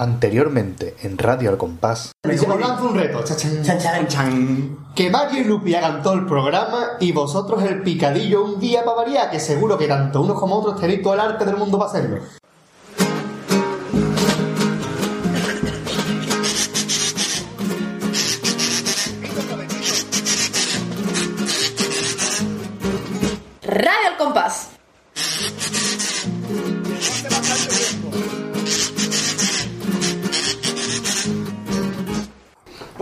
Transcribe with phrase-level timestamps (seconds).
[0.00, 2.12] Anteriormente, en Radio Al Compás.
[2.24, 3.22] Os lanzo un reto.
[3.22, 4.78] Chachan, chan.
[4.94, 8.96] Que Mario y Lupi hagan todo el programa y vosotros el picadillo un día para
[8.96, 11.90] variar, que seguro que tanto unos como otros tenéis todo el arte del mundo para
[11.90, 12.22] hacerlo.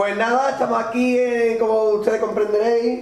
[0.08, 3.00] Pues nada, estamos aquí, eh, como ustedes comprenderéis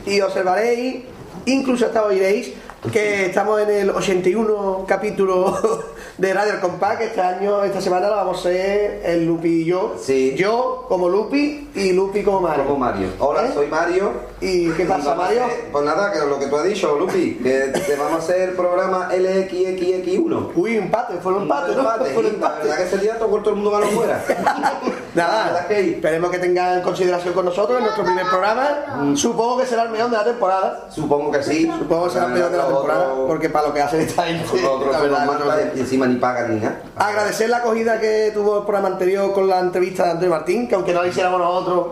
[0.06, 1.02] y observaréis,
[1.44, 2.54] incluso hasta oiréis,
[2.90, 5.56] que estamos en el 81 capítulo
[6.18, 6.54] de Radio
[6.98, 9.94] que este año, esta semana lo vamos a hacer el Lupi y yo.
[10.02, 10.34] Sí.
[10.36, 12.64] Yo como Lupi y Lupi como Mario.
[12.66, 13.08] Como Mario.
[13.20, 13.50] Hola, ¿Eh?
[13.54, 14.12] soy Mario.
[14.40, 15.42] ¿Y qué pasa, a Mario?
[15.70, 17.50] Pues nada, que lo que tú has dicho, Lupi, que
[17.86, 20.50] te vamos a hacer el programa LXXX1.
[20.56, 21.80] Uy, empate, fue un empate, ¿no?
[21.82, 22.58] Empate, Fue un La empate.
[22.62, 24.24] verdad que ese día todo el mundo malo fuera.
[25.14, 29.12] La Nada, que- esperemos que tengan consideración con nosotros en nuestro primer programa.
[29.14, 30.86] Supongo que será el mejor de la temporada.
[30.90, 31.70] Supongo que sí.
[31.78, 34.24] Supongo que será el mejor de la Los temporada, porque para lo que hacen esta
[34.24, 34.44] gente,
[34.90, 36.82] la verdad, no y encima ni pagan ni nada.
[36.96, 40.74] Agradecer la acogida que tuvo el programa anterior con la entrevista de Antonio Martín, que
[40.74, 41.86] aunque no la hiciéramos nosotros,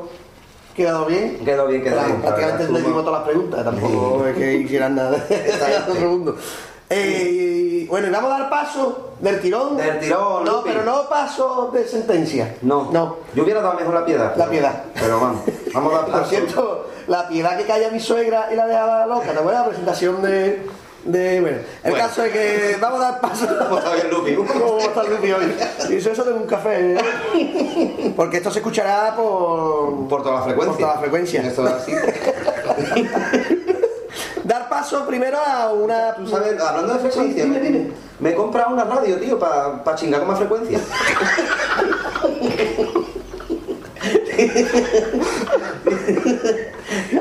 [0.74, 1.38] quedó bien.
[1.44, 2.20] Quedó bien, quedó bien.
[2.22, 6.36] Prácticamente le dimos todas las preguntas, tampoco es que hicieran nada de otro mundo.
[6.92, 9.76] Eh, bueno, y vamos a dar paso del tirón.
[9.76, 10.70] Del tirón, No, Lupi.
[10.70, 12.56] pero no paso de sentencia.
[12.62, 13.16] No, No.
[13.32, 14.30] Yo hubiera dado mejor la piedad.
[14.36, 14.84] La pero- piedad.
[14.94, 15.42] Pero vamos,
[15.72, 16.30] vamos a dar Por paso.
[16.30, 19.62] cierto, la piedad que calla mi suegra y la dejaba loca, ¿te acuerdas?
[19.62, 20.64] La presentación de.
[21.04, 22.06] de bueno, el Bueno.
[22.06, 23.48] caso es que vamos a dar paso.
[23.58, 24.34] ¿Cómo está bien, Lupi?
[24.58, 25.52] ¿Cómo está el Lupi hoy?
[25.88, 26.94] Y eso, eso tengo un café.
[26.94, 28.12] ¿eh?
[28.16, 30.06] Porque esto se escuchará por.
[30.08, 30.70] Por toda la frecuencia.
[30.70, 31.42] Por toda la frecuencia.
[31.42, 31.64] Esto.
[34.44, 36.14] Dar paso primero a una.
[36.14, 37.90] Tú sabes, hablando de frecuencia, Sí, dime, dime.
[38.20, 40.78] me he comprado una radio, tío, para chingar con más frecuencia.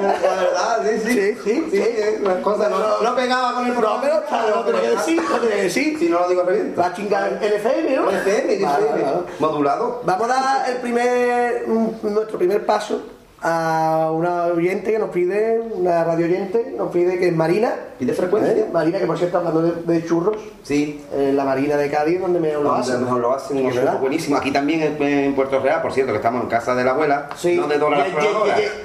[0.02, 1.38] La verdad, sí, sí.
[1.44, 2.23] Sí, sí, sí.
[2.23, 4.02] las cosas no, no pegaba con el programa.
[4.02, 5.99] pero claro, no tenía que decir, no tenía que decir.
[5.99, 6.82] Si no lo digo reviento.
[6.82, 8.10] La chinga en FM, ¿no?
[8.11, 9.21] FM, Vale, vale, FM.
[9.39, 10.02] Modulado.
[10.05, 13.02] Vamos a dar el primer, nuestro primer paso
[13.42, 17.73] a una oyente que nos pide, una radio oyente, nos pide que es Marina.
[17.98, 18.52] ¿Pide frecuencia?
[18.54, 18.66] ¿Eh?
[18.72, 21.02] Marina, que por cierto, hablando de, de churros, Sí.
[21.14, 23.04] en la Marina de Cádiz, donde me lo Donde hacen.
[23.04, 24.39] mejor lo hacen, Sí, churros buenísimos.
[24.42, 27.30] Aquí también en, en Puerto Real, por cierto, que estamos en casa de la abuela,
[27.38, 27.55] Sí.
[27.55, 28.05] no de Dora la.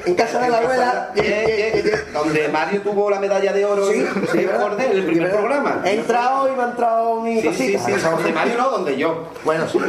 [0.06, 1.10] En casa de la abuela,
[2.12, 5.80] donde Mario tuvo la medalla de oro Sí, sí, en el Sí, primer programa.
[5.84, 7.98] He entrado y me ha entrado mi Sí, sí, cosita.
[8.00, 9.24] sí, donde Mario no, donde yo.
[9.44, 9.78] Bueno, sí.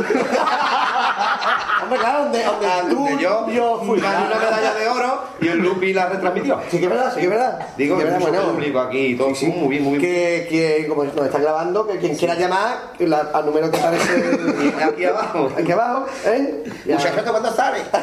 [1.83, 3.99] Hombre, claro, donde, donde Ah, tú, donde yo, yo fui.
[3.99, 4.09] una
[4.55, 6.59] medalla de oro y el Lupi la retransmitió.
[6.69, 7.59] Sí que es verdad, sí que es verdad.
[7.77, 10.01] Digo Sí que es mucho verdad, público aquí, todo Sí, muy bien, muy bien.
[10.01, 14.39] Que, que como nos está grabando, que quien quiera llamar la- al número que aparece
[14.83, 15.49] Aquí abajo.
[15.57, 16.63] aquí abajo, ¿eh?
[16.85, 16.95] Ya.
[16.95, 17.79] Muchachos, ¿cuándo sale?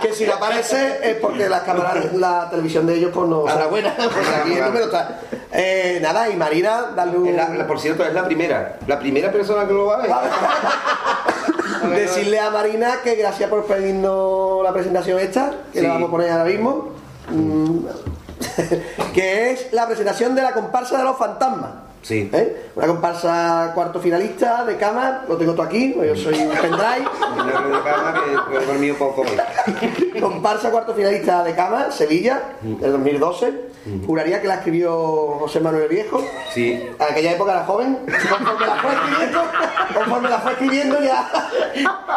[0.00, 3.66] Que si no aparece es porque las cámaras, la televisión de ellos pues no será
[3.68, 3.94] buena.
[3.96, 5.20] Pues aquí el número está.
[5.52, 7.36] Eh, nada, y Marina, darle un.
[7.36, 8.78] La- la- por cierto, es la primera.
[8.88, 10.10] La primera persona que lo va a ver.
[11.90, 15.86] Decirle a Marina que gracias por pedirnos la presentación esta, que Sí.
[15.86, 16.90] la vamos a poner ahora mismo.
[17.30, 17.78] Mm,
[19.14, 21.70] que es la presentación de la comparsa de los fantasmas.
[22.02, 22.28] Sí.
[22.32, 22.70] ¿Eh?
[22.74, 27.08] Una comparsa cuarto finalista de cama, lo tengo todo aquí, pues yo soy un pendrive.
[27.42, 30.20] De cama que he dormido poco hoy.
[30.20, 33.72] comparsa cuarto finalista de cama, Sevilla, del 2012.
[34.06, 34.92] Juraría que la escribió
[35.40, 36.24] José Manuel Viejo.
[36.52, 36.72] Sí.
[36.72, 37.98] En aquella época era joven.
[38.04, 39.42] Conforme la fue escribiendo,
[39.94, 41.30] conforme la fue escribiendo ya.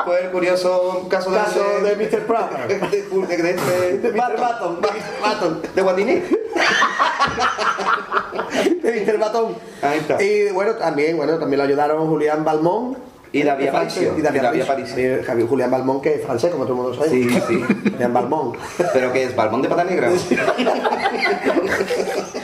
[0.05, 2.25] Fue el curioso caso de, Caso de Mr.
[2.67, 4.01] De, de, de, de, De Mr.
[4.01, 4.35] De Mr.
[4.37, 5.61] Button.
[5.75, 5.83] de
[8.81, 9.17] de Mr.
[9.17, 9.55] Batón.
[9.81, 10.21] Ahí está.
[10.21, 12.97] Y bueno, también, bueno, también lo ayudaron Julián Balmón.
[13.31, 14.19] Y David de Francia, Aparicio.
[14.19, 14.93] Y David David Aparicio.
[14.95, 15.23] Aparicio.
[15.25, 17.09] Javier- Julián Balmón, que es francés, como todo el mundo sabe.
[17.09, 17.63] Sí, sí.
[17.91, 18.53] Julián Balmón.
[18.93, 20.09] Pero que es Balbón de pata negra.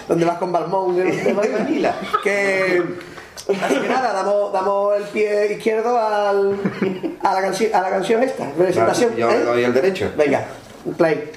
[0.07, 0.95] ¿Dónde vas con Balmón?
[0.97, 1.95] De, Manila.
[2.23, 2.83] Que.
[3.63, 6.55] Así que nada, damos, damos el pie izquierdo al,
[7.23, 9.15] a, la canción, a la canción esta, presentación.
[9.15, 9.39] Yo ¿eh?
[9.39, 10.11] le doy el derecho.
[10.17, 10.45] Venga,
[10.97, 11.31] play.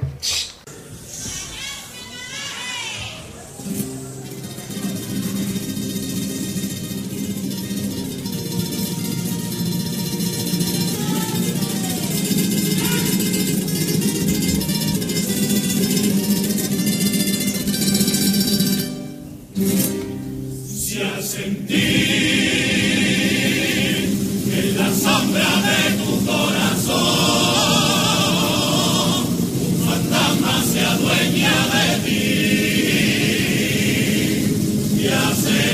[35.05, 35.74] Yes,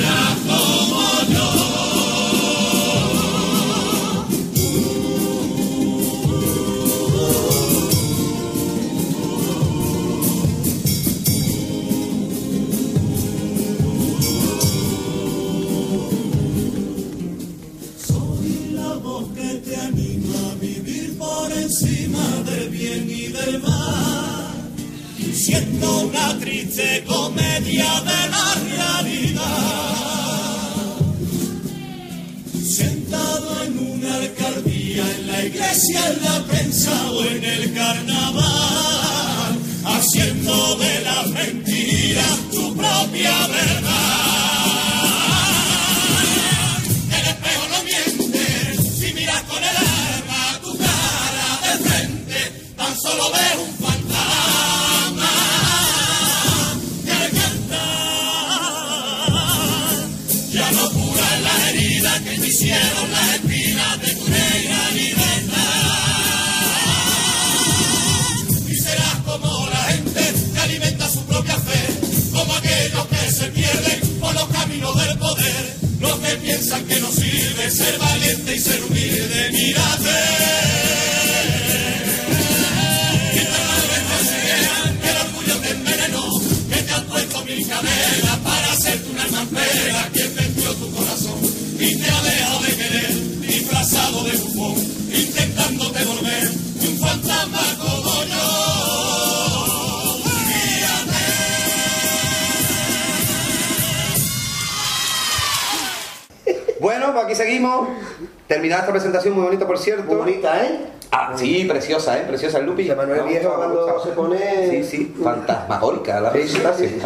[109.10, 110.04] presentación, muy bonita por cierto.
[110.04, 110.80] Muy bonita, ¿eh?
[111.12, 112.24] Ah, sí, preciosa, ¿eh?
[112.28, 112.88] Preciosa el Lupi.
[112.88, 117.02] Manuel Viejo cuando se pone- Sí, sí, fantasmagórica la Sí, sí, sí, sí.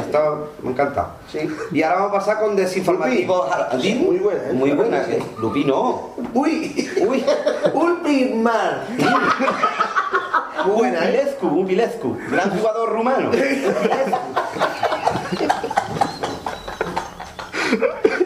[0.63, 1.09] Me ha encantado.
[1.33, 1.39] Sí.
[1.73, 3.49] Y ahora vamos a pasar con desinformativos.
[3.73, 3.95] Lupi.
[3.95, 4.53] Muy buena, ¿eh?
[4.53, 5.05] Muy buena.
[5.07, 5.13] Sí.
[5.13, 5.23] ¿eh?
[5.41, 6.11] Lupi no.
[6.35, 7.25] Uy, Uy.
[7.73, 8.83] Ulpimar.
[10.67, 11.35] Muy buena, ¿eh?
[12.31, 13.31] Gran jugador rumano.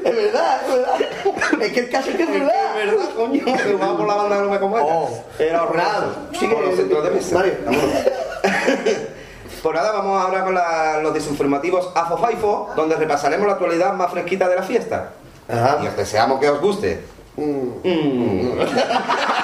[0.05, 1.63] Es verdad, es verdad.
[1.63, 2.68] Es que el caso es que es verdad.
[3.19, 3.45] Coño.
[3.45, 5.25] Que jugaba por la banda no me Oh.
[5.39, 5.89] Era horroroso.
[5.89, 6.07] Bravo.
[6.39, 7.35] Sigue, Por los centros de mesa.
[7.37, 7.55] Mario.
[7.65, 7.91] Vámonos.
[9.63, 14.49] Pues nada, vamos ahora con la- los desinformativos AFOFAIFO, donde repasaremos la actualidad más fresquita
[14.49, 15.11] de la fiesta.
[15.49, 15.79] Ajá.
[15.83, 17.03] Y os deseamos que os guste.
[17.37, 18.61] Mm.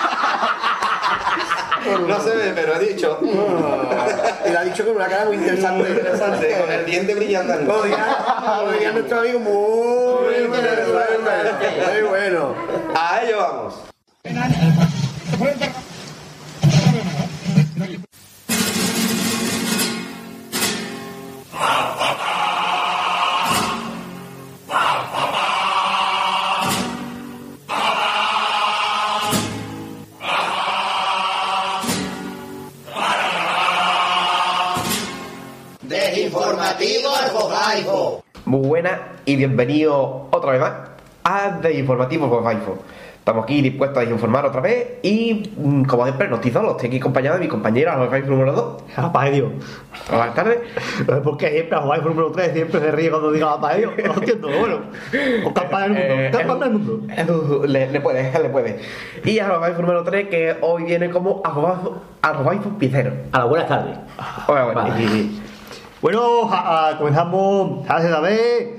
[2.09, 3.19] No se ve, pero he dicho.
[3.23, 5.83] Y le ha dicho con una cara muy interesante.
[5.83, 7.67] Muy interesante, con el diente brillante.
[7.67, 11.31] Como diría nuestro amigo, muy interesante.
[11.93, 12.55] Muy bueno.
[12.95, 13.75] A ello vamos.
[38.45, 39.97] Muy buenas y bienvenidos
[40.31, 40.73] otra vez más
[41.25, 42.77] a Desinformativo por Faifo.
[43.19, 46.99] Estamos aquí dispuestos a informar otra vez y, mm, como siempre, nos los estoy aquí
[46.99, 48.83] acompañado de mi compañera, la Faifo número 2.
[48.95, 49.53] Capaz de Dios.
[50.11, 50.59] Buenas tardes.
[51.25, 53.93] Porque siempre a jugar número 3 siempre se ríe cuando diga capaz de Dios.
[54.05, 54.79] No entiendo, bueno.
[55.47, 56.05] O capaz del mundo.
[56.05, 56.31] Eh,
[56.65, 57.01] del mundo.
[57.65, 58.79] eh, Le, le puede, le puede.
[59.25, 63.11] Y a la Faifo número 3, que hoy viene como Arrobaifo Picero.
[63.33, 63.97] A las buenas tardes.
[64.47, 64.83] Bueno, bueno.
[64.83, 65.44] Vale.
[66.05, 68.75] Bueno, a- a- comenzamos hace saber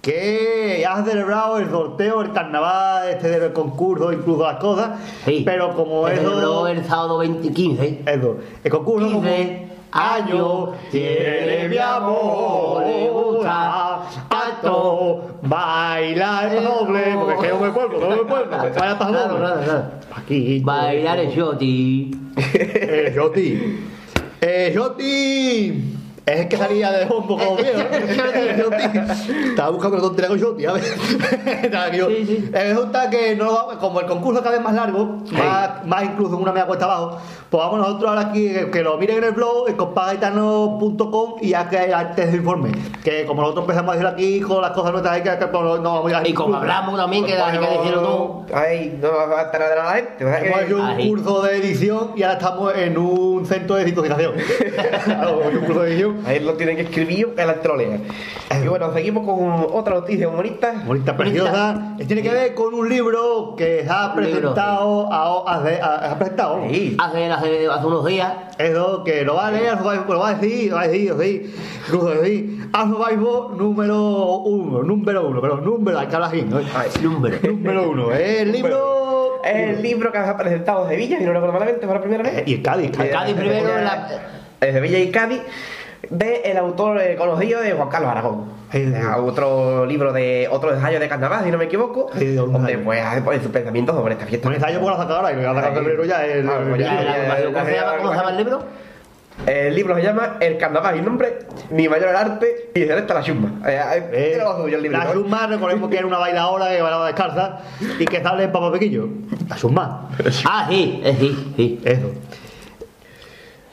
[0.00, 4.90] que ya has celebrado el sorteo, el carnaval, este del concurso, incluso las cosas.
[5.24, 5.42] Sí.
[5.44, 6.68] Pero como Se eso.
[6.68, 8.02] el sábado 20, 15.
[8.06, 17.34] Eso, el concurso como 15 años tiene mi amor, le gusta tanto bailar doble, porque
[17.34, 19.82] es que yo me cuelgo, no me para Claro, doble.
[20.14, 20.60] Aquí.
[20.60, 22.10] Bailar el Joti.
[24.46, 26.03] Eh, Joti.
[26.26, 27.80] Es el que salía de fondo como viejo.
[27.80, 29.06] ¿eh?
[29.50, 30.30] Estaba buscando la tontería
[31.92, 32.50] yo- Sí, sí.
[32.54, 36.36] Eh, resulta que no, lo- como el concurso cada vez más largo, más, más incluso
[36.36, 37.18] en una media cuesta abajo,
[37.50, 41.50] pues vamos nosotros ahora aquí, que, que lo miren en el blog, en compagaitano.com y
[41.50, 42.70] ya que antes de informe.
[43.02, 45.78] Que como nosotros empezamos a decir aquí con las cosas nuestras, hay que, que no
[45.82, 48.46] vamos a Y como hablamos también, que hay que decirlo todo.
[48.54, 50.24] Ay, no va a enterar de la gente.
[50.24, 51.08] ¿verdad Hemos que- hecho un Ahí.
[51.08, 54.32] curso de edición y ahora estamos en un centro de situación.
[55.04, 56.13] claro, hemos hecho un curso de edición.
[56.26, 57.98] Ahí lo tienen que escribir que la gente lo lea.
[58.62, 60.82] Y bueno, seguimos con otra noticia humorista.
[60.86, 61.96] Bonita, preciosa.
[62.06, 66.60] Tiene que ver con un libro que se ha presentado a, hace- a- ha presentado.
[66.70, 66.96] Sí.
[66.98, 68.32] Hace, hace, hace unos días.
[68.58, 70.88] Eso que lo va a leer, lo va, lo va a decir, lo va a
[70.88, 71.54] decir, lo va a decir,
[71.86, 76.60] incluso decir, Survival número uno, número uno, pero número, hay que hablar así, ¿no?
[77.02, 77.38] Número.
[77.42, 78.94] Número uno, el libro...
[79.44, 82.00] Es el libro que se ha presentado en Sevilla, si no recuerdo malamente, por la
[82.00, 82.44] primera vez.
[82.46, 83.12] Y en Cádiz, Cádiz.
[83.12, 84.08] Cádiz primero en la-
[84.60, 85.40] Sevilla y Cádiz.
[86.10, 88.44] De el autor eh, conocido de Juan Carlos Aragón.
[88.72, 88.92] Sí, sí.
[89.18, 93.00] Otro libro de otro ensayo de carnaval, si no me equivoco, Sí, de donde pues
[93.02, 94.48] hace pues, sus pensamientos sobre esta fiesta.
[94.48, 96.26] Un ensayo por la saca ahora y lo voy a sacar febrero ya.
[96.26, 96.86] El, pues
[97.52, 98.62] ¿Cómo se llama, el libro?
[99.46, 103.22] El libro se llama El carnaval y nombre, ni mayor el arte, y celeste la
[103.22, 103.52] chusma.
[103.66, 103.80] Eh,
[104.12, 105.12] eh, Eh, la.
[105.12, 107.58] Summa, recordemos que era una bailadora que bailaba descalza
[107.98, 109.08] y que sale en Papa Pequillo.
[109.48, 110.08] La Summa.
[110.46, 112.12] Ah, sí, sí, sí, Eso.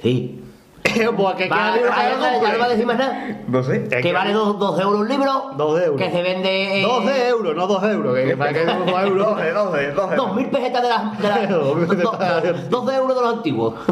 [0.02, 0.41] sí.
[1.16, 2.70] pues que Va, queda libro va, para ya, el ya no va a hombre.
[2.70, 3.28] decir más nada.
[3.48, 3.88] No sé.
[3.92, 5.52] Es Que vale 12 euros un libro.
[5.58, 6.02] 12 euros.
[6.02, 6.80] Que se vende.
[6.80, 8.16] eh, 12 euros, no 2 euros.
[8.18, 9.28] Que para que 2 euros.
[9.38, 10.16] 12, 12, 12.
[10.18, 11.18] 2.000 pesetas de las.
[11.22, 12.44] De las Dos mil do- pesetas.
[12.70, 13.74] do- 12 euros de los antiguos.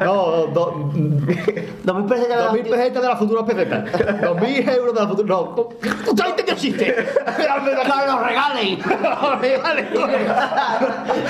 [0.00, 0.14] No,
[0.52, 2.78] do- 2.000 pesetas de los 2.000 antiguos.
[2.78, 3.84] pesetas de las futuras pesetas.
[3.92, 5.28] 2.000 euros de las futuras.
[5.28, 6.84] No, ¿tú sabes que existe?
[6.94, 7.46] ¡Que
[8.06, 8.78] los regalen!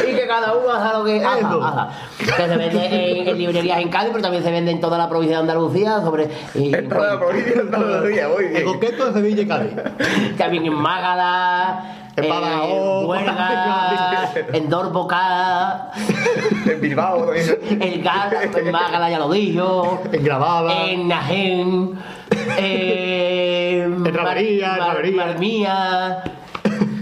[0.09, 1.63] y que cada uno haga lo que haga, Eso.
[1.65, 1.89] haga.
[2.19, 5.09] Que se vende en, en librerías en Cádiz, pero también se vende en toda la
[5.09, 6.29] provincia de Andalucía, sobre.
[6.55, 8.65] y- En toda la provincia de Andalucía, muy En bien.
[8.65, 9.73] concreto en Sevilla y Cádiz.
[10.39, 11.85] También en Mágala,
[12.17, 15.91] En en Badajoz, Huelga, en Dorboca,
[16.67, 20.87] En Bilbao en Gala, en Mágala ya lo dijo, En Gravada.
[20.87, 21.99] en Najén,
[22.59, 25.17] en En Rabería, en.
[25.17, 26.25] Marmía,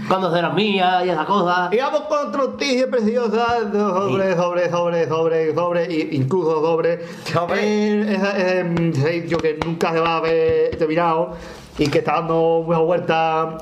[0.07, 1.71] cuando será mía y esas cosas.
[1.73, 7.59] Y vamos con noticia preciosa sobre, sobre, sobre, sobre, sobre, y- incluso sobre Sobre.
[7.61, 11.31] eh, esa- ese que nunca se va a ver terminado
[11.77, 13.57] y que está dando mucha vuelta.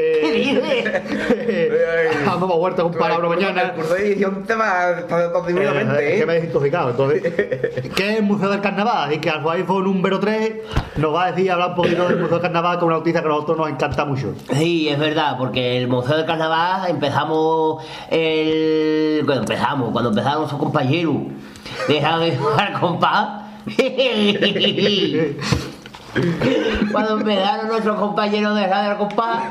[0.00, 1.00] ¿Qué
[1.52, 3.74] Eh, dando más vueltas con palabra El mañana.
[3.74, 6.90] curso de edición te va está disminuidamente, que me he desintoxicado.
[6.90, 7.22] Entonces,
[7.96, 9.12] ¿qué es el Museo del Carnaval?
[9.12, 10.52] Y que al iPhone número 3
[10.96, 13.20] nos va a decir, hablar un poquito del Museo del Carnaval, que es una noticia
[13.20, 14.34] que a nosotros nos encanta mucho.
[14.52, 19.22] Sí, es verdad, porque el Museo del Carnaval empezamos el.
[19.24, 21.16] Cuando empezamos, cuando empezaron sus compañeros,
[21.88, 23.28] dejaron de jugar compás.
[26.92, 29.44] Cuando empezaron nuestros compañeros de radio al compás,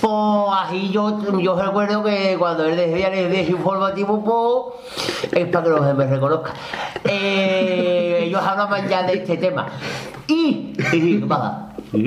[0.00, 5.70] pues así yo, yo recuerdo que cuando él decía el desinformativo, pues es para que
[5.70, 6.52] los me reconozcan.
[7.04, 9.66] Eh, ellos hablaban ya de este tema.
[10.26, 10.74] Y.
[10.90, 11.68] ¿Qué pasa?
[11.92, 12.00] es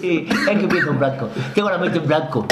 [0.00, 1.28] que empiezo en blanco.
[1.54, 2.46] Tengo la mente en blanco.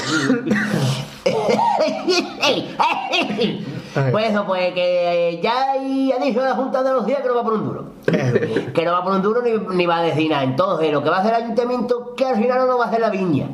[4.12, 7.42] pues eso, pues que ya hay- ha dicho la Junta de Andalucía que no va
[7.44, 7.84] por un duro.
[8.74, 10.42] que no va por un duro ni, ni va a decir nada.
[10.44, 13.00] Entonces, lo que va a hacer el ayuntamiento, que al final no va a hacer
[13.00, 13.46] la viña,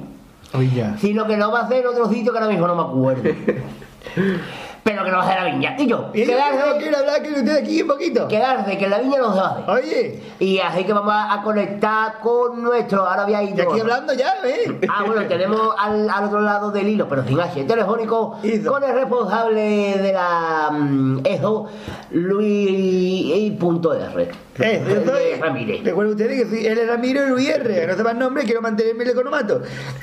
[0.99, 3.31] sino que lo va a hacer en otro sitio que ahora mismo no me acuerdo.
[4.83, 5.77] Pero que no va a la viña.
[5.79, 8.29] Y yo, Y yo no quedarse, quiero hablar con usted aquí un poquito.
[8.29, 9.71] quedarse, que la viña no se va a hacer.
[9.71, 13.07] Oye, Y así que vamos a conectar con nuestro.
[13.07, 13.61] Ahora voy a ir.
[13.61, 14.81] aquí hablando ya, ¿eh?
[14.89, 18.95] Ah, bueno, tenemos al, al otro lado del hilo, pero sin H, telefónico, con el
[18.95, 21.67] responsable de la mm, ESO,
[22.13, 24.31] Luis punto R.
[24.59, 25.41] Eh, yo soy.
[25.41, 25.85] Ramírez.
[25.85, 27.87] Recuerden ustedes que soy el Ramiro Luis R.
[27.87, 29.63] No sepan nombre, quiero mantenerme el economato.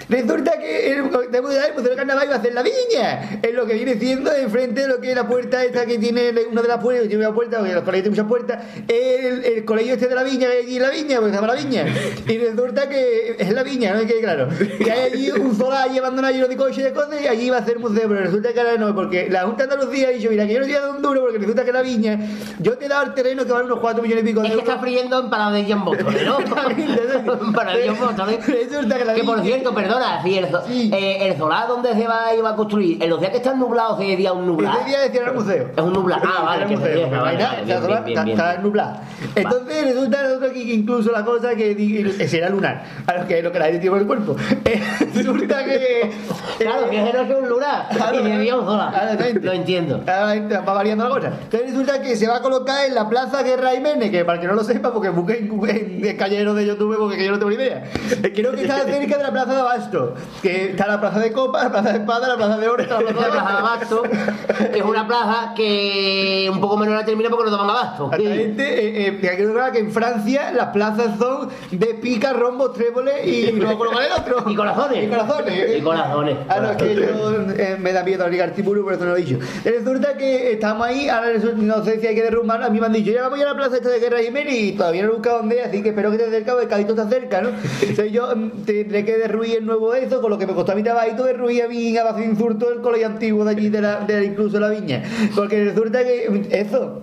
[0.09, 3.39] Resulta que el, que Museo del Carnaval iba a hacer la viña.
[3.41, 6.31] Es lo que viene siendo enfrente de lo que es la puerta esta que tiene
[6.49, 8.65] una de las puertas, que tiene una puerta, porque los colegios tienen muchas puertas.
[8.87, 11.35] El, el colegio este de la viña, que hay allí en la viña, porque se
[11.41, 11.85] llama la viña.
[12.27, 14.47] Y resulta que es la viña, no quede claro.
[14.83, 17.57] Que hay allí un solar abandonado lleno de coches y de cosas, y allí va
[17.57, 20.29] a ser museo, pero resulta que ahora no, porque la Junta de Andalucía ha dicho,
[20.29, 22.19] mira, que yo no voy a duro, porque resulta que la viña,
[22.59, 24.53] yo te he dado el terreno que vale unos 4 millones y pico de Es
[24.53, 26.39] que está friendo empanadillas en Móstoles, ¿no?
[26.39, 28.47] empanadillas en Móstoles.
[28.47, 30.91] Resulta que por cierto, perdona, sí, el, Sí.
[30.93, 34.05] eh, el solar donde se va, a construir, en los días que están nublados se
[34.05, 34.77] decía un nublado.
[34.79, 35.69] Ese día decía era museo.
[35.75, 36.21] Es un nublado.
[36.25, 38.97] Ah, vale, que museo, deja, vale, vale, bien, bien, bien, está- nublado.
[39.35, 40.17] Entonces resulta
[40.53, 41.71] que incluso la cosa que
[42.19, 44.35] ese era lunar, a lo que lo que la gente tiene por el cuerpo.
[44.65, 44.81] Eh,
[45.13, 46.11] resulta que
[46.59, 47.87] Claro, que ese no es un lunar.
[47.93, 49.17] Claro, y debía un solar.
[49.41, 50.01] Lo entiendo.
[50.07, 51.27] Va variando la cosa.
[51.27, 54.47] Entonces resulta que se va a colocar en la Plaza Guerra Jiménez, que para que
[54.47, 57.49] no lo sepa, porque busqué en, en, en callero de YouTube, porque yo no tengo
[57.49, 57.85] ni idea.
[58.11, 61.31] Eh, Creo que está cerca de la Plaza de Abasto, que está la Plaza de
[61.31, 63.47] Copa, la Plaza de Espada, la Plaza de Oro, está la Esta es la Plaza
[63.47, 64.73] de plaza de Abasto.
[64.75, 68.11] es una plaza que un poco menos la termina porque no toman abasto.
[68.11, 72.73] Exactamente, eh, eh, hay que recordar que en Francia las plazas son de pica, rombos,
[72.73, 74.43] tréboles y era el otro.
[74.51, 75.05] Y corazones.
[75.05, 75.77] Y corazones.
[75.77, 76.37] Y corazones.
[76.49, 79.17] Ah, no, es que yo eh, me da miedo abrir Artiburu, pero eso no lo
[79.17, 79.39] he dicho.
[79.63, 82.93] Resulta que estamos ahí, ahora no sé si hay que derrumbar, a mí me han
[82.93, 85.13] dicho, ya vamos a ir a la plaza esta de Guerra Y todavía no he
[85.13, 87.49] buscado dónde así que espero que esté cerca, porque el Cadito está cerca, ¿no?
[87.81, 90.71] Entonces yo mm, tendré que derruir el nuevo de eso, con lo que me costó
[90.71, 94.01] a mi trabajito derruir a mi a insulto del colegio antiguo de allí, de la,
[94.01, 95.03] de la- incluso la viña.
[95.35, 97.01] Porque resulta que, mm, eso,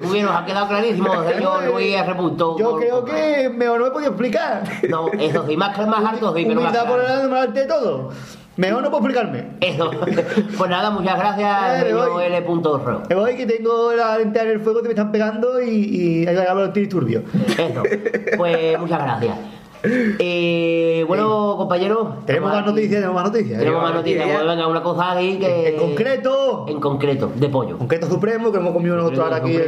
[0.00, 2.14] Muy bien, nos ha quedado clarísimo, señor Luis R.
[2.14, 2.58] Punto.
[2.58, 4.62] yo creo que mejor no me he podido explicar.
[4.88, 8.10] No, eso sí, más, más alto sí, pero más por el lado de todo.
[8.56, 9.46] Mejor no puedo explicarme.
[9.60, 9.90] Eso.
[10.58, 12.24] Pues nada, muchas gracias, Eh, me señor voy.
[12.24, 12.40] L.
[12.40, 13.02] Ro.
[13.08, 16.18] Me voy que tengo la lente en el fuego que me están pegando y, y
[16.26, 17.24] hay que agarrar los disturbios.
[17.58, 17.82] Eso.
[18.36, 19.36] Pues muchas gracias.
[19.84, 22.24] Eh, bueno, compañeros.
[22.24, 23.58] Tenemos más noticias, tenemos más noticias.
[23.58, 24.28] Tenemos más noticias.
[24.28, 25.68] Pues venga, una cosa ahí que.
[25.70, 26.66] En concreto.
[26.68, 27.78] En concreto, de pollo.
[27.78, 29.58] Concreto supremo, que hemos comido nosotros ahora aquí.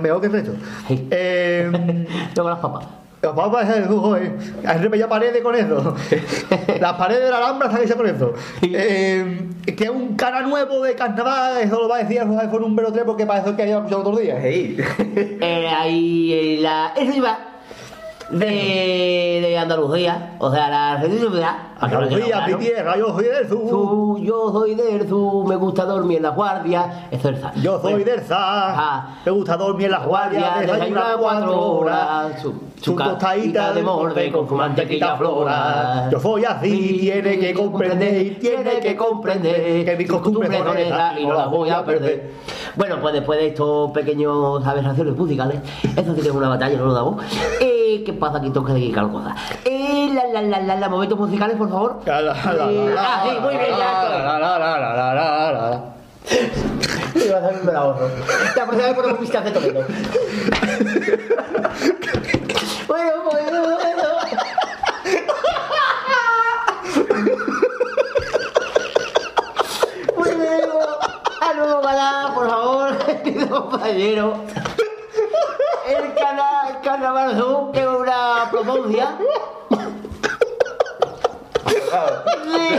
[0.00, 0.52] Mejor que el resto.
[0.88, 1.06] Sí.
[1.10, 3.01] Eh, Tengo las papas.
[3.22, 4.32] Las papas, eh, joder,
[4.66, 5.94] han repellado paredes con eso.
[6.80, 8.34] Las paredes de la Alhambra están hechas con eso.
[8.62, 12.62] Eh, que es un cara nuevo de carnaval, eso lo va a decir el iPhone
[12.62, 14.38] número 3 porque parece que haya escuchado otros días.
[14.42, 16.94] Eh, ahí eh, la.
[16.96, 17.51] Eso iba.
[18.32, 21.54] De, de Andalucía, o sea, la ciudad.
[21.78, 23.68] Andalucía, mi tierra, yo soy del sur.
[23.68, 27.08] Tú, yo soy del sur, me gusta dormir en la guardia.
[27.10, 31.00] Eso es el Yo soy del Zar, me gusta dormir en las guardias, guardia, desayuna
[31.00, 32.40] desayuna cuatro horas.
[32.40, 36.08] Su, Su tostadita de morde con su mantequilla flora.
[36.10, 41.26] Yo soy así, tiene que comprender, tiene que comprender que mi costumbre son esas y
[41.26, 42.32] no las voy a perder.
[42.76, 45.60] Bueno, pues después de estos pequeños aberraciones musicales,
[45.96, 47.24] eso sí que es una batalla, no lo damos.
[47.60, 48.50] Eh, ¿Qué pasa aquí?
[48.50, 49.34] Dedicar cosas.
[49.64, 52.00] Eh, la, la, la, la, la, momentos musicales, por favor.
[52.06, 54.18] La, la, la, Eh, la, ah, sí, muy bien, ya estoy.
[54.18, 55.84] la, la, la, la, la, la, la.
[57.14, 58.08] Me vas a la ahorro.
[58.56, 59.80] La próxima vez ponemos pistas de Toledo.
[62.88, 64.02] bueno, bueno, bueno.
[70.16, 71.80] Bueno,
[72.34, 74.34] por favor, querido compañero.
[75.86, 77.36] El canal Carnaval
[77.72, 79.16] que es una promoncia.
[81.74, 82.78] Sí,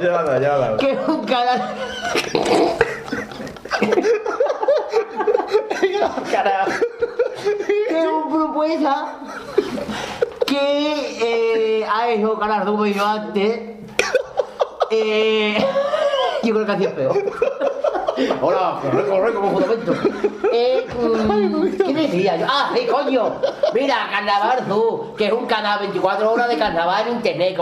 [0.00, 0.76] Canal lo ha dado.
[0.76, 1.74] que es un canal.
[6.30, 6.70] Carajo.
[7.88, 9.06] Que es una propuesta
[10.46, 13.60] que eh, ha hecho Canal y yo antes.
[14.90, 15.66] Eh,
[16.44, 17.16] yo creo que es peor.
[18.40, 19.92] Hola, corre, corre como fundamento.
[20.52, 22.46] Eh, mm, ¿Qué decía yo?
[22.48, 23.32] Ah, sí, coño.
[23.74, 27.60] Mira, Carnaval Zoo, que es un canal 24 horas de carnaval en internet que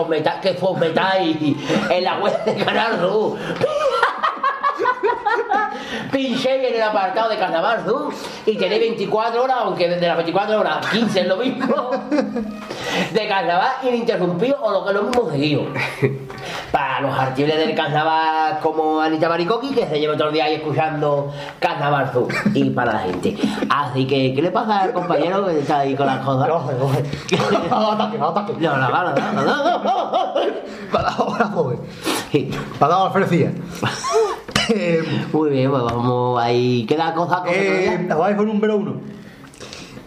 [0.61, 1.37] os metáis
[1.89, 3.39] en la web de Canal Zoo.
[6.11, 7.85] Pinchéis en el apartado de Carnaval
[8.47, 11.91] y tenéis 24 horas, aunque de las 24 horas 15 es lo mismo,
[13.13, 15.63] de carnaval ininterrumpido o lo que lo mismo seguido.
[16.71, 20.55] Para los archibles del carnaval como Anita Maricoqui, que se lleva todo el día ahí
[20.55, 22.11] escuchando Carnaval.
[22.55, 23.37] Y para la gente.
[23.69, 26.49] Así que, ¿qué le pasa al compañero que está ahí con las cosas?
[26.49, 27.05] Coge.
[27.71, 28.53] Ataque, ataque.
[28.59, 30.13] No, no, no, no, no, no, no.
[35.33, 36.87] Muy bien, pues vamos ahí.
[36.87, 38.95] ¿Queda cosa con eh, iPhone número uno.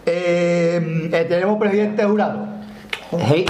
[0.04, 2.46] Eh, eh, tenemos presidente jurado.
[3.28, 3.46] Sí.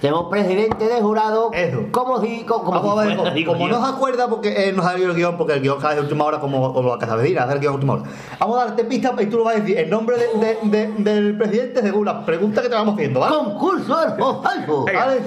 [0.00, 1.50] Tenemos presidente de jurado.
[1.52, 1.80] Eso.
[1.90, 2.44] Como si.
[2.44, 5.14] Como, como si fuera, como, digo como no se acuerda porque él no salió el
[5.16, 7.60] guion, porque el guion cae de última hora como, como la casa vecina, hacer el
[7.60, 8.02] guion última hora.
[8.38, 10.92] Vamos a darte pistas y tú lo vas a decir el nombre de- de- de-
[11.10, 13.34] del presidente según la pregunta que te vamos haciendo, ¿vale?
[13.36, 14.84] Concurso algo, algo.
[14.84, 15.20] Vale.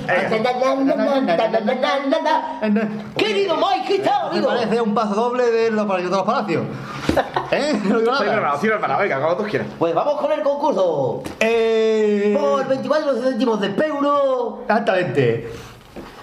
[3.17, 4.47] Querido Mike, ¿qué tal, Me amigo?
[4.47, 6.63] parece un paso doble de los palacios de los palacios.
[7.51, 7.73] ¿Eh?
[7.83, 8.19] No digo Estoy nada.
[8.19, 9.01] preparado, estoy preparado.
[9.01, 9.67] Venga, como tú quieras.
[9.77, 11.23] Pues vamos con el concurso.
[11.39, 14.60] Eh, Por 24 céntimos de euro.
[14.61, 15.49] Exactamente.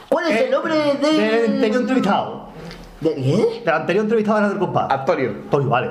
[0.09, 2.49] ¿Cuál es el nombre Del anterior entrevistado.
[3.01, 3.63] ¿De qué?
[3.65, 4.95] Del anterior entrevistado de del compadre.
[4.95, 5.31] Antonio.
[5.31, 5.91] Antonio, vale.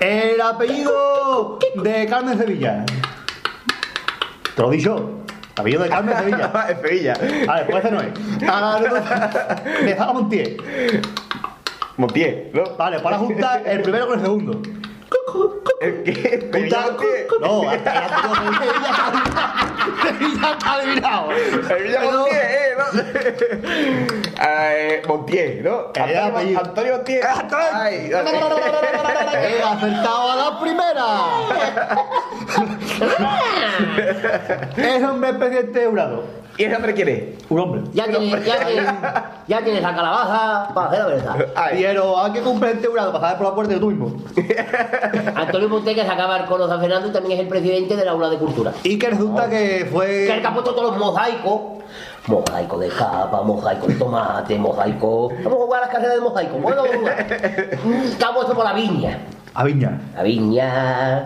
[0.00, 2.84] El apellido de Carmen Sevilla.
[4.56, 5.10] Te lo he dicho.
[5.54, 6.52] El apellido de Carmen Sevilla.
[6.82, 7.14] Sevilla.
[7.46, 8.48] Vale, pues ese no es.
[8.48, 10.56] Ahora, de Zara Montier.
[11.96, 12.76] Montier, ¿no?
[12.76, 14.62] Vale, para juntar el primero con el segundo.
[15.80, 16.38] ¿El qué?
[16.52, 17.26] Montier.
[17.40, 17.60] No,
[20.02, 21.28] Sevilla está- adivinado.
[21.32, 22.74] ¿eh?
[22.76, 22.88] ¿no?
[24.40, 25.86] Eh, Montier, ¿no?
[25.88, 26.58] Antonio.
[26.60, 27.24] Antonio Montier.
[27.74, 28.30] Ay, dale.
[28.38, 31.06] He acertado a la primera.
[34.76, 36.24] es hombre de jurado.
[36.58, 37.22] ¿Y ese hombre quién es?
[37.48, 37.82] Un hombre.
[37.92, 38.44] Ya ya tienes,
[39.46, 41.46] ya tienes la calabaza para hacer la verdad.
[41.54, 44.12] Ay, Pero hay que cumplir este jurado para saber por la puerta de tú mismo.
[45.36, 48.08] Antonio Monte, que se acaba el coro San Fernando, y también es el presidente del
[48.08, 48.72] aula de cultura.
[48.82, 50.26] Y que resulta que Que el fue.
[50.26, 51.60] que ha puesto todos los mosaicos.
[52.26, 55.28] Mosaico de capa, mosaico de tomate, mosaico.
[55.44, 56.58] Vamos a jugar a las carreras de mosaico.
[56.58, 57.26] Bueno, vamos a jugar.
[58.18, 59.18] Que ha puesto por la viña.
[59.54, 59.98] A Viña.
[60.14, 61.24] La viña.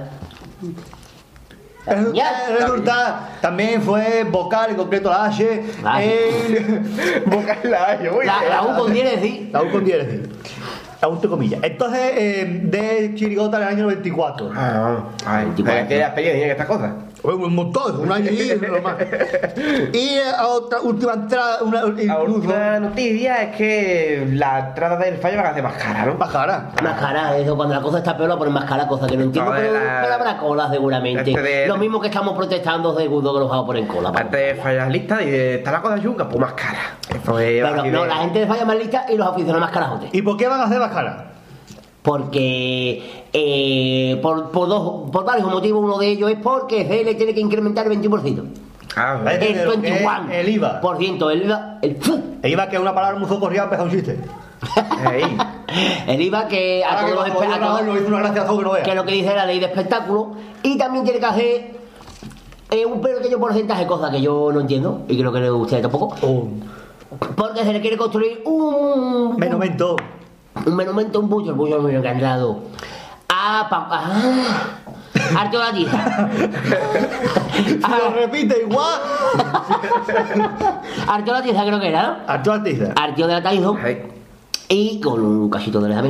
[1.86, 2.48] La.
[2.58, 5.62] Resulta, también fue vocal, en concreto la H.
[5.82, 6.56] Vale.
[6.56, 7.30] En.
[7.30, 8.50] Boca en la haya, muy La, bien.
[8.50, 9.50] la U con 10 decir.
[9.52, 10.32] La U con 10, es decir.
[11.00, 11.60] La U entre comillas.
[11.62, 14.50] Entonces, eh, de Chirigota en el año 94.
[14.54, 16.92] Ah, ay, ¿pero ¿Qué experiencia en estas cosas?
[17.24, 18.96] Un montón, un año y lo más.
[19.92, 25.50] Y eh, otra última entrada, una última noticia es que la entrada del fallo va
[25.50, 26.14] a ser más cara, ¿no?
[26.14, 26.70] más cara.
[26.82, 29.22] Más cara, eso cuando la cosa está peor la ponen más cara, cosa que no
[29.24, 31.30] entiendo, No, de pero, la- pero habrá cola seguramente.
[31.30, 34.08] Este de- Lo mismo que estamos protestando seguro que los vamos a poner en cola.
[34.14, 36.96] Antes de fallar lista, y está la cosa chunga, pues más cara.
[37.08, 39.60] Eso es Pero así no, de- la gente de falla más lista y los aficionados
[39.60, 40.10] más carajotes.
[40.12, 41.26] ¿Y por qué van a hacer más cara?
[42.02, 47.32] Porque eh, por, por, dos, por varios motivos, uno de ellos es porque CL tiene
[47.34, 48.42] que incrementar el 21%.
[48.96, 50.30] Ah, El es 21%.
[50.32, 50.80] el IVA.
[50.80, 51.78] Por ciento, el IVA.
[51.80, 51.96] El,
[52.50, 54.18] iba que es una palabra muy socorrida empezó un chiste.
[56.06, 58.18] el IVA que a Ahora que todos los cuando espe- a todos- lo hizo una
[58.18, 60.32] gracia a todo que no que lo que dice la ley de espectáculo.
[60.62, 61.70] Y también tiene que hacer
[62.70, 66.14] eh, un pequeño porcentaje, cosa que yo no entiendo y creo que ustedes tampoco.
[66.26, 66.62] Un
[67.36, 69.36] Porque se le quiere construir un.
[69.38, 69.96] monumento.
[69.96, 70.21] Un
[70.66, 72.60] monumento, un bucho, el bucho muy encantado.
[73.28, 73.66] A.
[73.68, 76.28] Pa, a Arte la Tiza.
[77.52, 79.00] Si lo repite igual.
[81.08, 82.16] Arteo de la Tiza creo que era, ¿no?
[82.26, 82.92] Arturo Artiza.
[82.96, 83.76] Arteo de la Taizo.
[83.82, 84.08] Ahí.
[84.68, 86.02] Y con un cachito de la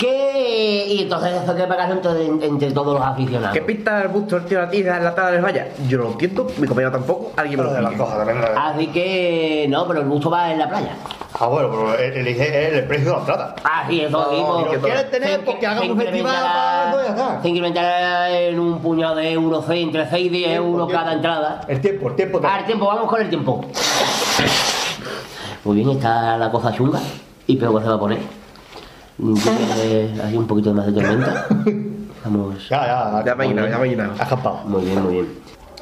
[0.00, 0.86] Que.
[0.88, 3.52] Y entonces eso que pagarlo entre, entre todos los aficionados.
[3.52, 5.68] ¿Qué pinta el busto del tío de la tiza en la tabla del valla?
[5.88, 8.10] Yo no lo entiendo, mi compañero tampoco, alguien me lo de las explique.
[8.10, 8.54] cosas también.
[8.54, 9.66] la- Así que.
[9.68, 10.96] No, pero el busto va en la playa.
[11.38, 13.54] Ah, bueno, pero el, el, el- el precio de la plata.
[13.62, 14.70] Ah, sí, eso No, mismo.
[14.70, 17.42] que Lo quieres tener porque haga un festival para.
[17.42, 21.02] Se incrementará en un puñado de euros, entre 6 y 10 euros tiempo.
[21.04, 21.60] cada entrada.
[21.68, 22.40] El tiempo, el tiempo.
[22.42, 23.60] Ah, el tiempo, vamos con el tiempo.
[25.64, 27.00] Muy bien, está la cosa chunga.
[27.46, 28.39] Y peor que se va a poner.
[30.24, 31.46] Hay un poquito más de tormenta.
[32.24, 32.68] Vamos.
[32.68, 33.24] Ya, ya.
[33.24, 34.10] Ya llenado, ya.
[34.18, 34.60] Ha escapado.
[34.66, 35.28] Muy bien, muy bien.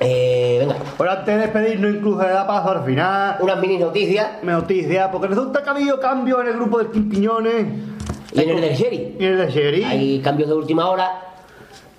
[0.00, 3.36] Eh, venga, Bueno, antes de despedirnos, incluso le da paso al final.
[3.40, 4.28] unas mini noticias.
[4.42, 7.66] Me noticia, porque resulta que ha habido cambio en el grupo de Quimpiñones
[8.32, 9.16] Y en el del Sherry.
[9.18, 9.84] y en el de Sherry.
[9.84, 11.22] Hay cambios de última hora.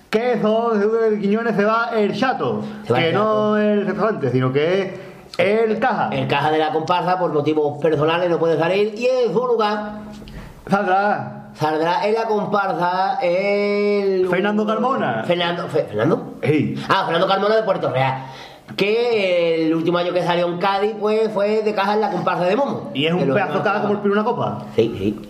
[0.08, 2.62] Que son, de Quiñones se va el chato.
[2.90, 4.90] Va que el no el restaurante, sino que es
[5.38, 6.08] el caja.
[6.10, 8.94] El caja de la comparsa, por motivos personales, no puede salir.
[8.96, 10.00] Y en su lugar
[10.70, 11.50] Saldrá.
[11.54, 14.28] saldrá en la comparsa el.
[14.30, 15.24] Fernando Carmona.
[15.24, 15.68] Fernando.
[15.68, 16.34] Fe- ¿Fernando?
[16.88, 18.22] Ah, Fernando Carmona de Puerto Real.
[18.76, 22.44] Que el último año que salió en Cádiz, pues fue de caja en la comparsa
[22.44, 22.90] de Momo.
[22.94, 24.62] Y es un pedazo demás- caja como el una copa.
[24.76, 25.20] Sí, sí.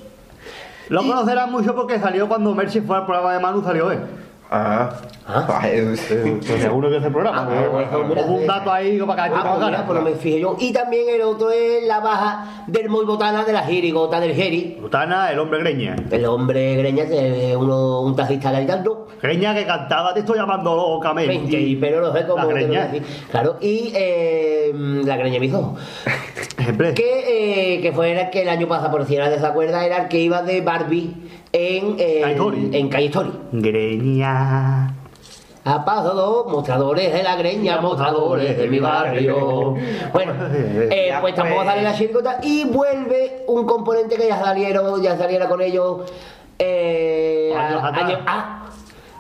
[0.91, 4.01] Lo conocerán mucho porque salió cuando Mercy fue al programa de Manu, salió él.
[4.53, 4.91] Ah.
[5.29, 5.61] Ah.
[5.63, 7.47] Ay, Seguro que es el programa.
[7.49, 10.17] Ah, pues, pues, mira, un dato ahí para que Ah, pues mira, pues no me
[10.17, 10.57] fijé yo.
[10.59, 14.79] Y también el otro es la baja del muy botana de la jirigota del Jeri.
[14.81, 15.95] Butana, el hombre greña.
[16.11, 19.07] El hombre greña, que es uno, un tajista gritando.
[19.23, 21.29] Greña que cantaba, te estoy llamando locamente.
[21.29, 22.87] 20, pero no sé cómo La greña.
[22.87, 23.05] decir.
[23.31, 24.73] Claro, y eh,
[25.05, 25.77] la greña me hizo.
[26.95, 30.03] Que, eh, que fue el que el año pasado, por si nadie se acuerda, era
[30.03, 31.15] el que iba de Barbie
[31.53, 32.71] en, eh, Calle Story.
[32.73, 33.31] en Calle Story.
[33.53, 34.95] Greña.
[35.63, 39.75] Ha pasado mostradores de la greña, mostradores de mi barrio.
[40.13, 40.33] Bueno,
[40.91, 41.69] eh, pues tampoco pues.
[41.69, 46.11] sale la chiricota y vuelve un componente que ya salieron, ya saliera con ellos
[46.59, 48.05] eh, Años a- atrás.
[48.05, 48.57] años- ah,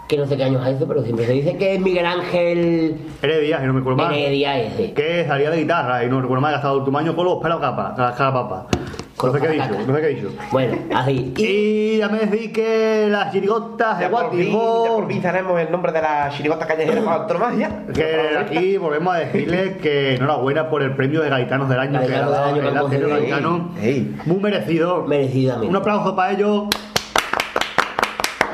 [0.09, 3.61] que no sé qué años hace, pero siempre se dice que es Miguel Ángel Heredia,
[3.61, 4.13] si no me acuerdo mal.
[4.15, 4.93] Heredia ese.
[4.93, 7.61] Que salía de guitarra y no recuerdo mal, gastado el último año con los pelos
[7.61, 8.17] capa, las.
[8.17, 8.90] Con
[9.23, 10.33] No sé qué he los dicho, no sé qué he dicho.
[10.51, 11.33] Bueno, así.
[11.37, 15.71] Y Y ya me decís que las chirigotas de Ya por, fin, ya sabemos el
[15.71, 17.85] nombre de la chirigota callejera para antonomasia.
[17.93, 22.09] Que aquí volvemos a decirles que enhorabuena por el premio de Gaitanos del año que
[22.09, 23.11] le ha Gaitanos del dado año que el anterior.
[23.11, 23.71] Gaitano.
[23.83, 24.17] Ey.
[24.25, 25.05] Muy merecido.
[25.05, 25.69] merecidamente.
[25.69, 26.69] Un aplauso para ellos.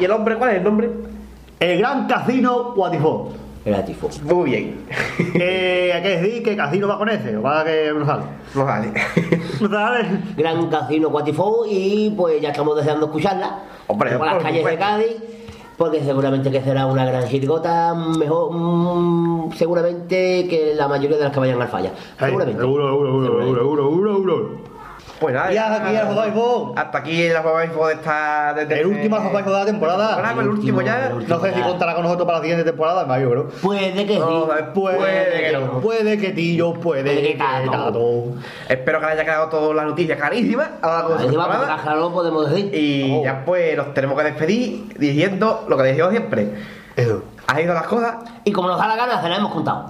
[0.01, 0.91] ¿Y el hombre cuál es el nombre?
[1.61, 3.33] El Gran Casino Guatifo.
[3.67, 4.09] Era tifo.
[4.23, 4.87] Muy bien.
[5.35, 8.25] Eh, hay que decir que Casino va con ese, o va que no sale.
[8.55, 8.93] No vale.
[9.61, 10.07] No sale.
[10.37, 13.61] Gran Casino Cuatifo y pues ya estamos deseando escucharla.
[13.87, 14.77] Hombre, por las calles de.
[14.77, 15.17] Cádiz.
[15.77, 21.33] Porque seguramente que será una gran chirigota, mejor, mm, seguramente que la mayoría de las
[21.33, 21.91] que vayan al falla.
[22.19, 22.61] Seguramente.
[22.61, 24.76] Seguro, seguro, seguro, seguro, seguro, seguro, seguro.
[25.19, 25.51] Pues nada.
[25.53, 26.75] Y hasta aquí el Jobaifo.
[26.77, 28.53] Hasta aquí el Jobaifo de esta.
[28.55, 30.33] de- de- El último Jobaifo de la temporada.
[30.41, 31.11] el último ya.
[31.27, 33.49] No sé si contará con nosotros para la siguiente temporada, Mario, pero.
[33.63, 34.19] Puede que sí.
[34.19, 35.81] No, Puede, Puede que no.
[35.81, 37.39] Puede que Tillo, puede, Puede que que
[37.71, 38.25] Tato.
[38.69, 41.45] Espero que le haya quedado toda la noticia clarísima a lo largo de esta Encima,
[41.47, 42.75] porque podemos decir.
[42.75, 43.25] Y Oh.
[43.25, 46.49] ya pues nos tenemos que despedir diciendo lo que decimos siempre.
[46.95, 47.23] Eso.
[47.47, 48.17] ¿Has ido las cosas?
[48.45, 49.89] Y como nos da la gana, se la hemos contado.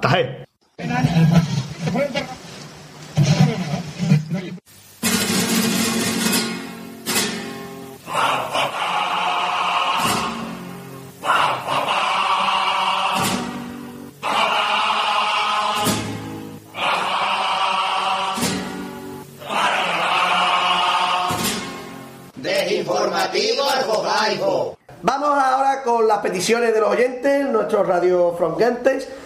[25.02, 28.36] Vamos ahora con las peticiones de los oyentes, nuestros radio.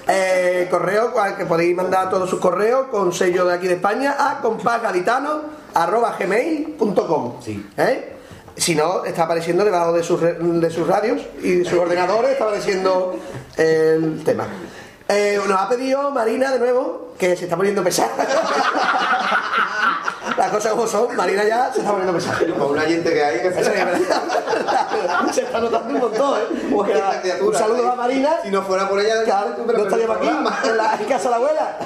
[0.09, 4.17] Eh, correo al que podéis mandar todos sus correos con sello de aquí de España
[4.19, 7.35] a compasgaditano.gmail.com.
[7.77, 8.17] ¿Eh?
[8.57, 12.45] Si no, está apareciendo debajo de sus, de sus radios y de sus ordenadores, está
[12.45, 13.19] apareciendo
[13.57, 14.47] el tema.
[15.09, 18.11] Eh, nos ha pedido Marina de nuevo, que se está poniendo pesada.
[20.37, 22.39] Las cosas como son, Marina ya se está poniendo pesada.
[22.59, 23.51] Con un oyente que hay que.
[25.33, 26.69] Se está notando un montón, ¿eh?
[26.75, 28.31] Porque criatura, un saludo a Marina.
[28.43, 30.59] Si no fuera por ella, Claro, pero no estaríamos aquí, programa.
[30.65, 31.77] en la en casa de la abuela.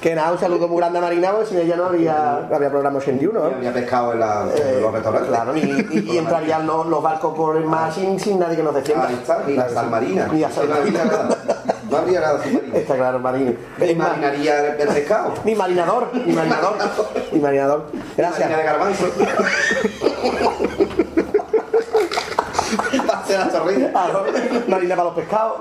[0.00, 2.70] Que nada, un saludo muy grande a Marina, porque sin ella no habría, no habría
[2.70, 3.46] programa 81, ¿no?
[3.56, 5.28] Había pescado en, la- en Eh, los restaurantes.
[5.30, 8.62] Claro, y, y- y entrarían los, los barcos por el mar sin, sin nadie que
[8.62, 9.08] nos defienda.
[9.08, 10.28] Ahí está, ni la salmarina.
[10.32, 11.04] Ni la No habría salmarina.
[11.04, 11.38] nada.
[11.90, 12.76] No habría nada submarino.
[12.76, 13.52] Está claro, Marina.
[13.78, 15.34] Ni marinaría el pescado.
[15.44, 16.76] Ni marinador, ni marinador,
[17.32, 17.86] ni marinador.
[18.16, 18.40] Gracias.
[18.50, 19.06] Marina de garbanzo.
[23.06, 23.90] Pase la chorrilla.
[23.92, 24.24] Claro,
[24.68, 25.56] Marina para los pescados,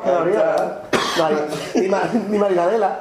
[1.75, 2.99] ni, ma- ni marinadela.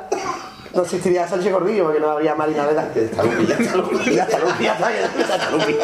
[0.74, 2.84] No existiría Sánchez Gordillo porque no habría marinadela.
[2.94, 4.10] Ya está, ya está.
[4.10, 5.76] Ya está, Lupi, ya está, ya está, Lupi.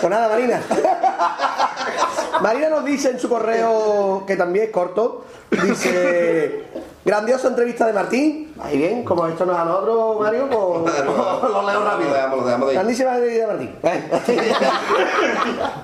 [0.00, 0.62] Pues nada, Marina.
[2.40, 5.24] Marina nos dice en su correo, que también es corto,
[5.62, 6.64] dice,
[7.04, 8.54] grandiosa entrevista de Martín.
[8.62, 12.72] Ahí bien, como esto nos a nosotros, Mario, pues lo leo rápido.
[12.72, 13.76] Grandísima entrevista de Martín.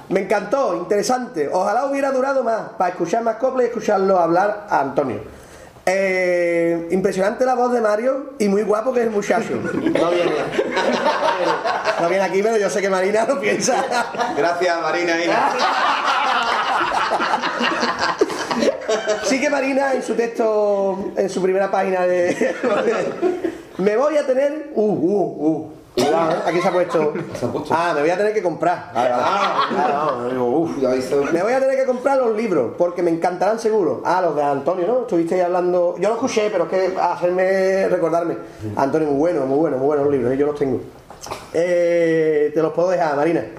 [0.09, 1.51] Me encantó, interesante.
[1.53, 5.21] Ojalá hubiera durado más para escuchar más coplas y escucharlo hablar a Antonio.
[5.89, 9.55] Eh, impresionante la voz de Mario y muy guapo que es el muchacho.
[9.63, 10.33] No viene.
[12.01, 13.85] No viene aquí, pero yo sé que Marina lo piensa.
[14.37, 15.25] Gracias, Marina.
[15.25, 15.51] Ina.
[19.25, 22.55] Sí que Marina en su texto, en su primera página de...
[23.79, 24.71] Me voy a tener...
[24.75, 25.73] Uh, uh, uh.
[25.97, 26.37] Cuidado, ¿eh?
[26.47, 27.13] Aquí se ha puesto...
[27.35, 27.75] Se ha puesto.
[27.75, 28.91] Ah, me voy a tener que comprar.
[28.95, 29.23] Vale, vale.
[29.27, 30.79] Ah, no, digo, uf.
[30.79, 34.03] Ya hizo- Me voy a tener que comprar los libros porque me encantarán seguro.
[34.05, 35.01] Ah, los de Antonio, ¿no?
[35.03, 35.95] Estuvisteis hablando.
[35.99, 38.37] Yo los escuché, pero es que hacerme recordarme.
[38.77, 40.37] Antonio, muy bueno, muy bueno, muy buenos los libros, ¿eh?
[40.37, 40.81] yo los tengo.
[41.53, 43.45] Eh, te los puedo dejar, Marina.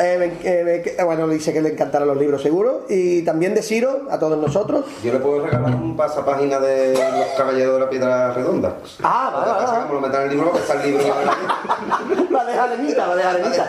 [0.00, 2.86] Eh, me- eh, me- eh, bueno, dice que le encantarán los libros, seguro.
[2.88, 4.86] Y también de Ciro, a todos nosotros.
[5.04, 8.76] Yo le puedo regalar un pasapágina de los caballeros de la piedra redonda.
[9.02, 11.04] Ah, vale, como lo metan en el libro, pues está el libro.
[12.30, 13.66] La de Arenita, la de Arenita.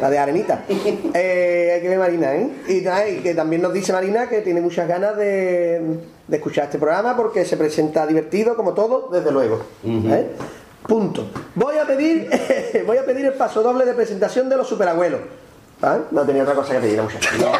[0.00, 0.64] La de Arenita.
[1.14, 2.48] Eh, hay que ver Marina, ¿eh?
[2.68, 2.82] Y,
[3.22, 5.80] que también nos dice Marina que tiene muchas ganas de,
[6.28, 9.60] de escuchar este programa porque se presenta divertido, como todo, desde luego.
[9.84, 10.30] ¿eh?
[10.86, 11.26] Punto.
[11.54, 12.28] Voy a pedir
[12.86, 15.20] voy a pedir el paso doble de presentación de los superabuelos.
[15.82, 15.98] ¿Ah?
[16.10, 17.28] No tenía otra cosa que pedir, muchacho.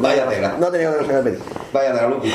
[0.00, 0.56] Vaya tela.
[0.58, 1.40] No tenía otra cosa que pedir.
[1.72, 2.32] Vaya tela, Lupi.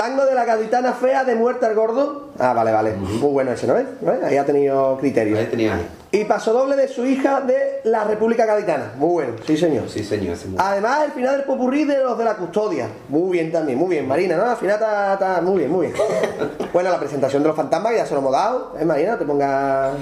[0.00, 2.30] Tango de la gaditana fea de muerte al gordo.
[2.38, 2.92] Ah, vale, vale.
[2.94, 3.84] Muy bueno ese, ¿no ves?
[4.00, 4.22] ¿No ves?
[4.24, 5.36] Ahí ha tenido criterio.
[5.38, 5.78] Ahí tenía.
[6.10, 8.92] Y paso doble de su hija de la República Gaditana.
[8.96, 9.90] Muy bueno, sí señor.
[9.90, 10.38] Sí, señor.
[10.46, 12.88] muy- Además, el final del popurrí de los de la custodia.
[13.10, 14.44] Muy bien también, muy bien, Marina, ¿no?
[14.46, 15.98] Al final está, está muy bien, muy bien.
[16.72, 18.74] Bueno, la presentación de los fantasmas, que ya se lo hemos dado.
[18.80, 19.12] ¿Eh, Marina?
[19.12, 19.92] No te pongas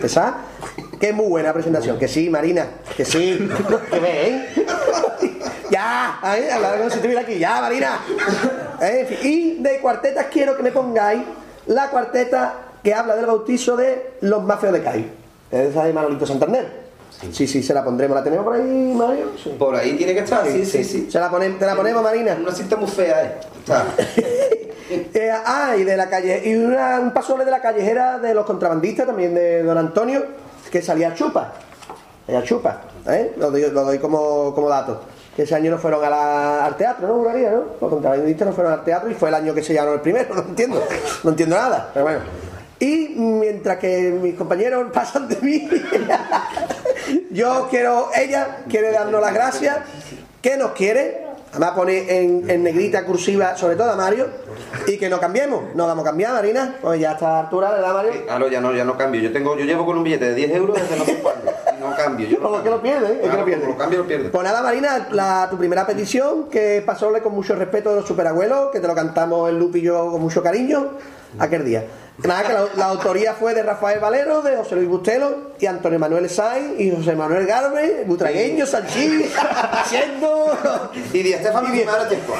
[0.00, 0.36] pesada.
[1.00, 1.98] Que es muy buena presentación.
[1.98, 2.66] Que sí, Marina.
[2.96, 3.48] Que sí.
[3.90, 4.46] Que ve, ¿eh?
[5.82, 7.38] Ya, estuviera aquí.
[7.38, 7.98] Ya, Marina.
[8.80, 9.18] Eh, en fin.
[9.22, 11.22] Y de cuartetas quiero que me pongáis
[11.66, 15.06] la cuarteta que habla del bautizo de los más feos de Cádiz.
[15.50, 16.82] Esa de Manolito Santander.
[17.30, 18.16] Sí, sí, se la pondremos.
[18.16, 19.32] ¿La tenemos por ahí, Mario?
[19.42, 19.54] Sí.
[19.58, 21.08] Por ahí tiene que estar, sí, sí, sí.
[21.10, 22.36] Se la ponem- te la ponemos, Marina.
[22.40, 23.34] Una cinta muy fea, ¿eh?
[23.58, 23.84] Está.
[24.94, 26.42] Eh, ah, y de la calle.
[26.44, 30.22] Y una- un paso de la callejera de los contrabandistas, también de don Antonio,
[30.70, 31.50] que salía a chupa.
[32.26, 32.82] Salía a chupa.
[33.06, 33.32] ¿eh?
[33.38, 35.00] Lo doy, lo doy como, como dato.
[35.36, 37.14] Que ese año no fueron la- al teatro, ¿no?
[37.14, 37.64] Juraría, ¿no?
[37.80, 40.34] Los contrabandistas no fueron al teatro y fue el año que se llamaron el primero,
[40.34, 40.82] no entiendo.
[41.24, 42.20] No entiendo nada, pero bueno.
[42.78, 45.68] Y mientras que mis compañeros pasan de mí,
[47.30, 49.78] yo quiero, ella quiere darnos las gracias,
[50.40, 54.26] que nos quiere, además pone en, negrita cursiva, sobre todo a Mario,
[54.86, 57.94] y que no cambiemos, no vamos a cambiar, Marina, pues ya a esta altura, ¿verdad,
[57.94, 58.12] Mario?
[58.28, 59.20] Ah, no, ya no, ya no cambio.
[59.20, 61.52] Yo tengo, yo llevo con un billete de 10 euros desde no sé cuándo.
[61.82, 62.28] No cambio.
[62.28, 63.20] Yo no Como que lo pierde.
[63.24, 63.66] Es que lo pierde.
[63.66, 64.28] lo cambio, lo pierde.
[64.30, 68.70] Pues nada, Marina, la- tu primera petición, que pasóle con mucho respeto de los superabuelos,
[68.70, 70.90] que te lo cantamos el Lupi y yo con mucho cariño,
[71.38, 71.84] aquel día.
[72.18, 75.98] Nada, que la, la autoría fue de Rafael Valero, de José Luis Bustelo, y Antonio
[75.98, 79.24] Manuel Sainz, y José Manuel Garbe, butragueño, Sanchín,
[79.86, 80.56] siendo...
[81.12, 82.34] Y Y Di- Primero tiempo.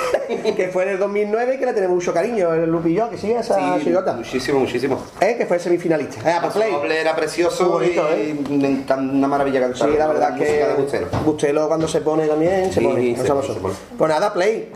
[0.56, 3.10] que fue en el 2009 y que le tenemos mucho cariño, el Lupi y yo,
[3.10, 5.02] que sigue esa Sí, muchísimo, muchísimo.
[5.20, 6.20] Eh, que fue semifinalista.
[6.30, 6.70] Eh, pues play.
[6.70, 8.36] Doble era precioso Muy bonito, y ¿eh?
[8.50, 9.90] me encanta una maravilla cantar.
[9.90, 11.06] Sí, la verdad que de Bustelo.
[11.24, 13.16] Bustelo cuando se pone también se Sí, pone.
[13.16, 13.74] se no pone.
[13.98, 14.70] Pues nada, play.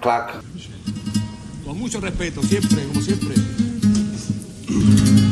[0.00, 0.30] Clac.
[1.64, 3.34] Con mucho respeto, siempre, como siempre.
[4.76, 5.25] ¡Esta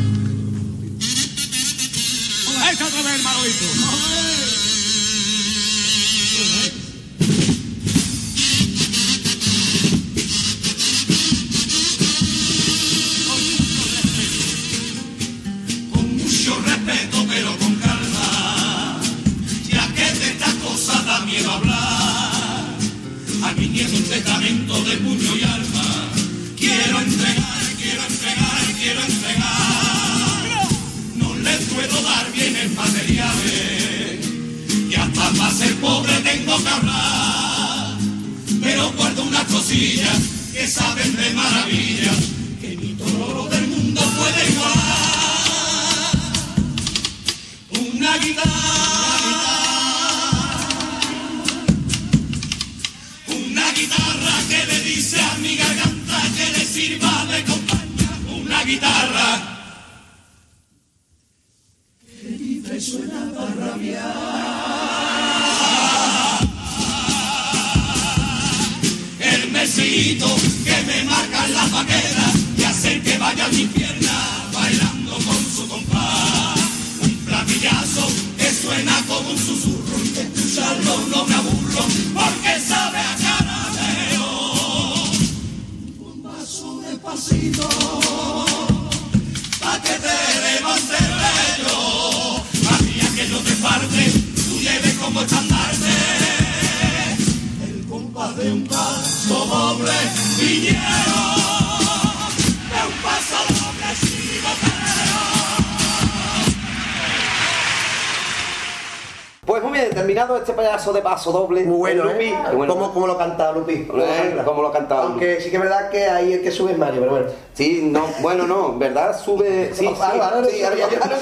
[110.85, 111.63] payaso de paso doble.
[111.63, 112.25] Muy bueno, Lupi.
[112.25, 112.37] ¿eh?
[112.53, 112.73] Bueno.
[112.73, 113.85] ¿Cómo, cómo lo cantaba Lupi?
[113.85, 114.43] ¿Cómo lo Eh, cantaba?
[114.45, 115.11] cómo lo cantaba Lupi.
[115.13, 117.27] Aunque sí que es verdad que ahí el que sube es Mario, pero bueno.
[117.53, 119.17] Sí, no, bueno, no, ¿verdad?
[119.19, 119.71] Sube.
[119.73, 121.17] Sí, sí, Ahora- ahora sí, ahora, ahora-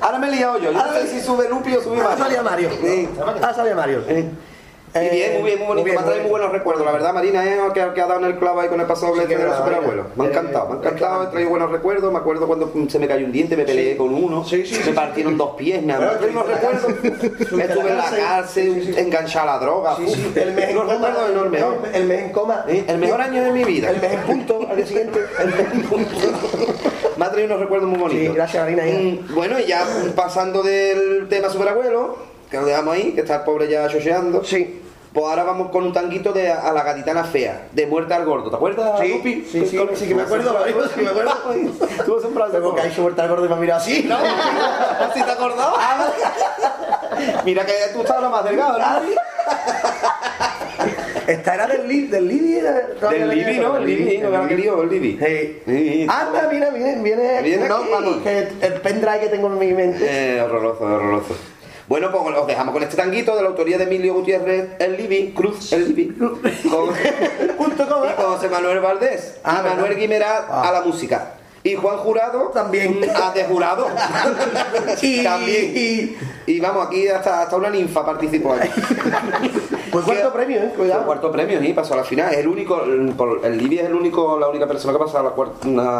[0.00, 0.72] ahora me he liado yo.
[0.72, 2.24] Yo no sé si sube Lupi o sube Ah, Mario.
[2.24, 2.68] salía Mario.
[2.82, 3.08] Sí.
[3.42, 4.02] Ah, salía Mario.
[4.08, 4.30] Eh.
[4.94, 5.88] Y bien, muy bien, muy bonito.
[5.92, 6.86] me ha traído muy buenos recuerdos.
[6.86, 9.06] La verdad, Marina, eh, que, que ha dado en el clavo ahí con el paso
[9.08, 10.06] doble Sí, de los superabuelos.
[10.14, 11.24] Me ha encantado, me ha encantado.
[11.24, 12.12] He traído buenos recuerdos.
[12.12, 14.44] Me acuerdo cuando se me cayó un diente, me peleé con uno.
[14.44, 15.98] Sí, sí, me partieron dos piernas.
[15.98, 16.84] Me traído unos recuerdos.
[17.02, 17.60] cárcel.
[17.60, 19.96] Estuve en la cárcel, enganchada a la droga.
[19.96, 21.06] Sí, uf, sí, el mes en unos coma.
[21.08, 21.60] recuerdos enormes.
[21.60, 21.74] ¿no?
[21.92, 22.64] El, mes en coma.
[22.68, 23.90] Eh, El mejor año de mi vida.
[23.90, 25.20] El mes en punto, al día siguiente.
[25.40, 26.10] El mes en punto.
[27.16, 28.26] Me ha traído unos recuerdos muy bonitos.
[28.28, 28.82] Sí, gracias, Marina.
[28.84, 32.16] Mm, bueno, y ya pasando del tema superabuelo,
[32.48, 34.44] que lo dejamos ahí, que está el pobre ya chocheando.
[34.44, 34.82] Sí.
[35.14, 38.50] Pues ahora vamos con un tanguito de A la gatitana fea, de Muerte al Gordo.
[38.50, 39.46] ¿Te acuerdas, Sí, Lupi?
[39.48, 41.30] sí, sí, sí que me acuerdo, Mario, sí me acuerdo.
[42.04, 44.02] Tú siempre has Tengo que hay su vuelta al gordo y me ha mirado así,
[44.08, 44.16] ¿no?
[45.14, 45.68] ¿Sí te acordás?
[47.44, 48.84] Mira que tú estabas más delgado, ¿no?
[51.28, 53.76] Esta era del Libby, del Libby Del Libby, ¿no?
[53.76, 55.18] El Libby, no me ha querido, el Libby.
[55.64, 56.06] Sí.
[56.10, 60.04] Anda, mira, viene, viene, Viene no, vamos, que el pendrive que tengo en mi mente.
[60.36, 61.34] Eh, horroroso, horroroso.
[61.86, 65.32] Bueno, pues os dejamos con este tanguito de la autoría de Emilio Gutiérrez, el Libby,
[65.36, 68.14] Cruz, el Libby, con, com, y ¿eh?
[68.16, 69.96] con José Manuel Valdés, Ah, y Manuel.
[69.96, 70.68] Guimerá Ah.
[70.68, 71.32] a la música.
[71.62, 73.00] Y Juan Jurado También.
[73.14, 73.88] a de jurado.
[75.02, 76.16] Y- También.
[76.46, 78.68] Y vamos, aquí hasta, hasta una ninfa participó aquí.
[79.94, 81.06] Pues cuarto premio, eh, Fue cuidado.
[81.06, 82.32] cuarto premio, sí, pasó a la final.
[82.32, 85.28] Es el único, el, Libby es el único, la única persona que pasa a, la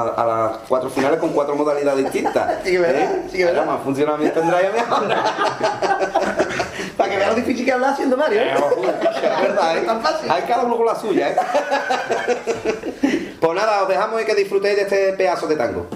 [0.08, 2.58] a, las cuatro finales con cuatro modalidades distintas.
[2.64, 3.66] Sí que verdad, sí que verdad.
[3.66, 5.04] Más funcionamiento tendrá ya mejor.
[6.96, 8.54] Para que veas lo difícil que hablar siendo Mario, ¿eh?
[8.54, 9.82] Es verdad, ¿eh?
[9.82, 10.28] tan fácil.
[10.28, 11.36] Hay cada uno con la suya, ¿eh?
[13.38, 15.86] pues nada, os dejamos y que disfrutéis de este pedazo de tango.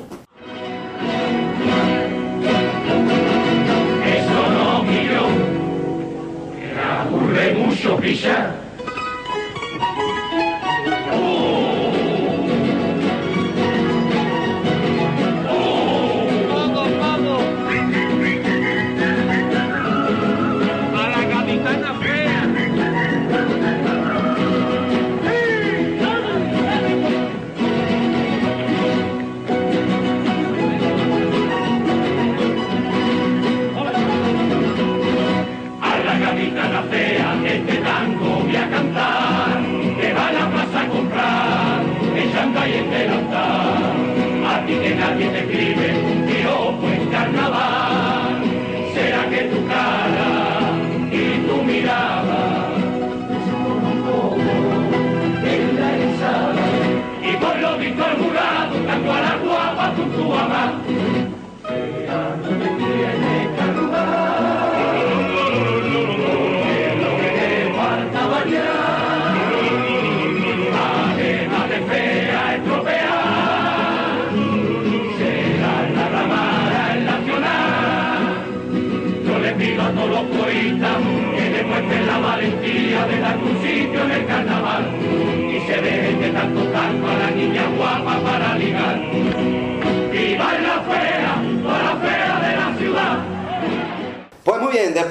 [6.99, 8.68] Aburre mucho pisar.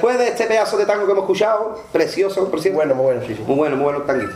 [0.08, 2.76] Después de este pedazo de tango que hemos escuchado, precioso, por cierto.
[2.76, 3.42] Bueno, muy bueno, sí, sí.
[3.46, 4.32] Muy bueno, muy bueno el tanguito.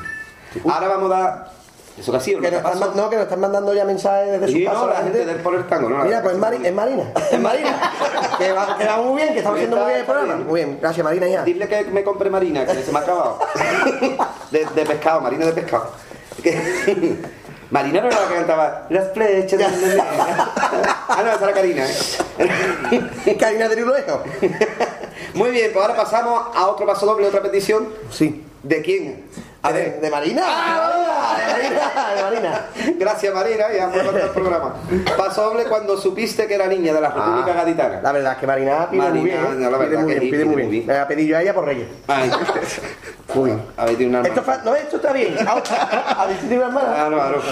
[0.70, 1.52] Ahora vamos a dar.
[1.98, 2.40] ¿Eso que ha sido?
[2.40, 4.78] Que nos están, ma- no, que nos están mandando ya mensajes desde su casa.
[4.80, 6.66] no, la gente del Tango, no, Mira, pues es, Mari- sí.
[6.66, 7.04] es Marina.
[7.30, 7.92] Es Marina.
[8.38, 10.36] que, va, que va muy bien, que estamos haciendo muy bien el programa.
[10.36, 11.44] Muy bien, gracias Marina ya.
[11.44, 13.38] Dile que me compre Marina, que se me ha acabado.
[14.50, 15.90] De, de pescado, Marina de pescado.
[16.42, 17.16] Que-
[17.70, 20.02] Marina no era la que cantaba Las flechas de
[21.08, 23.36] Ah, no, esa era Karina, ¿eh?
[23.38, 24.22] Karina de Riruejo.
[25.34, 27.88] Muy bien, pues ahora pasamos a otro paso doble, otra petición.
[28.10, 28.44] Sí.
[28.62, 29.24] ¿De quién?
[29.64, 30.00] A ¿De, ver.
[30.00, 30.42] de Marina?
[30.44, 32.60] Ah, de Marina, de Marina.
[32.98, 34.74] Gracias Marina, ya por el programa.
[35.16, 38.00] Paso doble cuando supiste que era niña de la República Gaditana.
[38.02, 39.52] La verdad es que Marina pide muy Marina, bien.
[39.52, 39.64] ¿eh?
[39.64, 40.66] no, la pide muy que bien, pide muy bien.
[40.68, 40.86] muy bien.
[40.88, 41.86] Me la pedí yo a ella por Reyes.
[42.08, 42.30] Ay,
[43.34, 43.62] Muy bien.
[43.76, 44.28] a ver, tiene una.
[44.28, 45.36] Esto, no, esto está bien.
[45.48, 46.94] A ver si tiene una hermana.
[46.94, 47.42] Claro, claro.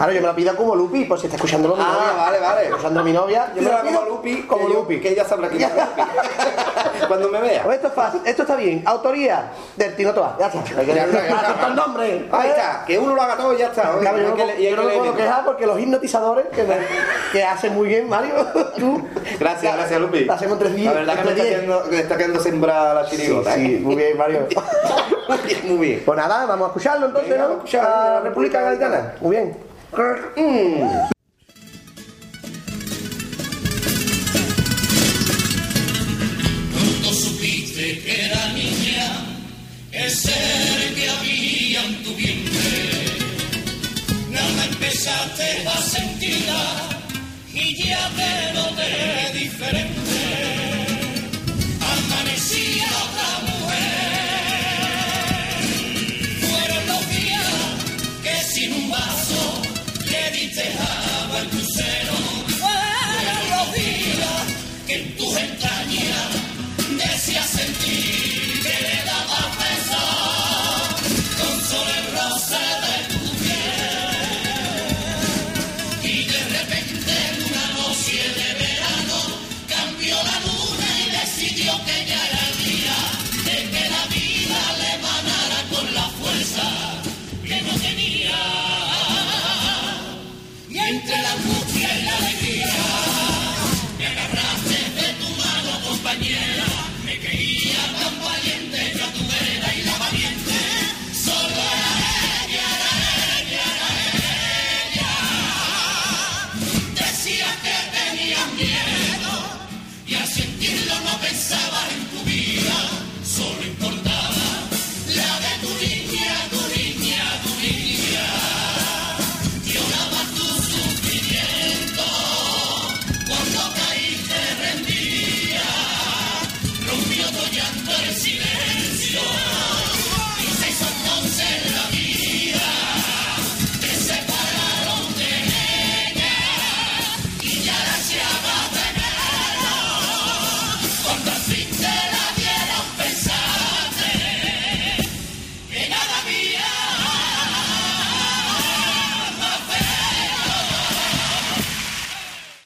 [0.00, 2.12] Ahora yo me la pido como Lupi, pues si está escuchando mi Ah, novia.
[2.24, 2.60] vale, vale.
[2.62, 3.52] Está escuchando mi novia.
[3.54, 5.00] Yo me la pido como Lupi, como que yo- Lupi.
[5.00, 5.64] que ella sabrá es Lupi.
[7.08, 7.62] Cuando me vea.
[7.62, 8.82] Pues esto es fácil, esto está bien.
[8.86, 10.36] Autoría del Tino Toa.
[10.40, 10.60] Ya está.
[11.66, 12.28] El nombre.
[12.30, 13.90] Ahí está, que uno lo haga todo y ya está.
[13.92, 16.76] Oye, Claro, yo no, yo no que me puedo quejar porque los hipnotizadores que, me-
[17.32, 18.34] que hacen muy bien, Mario,
[18.78, 19.06] tú.
[19.40, 20.24] Gracias, gracias Lupi.
[20.24, 23.08] La hacemos entre diez, La verdad que me está quedando, me está quedando sembrada la
[23.08, 23.54] chirigota.
[23.54, 23.80] Sí, ¿eh?
[23.82, 24.46] muy bien, Mario.
[25.28, 26.02] Muy bien, muy bien.
[26.06, 27.48] Pues nada, vamos a escucharlo entonces, Venga, ¿no?
[27.50, 29.12] vamos a escuchar a la República Gaditana.
[29.20, 29.56] Muy bien.
[30.36, 31.08] Mm.
[36.72, 38.52] Pronto supiste que era
[39.98, 43.04] el ser que había en tu vientre.
[44.30, 46.64] Nada empezaste a sentirla
[47.52, 50.37] y ya te noté diferente.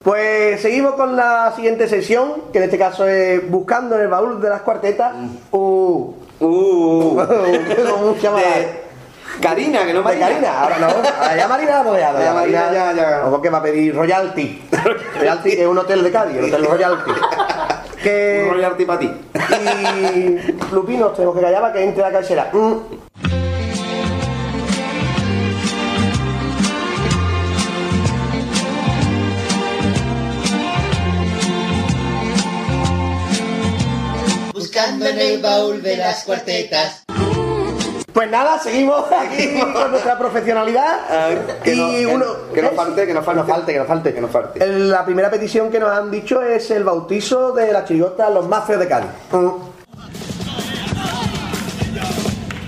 [0.03, 4.41] Pues seguimos con la siguiente sesión, que en este caso es Buscando en el baúl
[4.41, 5.15] de las cuartetas.
[5.53, 6.13] Uh.
[6.41, 7.17] Uh.
[7.91, 8.39] ¿Cómo se llama?
[8.39, 8.83] De
[9.41, 10.29] Karina, que no Marina.
[10.29, 10.89] Karina, ahora no.
[11.21, 12.23] Allá Marina la bodeada.
[12.23, 13.27] Ya Marina, ya, ya.
[13.27, 14.63] O porque va a pedir Royalty.
[15.19, 17.11] Royalty es un hotel de Cádiz, el Hotel Royalty.
[18.03, 18.45] Que...
[18.49, 19.13] Un royalty para ti.
[19.33, 22.51] Y Lupino, tenemos que callar para que entre la calcera.
[22.53, 22.73] Mm.
[34.75, 37.05] Buscando en el baúl de las cuartetas.
[38.11, 41.61] Pues nada, seguimos aquí con nuestra profesionalidad.
[41.63, 42.25] que y no- que- uno.
[42.55, 43.43] que no falte, que no falte.
[43.43, 44.15] Que no falte, que no falte.
[44.15, 44.65] Que no falte.
[44.65, 48.49] El- La primera petición que nos han dicho es el bautizo de la chirigota Los
[48.49, 49.11] más feos de Cádiz.
[49.31, 49.49] Mm.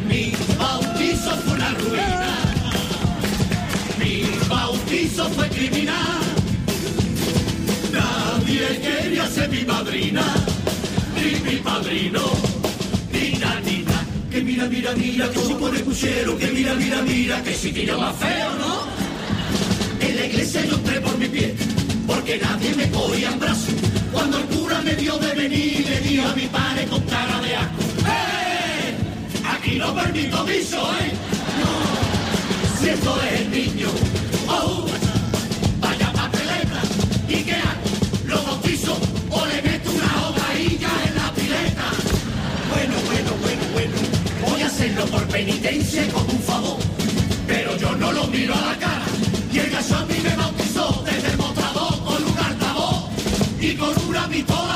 [0.07, 2.37] Mi bautizo fue una ruina.
[3.99, 6.21] Mi bautizo fue criminal.
[7.91, 10.23] Nadie quería ser mi madrina,
[14.69, 18.15] mira, mira, mira, que si pone puchero, que mira, mira, mira, que si tira más
[18.17, 18.85] feo, ¿no?
[20.07, 21.55] En la iglesia yo entré por mi pie,
[22.07, 23.73] porque nadie me cogía en brazo.
[24.13, 27.57] Cuando el cura me dio de venir, le dio a mi padre con cara de
[27.57, 27.83] asco.
[28.07, 28.95] ¡Eh!
[29.55, 31.13] Aquí no permito viso, ¿eh?
[31.61, 34.14] No, si esto es el niño.
[45.07, 46.79] por penitencia con un favor.
[47.47, 49.05] Pero yo no lo miro a la cara
[49.53, 53.11] y el gaso a mí me bautizó desde el mostrador con un altavoz
[53.61, 54.74] y con una pistola.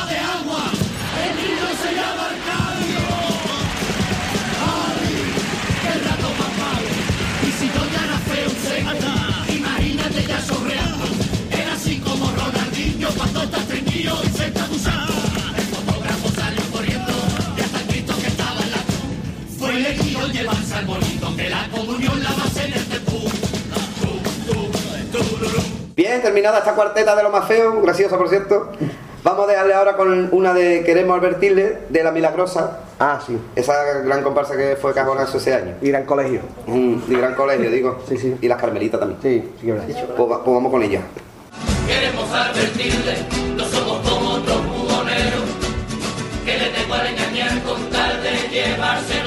[21.39, 23.23] Que la comunión la este pum.
[25.95, 28.73] Bien, terminada esta cuarteta de lo más feo, graciosa por cierto.
[29.23, 32.81] Vamos a dejarle ahora con una de Queremos advertirle, de La Milagrosa.
[32.99, 33.37] Ah, sí.
[33.57, 33.75] Esa
[34.05, 35.75] gran comparsa que fue cajonazo ese año.
[35.83, 36.41] Y gran colegio.
[36.67, 38.03] Mm, y gran colegio, digo.
[38.09, 38.37] Sí, sí.
[38.41, 39.21] Y las Carmelitas también.
[39.21, 39.87] Sí, sí que verdad.
[39.89, 41.01] Pues, pues vamos con ella.
[41.87, 43.17] Queremos advertirle,
[43.57, 45.45] no somos como otros buhoneros,
[46.45, 49.23] que le tengo a engañar con tal de llevarse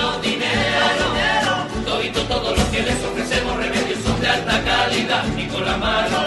[2.11, 6.17] Todito todo lo que les ofrecemos remedios son de alta calidad y con la mano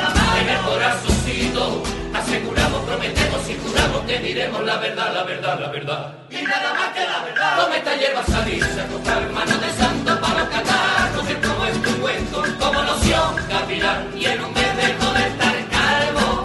[0.41, 1.83] en el corazoncito
[2.15, 6.13] aseguramos, prometemos y juramos que diremos la verdad, la verdad, la verdad.
[6.31, 7.57] Y nada más que la verdad.
[7.57, 12.01] Toma esta hierba salirse, acostar manos de santo para los catarros, el como es tu
[12.01, 16.45] cuento, como loción capilar y en un mes de estar calvo.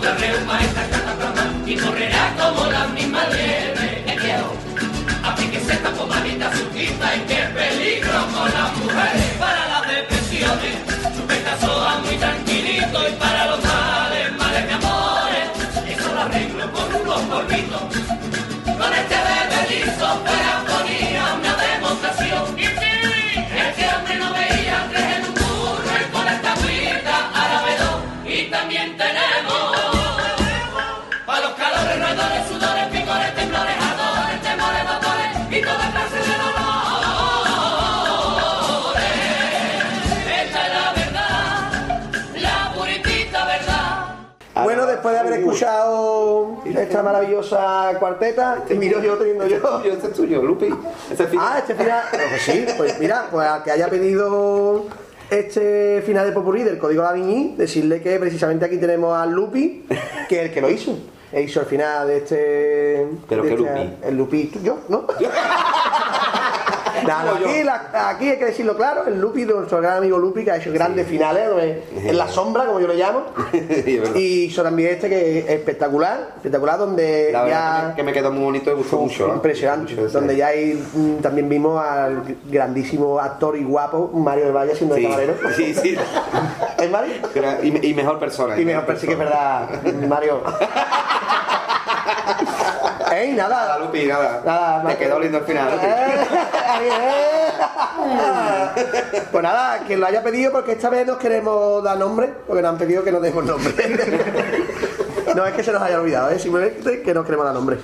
[0.00, 3.79] Te reuma esta cataplasma y correrá como la misma liebre.
[5.70, 9.32] Es que aplíquese esta pomadita suquita y qué peligro con las mujeres.
[9.38, 10.76] Para las depresiones,
[11.16, 15.50] chupetazo a muy tranquilito y para los males, males de amores,
[15.88, 18.09] eso lo arreglo con unos polvitos.
[45.10, 49.82] Después de haber escuchado esta maravillosa cuarteta, te miro yo teniendo yo.
[49.82, 50.68] Yo, este es tuyo, Lupi.
[51.10, 51.40] Este es fin.
[51.42, 52.02] Ah, este final.
[52.10, 54.86] Pues sí, pues mira, pues al que haya pedido
[55.30, 59.86] este final de Popurrí del Código Vinci, decirle que precisamente aquí tenemos al Lupi,
[60.28, 60.98] que es el que lo hizo.
[61.32, 63.06] E hizo el final de este.
[63.28, 63.94] ¿Pero de qué este- Lupi?
[64.02, 65.06] El Lupi, tú- yo, ¿no?
[67.02, 70.56] Aquí, la- aquí hay que decirlo claro, el Lupi, nuestro gran amigo Lupi, que ha
[70.56, 71.48] hecho grandes finales,
[71.94, 73.22] en la sombra, como yo le llamo.
[74.14, 77.80] Y también este que es espectacular, espectacular, donde La ya...
[77.80, 79.28] que me, que me quedó muy bonito y gustó mucho.
[79.28, 79.94] Impresionante.
[79.94, 80.08] Mucho.
[80.10, 84.94] Donde ya hay, mm, también vimos al grandísimo actor y guapo Mario del Valle siendo
[84.96, 85.34] Sí, de camarero.
[85.56, 85.96] sí, sí.
[86.78, 87.14] ¿Es Mario?
[87.62, 88.60] Y, y mejor persona.
[88.60, 89.68] Y mejor, pero sí que es verdad,
[90.08, 90.42] Mario.
[93.10, 93.78] ¡Ey, Nada, nada!
[93.78, 94.42] Lupi, nada.
[94.44, 95.70] Nada, Te quedó lindo el final.
[95.72, 95.86] Lupi.
[95.86, 97.48] Eh,
[99.32, 102.70] Pues nada, que lo haya pedido porque esta vez nos queremos dar nombre, porque nos
[102.72, 103.74] han pedido que nos demos nombre.
[105.34, 106.40] No es que se nos haya olvidado, ¿eh?
[106.40, 107.76] simplemente que nos queremos dar nombre.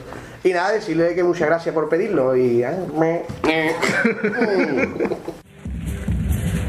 [0.43, 2.65] Y nada, decirle que muchas gracias por pedirlo y...
[2.65, 3.23] ah, me-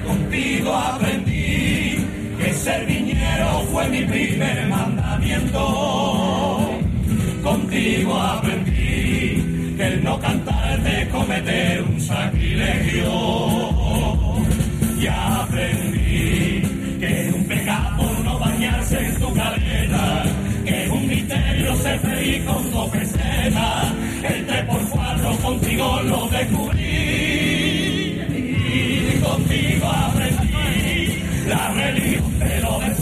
[0.05, 2.07] Contigo aprendí
[2.39, 5.59] que ser viñero fue mi primer mandamiento.
[7.47, 13.09] Contigo aprendí que el no cantar de cometer un sacrilegio.
[14.99, 16.61] Y aprendí
[16.99, 20.23] que es un pecado no bañarse en tu cadena,
[20.65, 23.93] que es un misterio ser feliz con dos pesetas.
[24.29, 26.83] El tres por cuatro contigo lo descubrí
[28.73, 32.96] y contigo aprendí la religión de lo desatar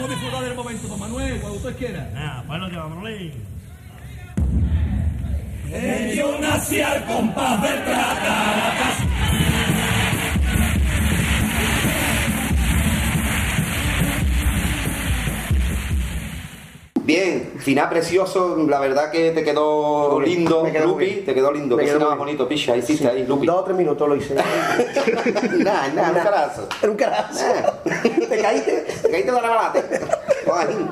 [0.00, 2.10] Vamos a disfrutar del momento, don Manuel, cuando usted quiera.
[2.16, 3.04] Ah, bueno, ya vamos
[5.72, 8.96] Eh, Yo nací al compás del tracaratas.
[17.04, 21.52] Bien, final precioso, la verdad que te quedó lindo, me quedó muy Lupi, te quedó
[21.52, 23.46] lindo, Me que quedó más bonito, picha, hiciste ahí, Lupi.
[23.46, 24.34] Dos o tres minutos lo hice.
[25.58, 26.68] Nada, nada, un carazo.
[26.82, 27.44] Era un carazo.
[28.28, 28.72] ¿Te caíste?
[29.02, 29.84] Te caíste de rebalate.
[30.52, 30.88] Ay.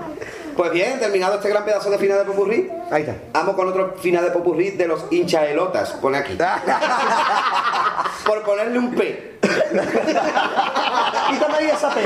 [0.56, 3.14] Pues bien, terminado este gran pedazo de final de Popurrí, Ahí está.
[3.32, 5.92] vamos con otro final de Popurrí de los hinchaelotas.
[5.92, 6.36] Pone aquí.
[8.26, 9.38] Por ponerle un P.
[11.30, 12.00] Quítame ahí esa P.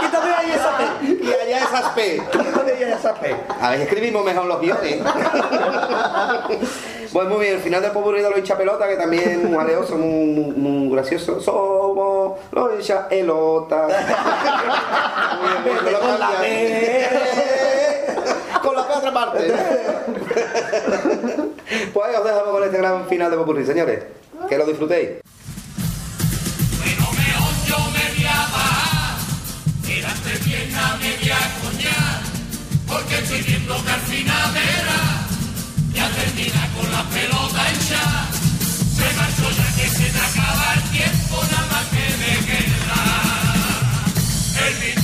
[0.00, 1.09] Quítame ahí esa P.
[1.20, 2.22] Y allá esas P.
[2.32, 3.36] Quítame ahí esa P.
[3.60, 5.00] A ver, escribimos mejor los guiones.
[7.12, 10.26] Pues muy bien, el final del Popurrí de los hinchapelotas, que también muy aleoso, muy,
[10.26, 11.40] muy, muy gracioso.
[11.40, 13.90] Somos los hinchaelotas.
[15.40, 17.10] Muy bien, lo Con la cambian.
[18.62, 19.52] Con la P otra parte.
[21.92, 24.04] Pues ahí os dejamos con este gran final de Popurrí, señores.
[24.48, 25.10] Que lo disfrutéis.
[30.70, 32.22] Media coñar,
[32.86, 33.74] porque estoy viendo
[34.54, 35.26] verás,
[35.92, 38.02] ya termina con la pelota hecha,
[38.96, 43.00] se marchó ya que se te acaba el tiempo, nada más que me queda
[44.68, 44.99] el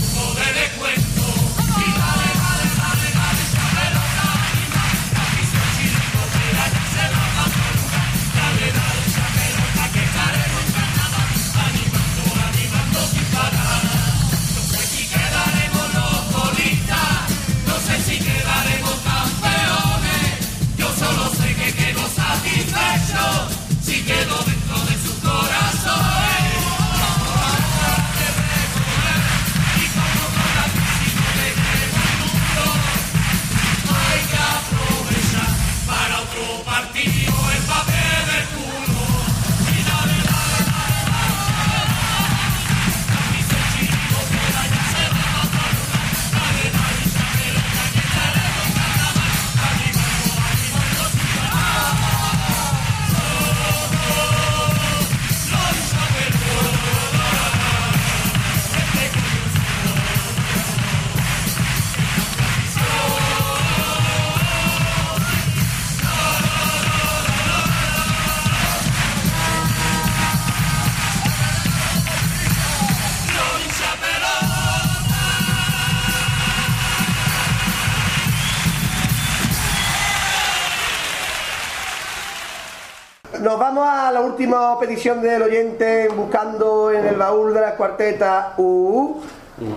[83.47, 88.47] Nos vamos a la última petición del oyente buscando en el baúl de las cuartetas
[88.59, 89.21] UU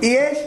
[0.01, 0.39] y es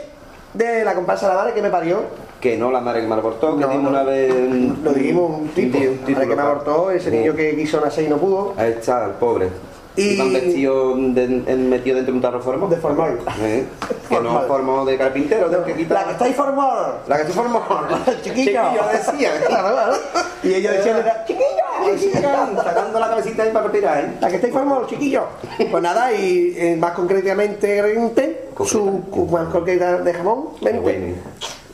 [0.54, 2.00] de la comparsa La Madre que me parió.
[2.40, 3.90] Que no la madre que me abortó, que No, dimos no.
[3.90, 4.34] una vez.
[4.82, 8.06] Lo dijimos un tipo, un la madre que me abortó, ese niño que quiso nacer
[8.06, 8.54] y no pudo.
[8.56, 9.50] Ahí está, el pobre.
[9.94, 12.70] Y- de- metido dentro de un tarro formol.
[12.70, 13.18] De formal.
[13.40, 13.66] ¿Eh?
[14.08, 14.46] Que no Formal.
[14.46, 16.04] formó de carpintero, del que La quitaba.
[16.06, 17.02] que estáis formada.
[17.08, 17.62] La que se formó.
[18.22, 18.62] Chiquillo.
[18.92, 19.30] decía.
[19.46, 19.92] Claro, claro.
[20.42, 22.28] Y ellos decían, chiquillo, chiquillo.
[22.62, 24.12] Sacando la cabecita ahí para respirar, ¿eh?
[24.20, 25.24] La que estáis formado, chiquillo.
[25.70, 30.80] Pues nada, y eh, más concretamente, su cu- más concreta de jamón, bueno.
[30.82, 31.14] mente.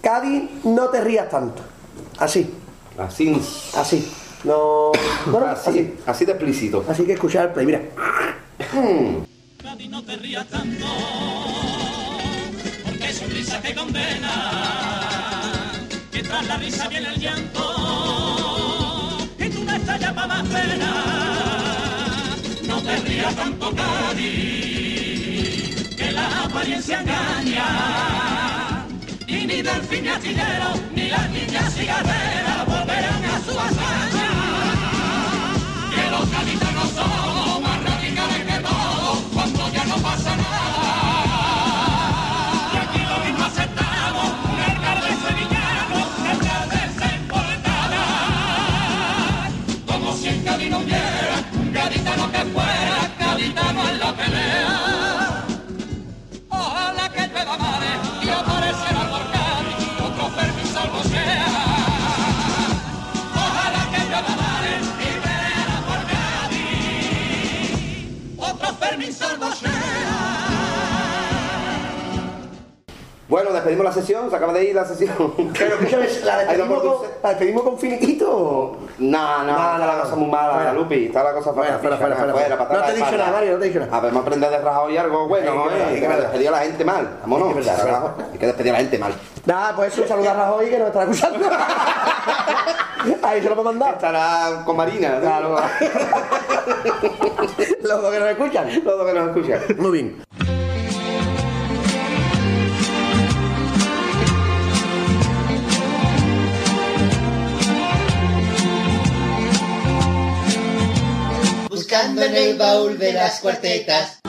[0.03, 1.63] Cádiz, no te rías tanto.
[2.19, 2.53] Así,
[2.99, 3.41] Así.
[3.77, 4.13] así.
[4.49, 4.93] No,
[5.27, 5.69] no, no, así.
[5.69, 6.83] Así, así de explícito.
[6.89, 7.83] Así que escuchar el play, mira.
[9.63, 10.87] Cádiz, no te rías tanto,
[12.83, 14.33] porque su risa te condena.
[16.11, 20.93] Que tras la risa viene el llanto, y tú no estás ya para más pena.
[22.67, 25.15] No te rías tanto, Cádiz,
[25.95, 28.87] que la apariencia engaña.
[29.27, 34.08] Y ni delfín ni astillero, ni las niñas cigarreras volverán a su hazaña.
[50.71, 54.68] No hubiera un gaditano que fuera gaditano en la pelea.
[73.29, 75.35] Bueno, despedimos la sesión, se acaba de ir la sesión.
[75.59, 76.97] Pero escúchame, ¿la despedimos, con.
[77.23, 78.77] ¿la despedimos con finiquito?
[78.99, 80.03] No, no, No, está no, la no.
[80.03, 80.73] cosa muy mala.
[80.73, 81.07] Lupi.
[81.07, 82.57] Está la cosa Fuera, fuera, fuera, fuera.
[82.57, 83.31] No te he dicho nada.
[83.33, 83.97] Mario, no te he dicho nada.
[83.97, 85.85] A ver, vamos a aprender de Rajoy algo bueno, ver, ¿eh?
[85.85, 87.19] hay que despedir a la gente mal.
[87.21, 87.49] Vámonos.
[88.33, 89.13] Hay que despedir a la gente mal.
[89.45, 91.49] Nada, pues eso, saluda a Rajoy que nos estará escuchando.
[93.23, 93.95] Ahí se lo puedo mandar.
[93.95, 95.11] Estará con Marina.
[95.17, 95.21] ¿no?
[95.21, 95.57] Claro.
[97.83, 98.85] Los dos que nos escuchan.
[98.85, 99.61] Los dos que nos escuchan.
[99.79, 100.28] Muy bien.
[111.91, 114.21] Buscando en el baúl de las cuartetas.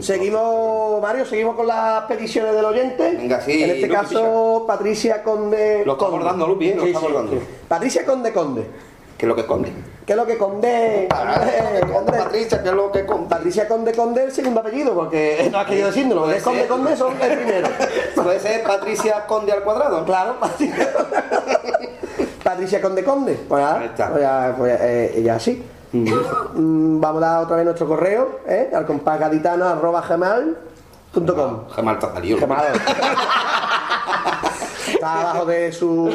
[0.00, 3.10] Seguimos, Mario, seguimos con las peticiones del oyente.
[3.16, 5.82] Venga, sí, En este Lupi, caso, Patricia Conde.
[5.84, 6.16] Lo está Conde.
[6.16, 6.74] abordando, Lupi, ¿eh?
[6.76, 7.32] Lo Sí, está sí, abordando.
[7.32, 7.46] sí.
[7.66, 8.66] Patricia Conde Conde.
[9.18, 9.72] ¿Qué es lo que esconde?
[10.06, 11.08] ¿Qué es lo que Conde?
[11.10, 12.12] Conde, Conde.
[12.18, 13.28] Patricia, ¿qué es lo que esconde?
[13.28, 16.14] Patricia Conde Conde el segundo apellido, porque no has querido decirlo.
[16.14, 17.68] Lo que es Conde Conde son el primero.
[18.14, 20.04] Puede ser Patricia Conde al cuadrado.
[20.04, 20.88] Claro, Patricia.
[22.44, 23.32] Patricia Conde Conde.
[23.48, 24.10] Pues Ahí está.
[24.10, 25.60] pues ya, pues ya, eh, ya sí.
[25.94, 28.70] Mm, Vamos a dar otra vez nuestro correo, ¿eh?
[28.74, 31.68] al compasgaditano arroba gmail.com.
[31.70, 32.38] Jamás te ha salido.
[32.38, 32.64] Gemado.
[34.88, 36.10] Está abajo de su.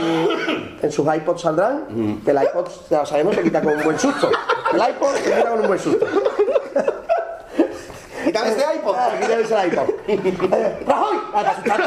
[0.81, 2.19] En sus iPods saldrán.
[2.25, 4.29] Que el iPod, ya lo sabemos, se quita con un buen susto.
[4.73, 6.05] El iPod se quita con un buen susto.
[8.29, 8.95] Quítame ese iPod.
[8.95, 9.89] Ah, quítame ese iPod.
[10.07, 11.17] Eh, ¡Rajoy!
[11.17, 11.83] Ah, para asustarte.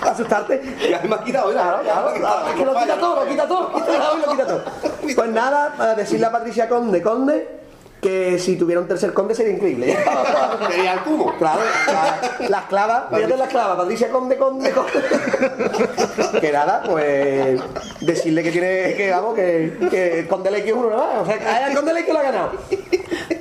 [0.00, 0.62] Para asustarte.
[0.88, 1.50] Ya me ha quitado.
[1.50, 4.62] Claro, claro, que lo quita todo, lo quita todo, Rajoy lo quita todo.
[5.16, 7.48] Pues nada, para decirle a Patricia Conde, Conde,
[8.00, 9.96] que si tuviera un tercer conde sería increíble.
[10.68, 11.34] Sería el cubo.
[11.38, 14.92] Claro, la, la esclava, fíjate la esclava, Patricia Conde, Conde, Conde.
[16.40, 17.60] Que nada, pues
[18.00, 21.68] decirle que tiene, que vamos, que, que el Conde es uno nada más, o sea,
[21.68, 22.50] el Conde Lequio lo ha ganado.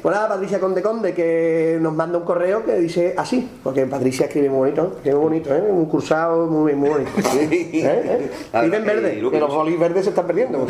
[0.01, 4.27] Pues nada, Patricia Conde Conde, que nos manda un correo que dice así, porque Patricia
[4.27, 5.61] escribe muy bonito, escribe muy bonito, ¿eh?
[5.69, 7.11] un cursado muy, muy bonito.
[7.35, 7.69] ¿Eh?
[7.73, 8.31] ¿Eh?
[8.63, 10.59] Vive en verde, que los bolis verdes se están perdiendo.
[10.59, 10.67] Una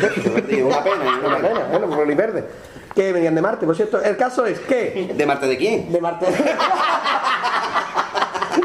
[0.82, 1.78] pena, Una pena, ¿eh?
[1.80, 2.44] los bolis verdes.
[2.98, 4.02] Que venían de Marte, por cierto.
[4.02, 5.92] El caso es que ¿De Marte de quién?
[5.92, 6.26] de Marte.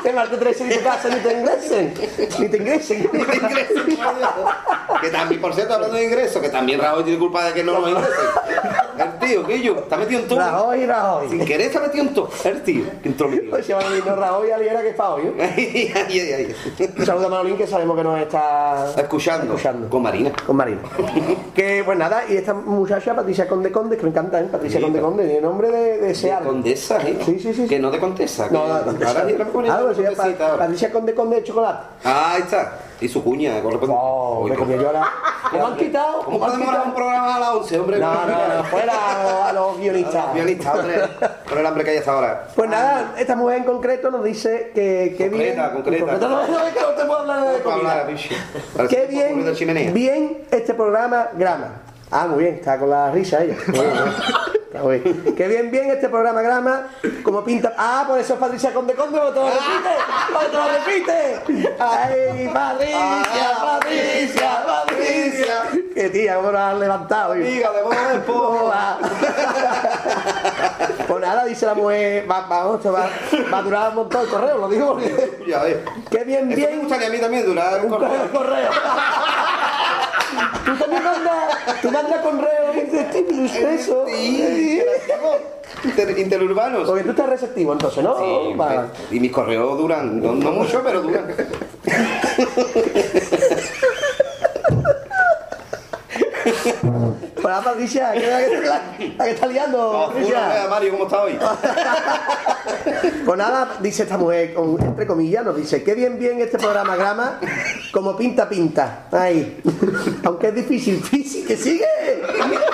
[0.04, 1.93] De Marte 13 ni te casen ni te ingresen.
[2.39, 3.10] Ni te ingresen.
[5.01, 7.80] Que también, por cierto, hablando de ingresos, que también Rajoy tiene culpa de que no
[7.80, 8.14] nos ingresen.
[8.97, 10.39] El tío, que yo, está metido en todo.
[10.39, 11.30] Rajoy, Rajoy.
[11.30, 12.30] Sin querer está metido en todo.
[12.43, 13.49] El tío, que intrometido.
[13.51, 15.24] Pues se llama Lino Rajoy Aliera que es para hoy.
[15.28, 15.34] ¿eh?
[15.58, 16.89] Ay, ay, ay, ay.
[16.97, 19.89] Un saludo a Manolín que sabemos que nos está Escuchando, Escuchando.
[19.89, 20.32] con Marina.
[20.45, 20.82] con Marina.
[21.56, 24.47] que pues nada, y esta muchacha, Patricia Conde Conde, que me encanta, ¿eh?
[24.51, 27.18] Patricia Conde Conde, tiene nombre de, de De condesa, ¿eh?
[27.26, 27.68] Sí, sí, sí.
[27.68, 28.47] Que no de contesa.
[28.47, 30.57] que No, no, no, Ah, condesita Pa- ahora.
[30.63, 31.83] Patricia Conde Conde de chocolate.
[32.03, 32.79] Ah, ahí está.
[33.01, 33.95] Y su cuña, corresponde.
[33.95, 35.03] Uy, me comí yo ahora.
[35.51, 36.13] ¿Cómo han quitado?
[36.23, 37.99] ¿Cómo ¿Cómo podemos grabar un programa a las 11, hombre?
[37.99, 40.33] No, no, no, fuera a los- a los guionistas.
[40.33, 41.01] Guionista, hombre.
[41.49, 42.47] Con el hambre que hay hasta ahora.
[42.55, 45.55] Pues nada, esta mujer en concreto nos dice que, que bien.
[45.57, 46.27] Concreta, concreta.
[46.27, 48.87] No, no, que no te puedo hablar de hablar, comida.
[48.89, 51.81] Qué bien, bien este programa grama.
[52.16, 53.55] Ah, muy bien, está con la risa ella.
[53.68, 54.14] Bien, bien.
[54.74, 55.36] Está muy bien.
[55.36, 56.88] Qué bien, bien este programa grama,
[57.24, 57.74] como pinta.
[57.78, 59.89] Ah, por eso es Patricia Conde Conde, te lo repite,
[60.49, 61.76] te lo repite.
[61.80, 65.55] Ay, Patricia, Patricia, Patricia.
[65.93, 67.36] Qué tía, cómo nos han levantado.
[68.26, 68.97] ¿Cómo vos, va?
[71.07, 73.09] Pues nada, dice la mujer, va, vamos, va,
[73.53, 75.39] va a durar un montón el correo, lo digo porque.
[75.47, 75.78] Ya ves.
[76.09, 76.80] Qué bien, Eso me bien.
[76.80, 78.32] gustaría a mí también durar un Un correo.
[78.32, 78.70] correo.
[80.65, 84.05] Tú también mandas, tú mandas correo Instinct eso.
[84.07, 84.81] Sí,
[85.86, 86.88] Inter- interurbanos.
[86.88, 88.17] Porque tú estás receptivo entonces, ¿no?
[88.17, 88.88] Sí, Vale.
[89.11, 91.27] y mis correos duran, no, no mucho, pero duran.
[97.43, 98.81] Hola Patricia, ¿qué la, que- la,
[99.17, 99.91] la que está liando?
[99.93, 100.65] No, Patricia?
[100.69, 101.37] Mario, ¿cómo está hoy?
[103.25, 107.39] Pues nada, dice esta mujer, entre comillas, nos dice, qué bien, bien este programa grama,
[107.91, 109.05] como pinta, pinta.
[109.11, 109.61] Ahí.
[110.25, 111.85] Aunque es difícil, difícil, que sigue,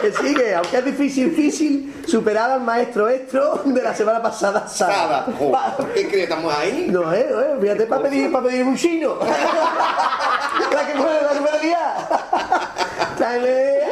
[0.01, 5.25] que sigue, aunque es difícil, difícil, superar al maestro Estro de la semana pasada, Sara.
[5.39, 5.53] Oh,
[5.93, 6.23] ¿Qué crees?
[6.23, 6.87] ¿Estamos ahí?
[6.89, 9.15] No, eh, eh, fíjate para pedir, para pedir un chino.
[9.19, 11.39] la que puede, la que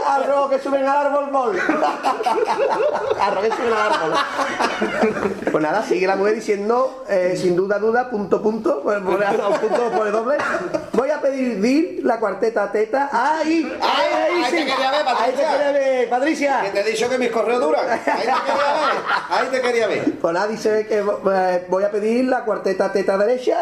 [0.07, 1.59] arroz que suben al árbol, bol.
[3.21, 4.13] arroz que suben al árbol.
[5.51, 9.91] Pues nada, sigue la mujer diciendo, eh, sin duda, duda, punto, punto, por, por, punto,
[9.91, 10.37] por el doble.
[10.93, 13.09] Voy a pedir dir la cuarteta teta.
[13.11, 13.71] ¡Ahí!
[13.81, 14.65] ¡Ahí, ahí, ahí te sí!
[14.65, 15.51] quería ver, Ahí te Patricia.
[15.51, 16.61] quería ver, Patricia.
[16.63, 17.89] Que te he dicho que mis correos duran.
[17.89, 18.97] Ahí te quería ver.
[19.29, 20.19] Ahí te quería ver.
[20.19, 23.59] Pues nada, dice que eh, voy a pedir la cuarteta teta derecha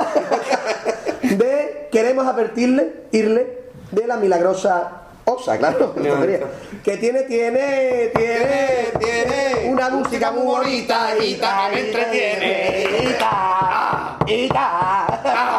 [1.21, 5.93] de queremos advertirle, irle, de la milagrosa osa, claro,
[6.83, 13.13] que tiene, tiene, tiene, tiene una música muy bonita, y ta, que me entretiene, y
[13.19, 15.54] ta, y ta.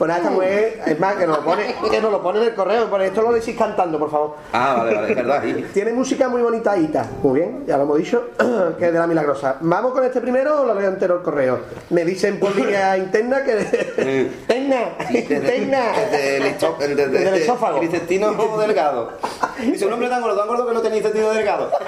[0.00, 2.46] Pues nada, esta mujer, es más, que nos lo pone, que nos lo pone en
[2.46, 4.36] el correo, por esto lo decís cantando, por favor.
[4.50, 5.42] Ah, vale, vale, es verdad.
[5.44, 5.66] sí.
[5.74, 7.06] Tiene música muy bonita, Ita.
[7.22, 8.30] Muy bien, ya lo hemos dicho,
[8.78, 9.58] que es de la milagrosa.
[9.60, 11.58] Vamos con este primero o lo leo entero el correo.
[11.90, 14.30] Me dicen por línea interna que.
[14.48, 14.96] ¡Tenna!
[15.06, 15.92] ¡Tenna!
[16.10, 17.78] Desde el, el, desde, el esófago.
[17.80, 19.10] Vicentino Delgado.
[19.58, 21.70] Dice un hombre tan gordo, tan gordo que no tenía Vicentino Delgado.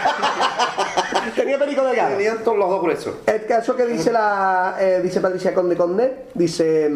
[1.36, 2.16] Tenía perico delgado.
[2.16, 3.14] Tenían todos los dos gruesos.
[3.26, 6.90] El caso que dice la eh, dice Patricia Conde Conde, dice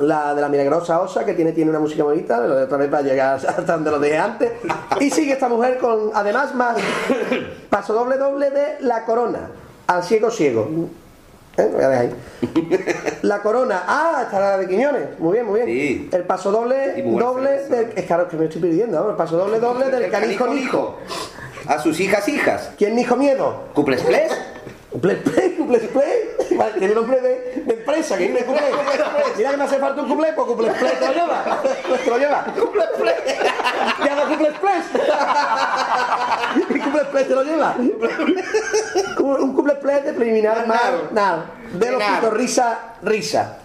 [0.00, 3.34] la de la milagrosa osa que tiene, tiene una música bonita, otra vez para llegar
[3.46, 4.52] hasta donde lo dejé antes.
[5.00, 6.76] Y sigue esta mujer con, además, más
[7.70, 9.50] paso doble doble de la corona.
[9.86, 10.68] al ciego ciego.
[11.58, 11.68] ¿Eh?
[11.72, 12.14] Voy a dejar ahí.
[13.22, 13.82] La corona.
[13.86, 15.18] Ah, está la de Quiñones.
[15.18, 15.66] Muy bien, muy bien.
[15.66, 16.08] Sí.
[16.12, 17.92] El paso doble, doble del.
[17.96, 19.10] Es claro que me estoy pidiendo, ¿no?
[19.10, 20.98] El paso doble, doble del El canijo nijo.
[21.66, 22.70] A sus hijas hijas.
[22.78, 23.64] ¿Quién nijo miedo?
[23.74, 24.04] ¿Cuples
[24.90, 26.36] play.
[26.56, 28.60] Vale, tiene nombre de, de empresa, que es cuplé.
[29.36, 31.62] Mira que me hace falta un cuplé, pues cuplé play te lo lleva.
[32.04, 32.44] Te lo lleva.
[32.58, 33.14] Cuplé play.
[34.28, 34.82] Cuplé play.
[36.74, 37.74] Y cuplé play te lo lleva.
[39.18, 41.46] Un cuplé play de preliminar mal, nada.
[41.72, 43.58] De los pitos risa, risa.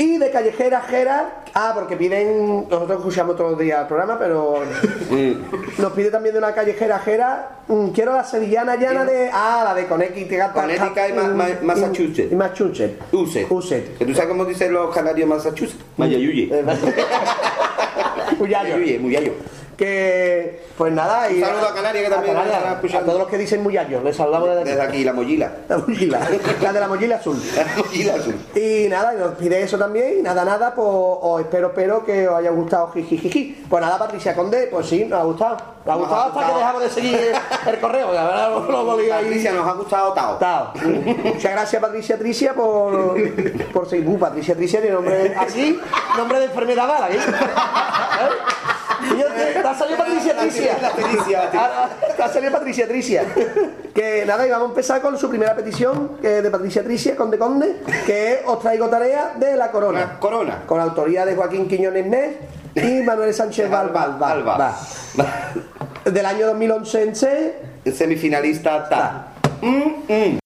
[0.00, 1.42] Y de callejera, jera.
[1.54, 2.68] Ah, porque piden.
[2.70, 4.62] Nosotros escuchamos todos los días el programa, pero.
[5.78, 7.48] Nos pide también de una callejera, jera.
[7.66, 9.28] mm, quiero la sevillana llana de.
[9.32, 10.52] Ah, la de Connecticut.
[10.52, 12.30] Connecticut y Ma- Ma- Massachusetts.
[12.30, 13.02] Y Massachusetts.
[13.12, 13.50] Uset.
[13.50, 13.98] Uset.
[13.98, 15.82] ¿Que tú sabes cómo dicen los canarios Massachusetts?
[15.96, 16.48] Mayayuye.
[18.38, 19.00] Muyayo.
[19.00, 19.32] Muyayo.
[19.78, 20.66] Que.
[20.76, 21.30] Pues nada.
[21.30, 24.02] Y Un saludo a Canarias, que también a, Canarias, todos los que dicen Muyayo.
[24.02, 24.70] Les saludamos desde aquí.
[24.70, 25.52] Desde aquí, la mollila.
[25.68, 26.20] La mochila.
[26.62, 27.40] La de la mochila azul.
[27.54, 28.34] La mollila azul.
[28.56, 32.26] Y nada, y nos pide eso también, y nada, nada, pues os espero, espero que
[32.28, 33.64] os haya gustado, jijijiji.
[33.68, 35.56] Pues nada, Patricia Conde, pues sí, nos ha gustado.
[35.86, 37.18] Nos ha gustado ha hasta que dejamos de seguir
[37.66, 38.98] el correo, la verdad lo.
[39.08, 40.36] Patricia, nos ha gustado Tao.
[40.38, 40.72] Tao.
[41.24, 43.16] Muchas gracias Patricia Tricia por,
[43.72, 44.08] por seguir.
[44.08, 45.78] Uh, Patricia Tricia tiene nombre así,
[46.16, 47.16] nombre de enfermedad mala, ¿eh?
[47.16, 47.18] ¿Eh?
[49.64, 50.78] Ha salido Patricia Tricia.
[50.80, 51.50] La Patricia.
[51.54, 53.24] Ah, Te ha salido Patricia Tricia.
[53.94, 57.16] Que nada, y vamos a empezar con su primera petición, que es de Patricia Tricia,
[57.16, 57.76] Conde Conde,
[58.06, 60.18] que es Os traigo tarea de la corona.
[60.18, 60.62] Corona.
[60.66, 62.36] Con autoría de Joaquín Quiñones Nes
[62.74, 63.72] y Manuel Sánchez.
[63.72, 64.76] Alba.
[66.04, 67.54] Del año 2011 en C.
[67.84, 69.26] El semifinalista Ta.
[69.60, 70.38] Mm, mm.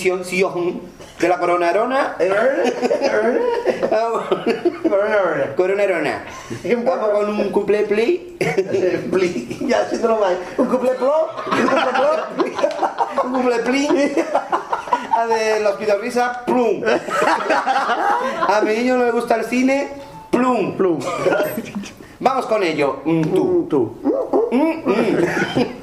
[0.00, 0.80] Petición, Sion,
[1.20, 2.16] de la corona arona.
[5.56, 6.24] corona arona.
[6.84, 8.36] Vamos con un couple pli.
[9.10, 10.38] Pli, ya haciéndolo mal.
[10.56, 13.24] Un couple plop, un couple plop.
[13.24, 13.88] Un couple pli.
[15.16, 16.82] A de los pitorrisas, plum.
[18.48, 19.88] A mi niño no le gusta el cine,
[20.30, 20.76] plum.
[20.76, 20.98] Plum.
[22.20, 23.00] Vamos con ello.
[23.04, 23.66] Mm, tú.
[23.68, 23.96] Tú.
[24.50, 25.79] Espíritu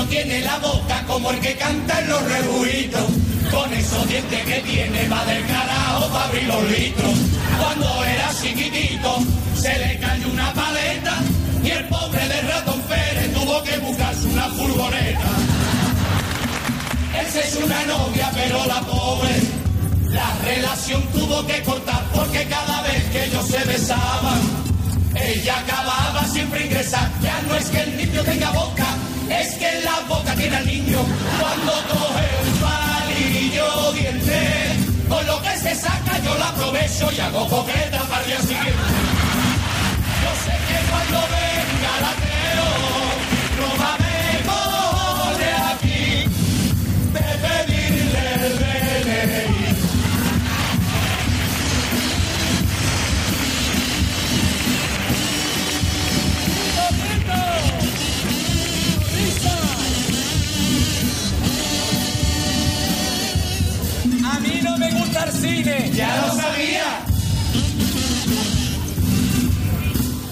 [0.00, 3.04] Niño tiene la boca como el que canta en los rebujitos.
[3.50, 7.14] Con esos dientes que tiene va del carajo para abrir los litros.
[7.60, 9.18] Cuando era chiquitito
[9.56, 11.16] se le cayó una paleta
[11.62, 15.30] y el pobre de ratón Pérez tuvo que buscarse una furgoneta.
[17.30, 19.36] Se hizo una novia pero la pobre
[20.08, 24.70] la relación tuvo que cortar porque cada vez que ellos se besaban
[25.14, 27.10] ella acababa siempre ingresar.
[27.22, 28.89] Ya no es que el niño tenga boca,
[29.30, 30.98] es que en la boca tiene al niño.
[31.38, 34.76] Cuando coge un palillo diente,
[35.08, 38.90] con lo que se saca yo la aprovecho y hago coqueta para el día siguiente.
[40.22, 41.49] Yo sé que cuando venga
[64.70, 65.90] no me gusta el cine.
[65.94, 66.88] Ya lo sabía.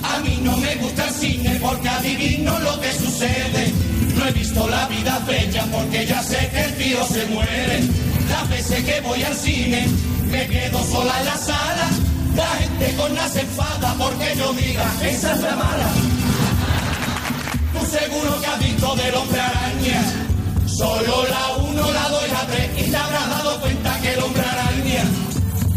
[0.03, 3.72] A mí no me gusta el cine porque adivino lo que sucede.
[4.16, 7.82] No he visto la vida bella porque ya sé que el tío se muere.
[8.30, 9.86] Las veces que voy al cine
[10.30, 11.89] me quedo sola en la sala.
[12.36, 15.89] La gente con las enfada porque yo diga, esa es la mala.
[17.72, 20.28] Tú seguro que has visto del hombre araña.
[20.79, 24.22] Solo la 1, la 2 y la 3 y te habrás dado cuenta que el
[24.22, 25.05] hombre araña.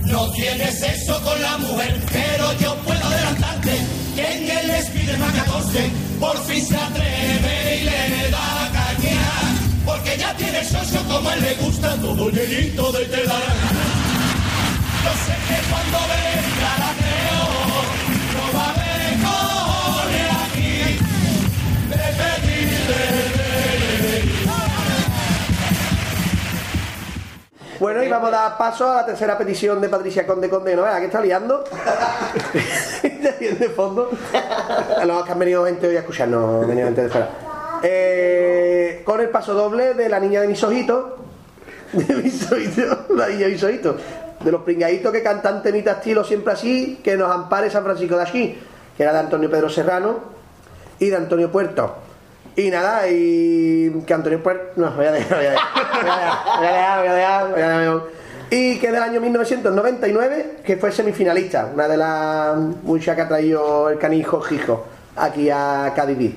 [0.05, 3.79] No tiene sexo con la mujer, pero yo puedo adelantarte
[4.13, 5.89] que en el Spiderman 14
[6.19, 9.21] por fin se atreve y le da caña,
[9.85, 13.71] porque ya tiene socio como él le gusta todo llenito de telaraña.
[15.03, 17.60] Yo sé que cuando venga la creo,
[27.81, 30.75] Bueno, y vamos a dar paso a la tercera petición de Patricia Conde Conde.
[30.75, 31.63] ¿No que está liando?
[33.41, 34.11] de fondo.
[34.99, 37.29] A los que han venido gente hoy a escucharnos, han venido gente de fuera.
[37.81, 41.13] Eh, con el paso doble de la niña de mis ojitos.
[41.91, 43.95] De mis ojitos, la niña de mis ojitos.
[44.41, 48.21] De los pringaditos que cantan temita estilo siempre así, que nos ampare San Francisco de
[48.21, 48.59] aquí,
[48.95, 50.19] que era de Antonio Pedro Serrano
[50.99, 51.95] y de Antonio Puerto.
[52.55, 54.73] Y nada, y que Antonio Puerto.
[54.75, 55.67] No, voy a dejar, voy a dejar.
[56.57, 58.01] Voy a dejar, voy a dejar.
[58.49, 63.89] Y que del año 1999, que fue semifinalista, una de las muchas que ha traído
[63.89, 64.85] el canijo Gijo
[65.15, 66.35] aquí a Cádiz.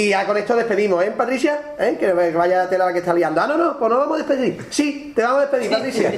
[0.00, 1.74] Y ya con esto despedimos, ¿eh, Patricia?
[1.78, 1.96] ¿Eh?
[1.98, 3.40] Que vaya tela la que está liando.
[3.40, 4.66] Ah, no, no, pues nos vamos a despedir.
[4.70, 6.12] Sí, te vamos a despedir, Patricia.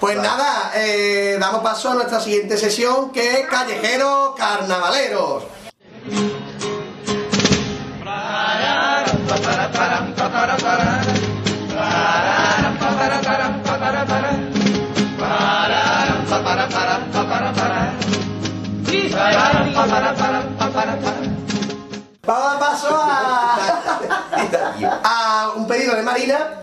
[0.00, 5.44] pues nada, eh, damos paso a nuestra siguiente sesión, que es Callejeros Carnavaleros.
[22.26, 23.56] Vamos a paso a,
[25.02, 26.56] a un pedido de Marina.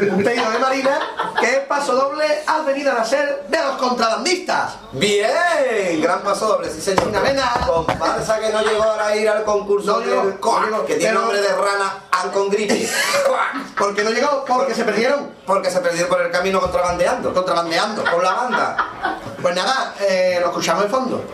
[0.00, 0.98] Un pedido de Marina
[1.38, 4.74] que es paso doble al venir a nacer de los contrabandistas.
[4.92, 7.08] Bien, gran paso doble, sí señor.
[7.08, 7.52] Una vena.
[7.66, 10.86] Comparsa que no llegó ahora a ir al concurso No llegó, del Coa, no llegó,
[10.86, 12.88] que tiene nombre de rana con gripe.
[13.78, 14.44] ¿Por qué no llegó?
[14.44, 15.30] Porque se perdieron.
[15.46, 17.32] Porque se perdieron por el camino contrabandeando.
[17.32, 18.04] Contrabandeando.
[18.04, 18.76] Con la banda.
[19.40, 21.24] Pues nada, eh, lo escuchamos de fondo.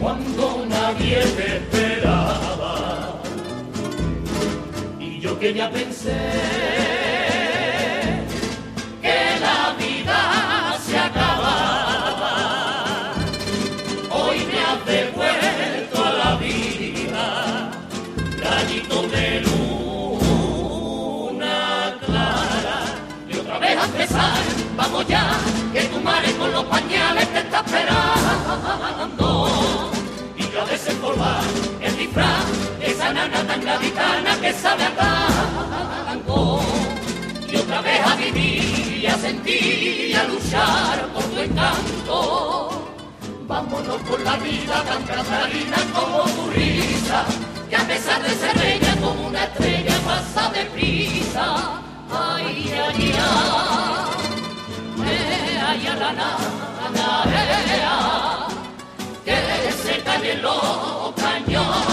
[0.00, 3.20] Cuando nadie te esperaba.
[4.98, 7.23] Y yo que ya pensé
[26.64, 29.50] los pañales te está esperando.
[30.36, 31.42] Y yo a desempolvar
[31.80, 32.44] el disfraz,
[32.80, 35.30] esa nana tan gaditana que sabe a.
[37.50, 42.90] Y otra vez a vivir y a sentir y a luchar por tu encanto.
[43.46, 47.24] Vámonos por la vida tan catalina como tu risa,
[47.70, 51.80] que a pesar de ser bella como una estrella pasa deprisa.
[52.10, 54.03] Ay, ay, ay,
[55.74, 56.14] ay, la,
[57.86, 58.48] ah,
[59.24, 61.83] que se caen los cañones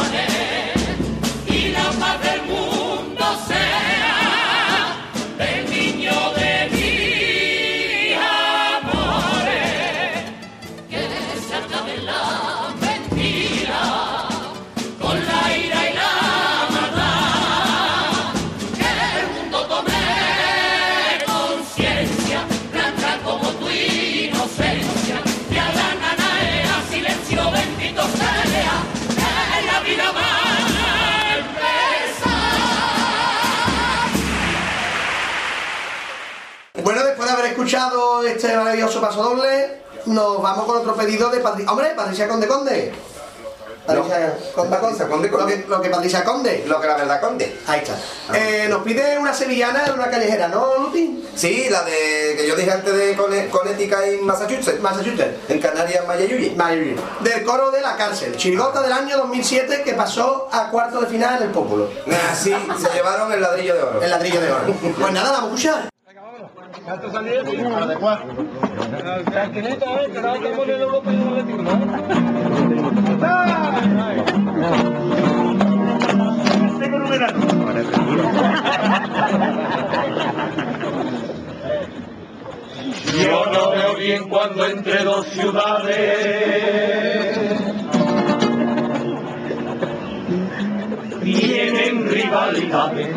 [37.51, 41.71] escuchado este maravilloso paso doble, nos vamos con otro pedido de Patricia.
[41.71, 42.93] ¡Hombre, Patricia Conde Conde!
[43.85, 46.63] Patricia Conde Patricia Conde Lo que, lo que Patricia Conde.
[46.67, 47.57] Lo que la verdad conde.
[47.67, 47.97] Ahí está.
[48.33, 51.27] Eh, nos pide una sevillana de una callejera, ¿no, Luti?
[51.35, 54.79] Sí, la de que yo dije antes de Connecticut y Massachusetts.
[54.81, 55.49] Massachusetts.
[55.49, 56.51] En Canarias, Mayayuyi.
[56.55, 56.95] Mayuri.
[57.21, 58.35] Del coro de la cárcel.
[58.37, 61.89] Chirigota del año 2007 que pasó a cuarto de final en el Pópulo.
[62.07, 64.01] Ah, sí, se llevaron el ladrillo de oro.
[64.01, 64.73] El ladrillo de oro.
[65.01, 65.90] Pues nada, vamos a escuchar.
[83.21, 86.71] Yo no veo bien cuando entre dos ciudades
[91.23, 93.09] tienen rivalidades.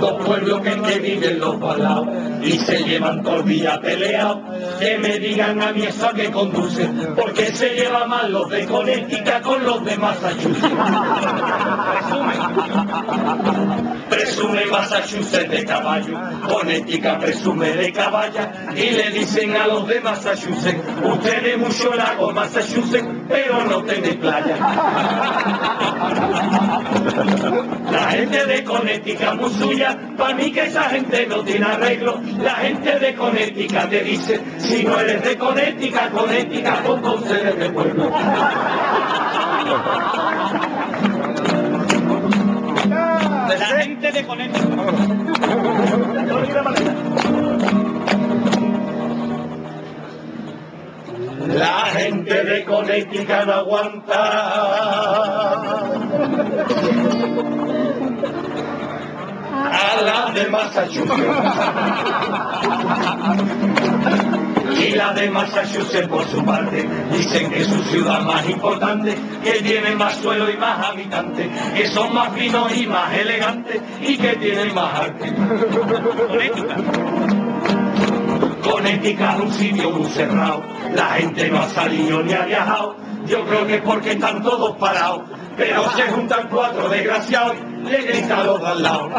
[0.00, 2.08] Dos pueblos que, que viven los palaos
[2.42, 4.38] y se llevan todo el día peleados.
[4.78, 9.42] Que me digan a mí eso que conduce, porque se lleva mal los de Connecticut
[9.42, 10.68] con los de Massachusetts.
[14.08, 16.18] Presume Massachusetts de caballo,
[16.48, 23.06] Connecticut presume de caballa y le dicen a los de Massachusetts, ustedes mucho lago Massachusetts,
[23.28, 24.56] pero no tenéis playa.
[27.90, 32.20] La gente de Connecticut muy suya, para mí que esa gente no tiene arreglo.
[32.38, 36.32] La gente de Connecticut te dice, si no eres de Connecticut, pues
[36.96, 38.10] entonces eres de pueblo.
[43.48, 44.70] La gente de Connecticut.
[51.48, 54.24] La gente de Connecticut no aguanta.
[59.74, 61.10] A la de Massachusetts.
[64.78, 69.62] Y la de Massachusetts por su parte dicen que es su ciudad más importante, que
[69.62, 74.36] tiene más suelo y más habitantes, que son más finos y más elegantes y que
[74.36, 75.34] tienen más arte.
[78.62, 80.62] Connecticut es un sitio muy cerrado,
[80.94, 82.96] la gente no ha salido ni ha viajado,
[83.26, 85.22] yo creo que es porque están todos parados,
[85.56, 89.10] pero se juntan cuatro desgraciados le grita a los de al lado.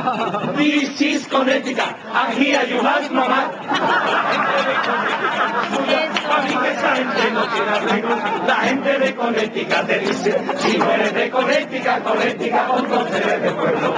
[0.57, 3.51] This is Connecticut, and here you have mamá.
[6.27, 8.15] A mí que esa gente no tiene arreglo,
[8.47, 13.51] la gente de Connecticut te dice, si no eres de Connecticut, Connecticut, entonces eres de
[13.51, 13.93] pueblo.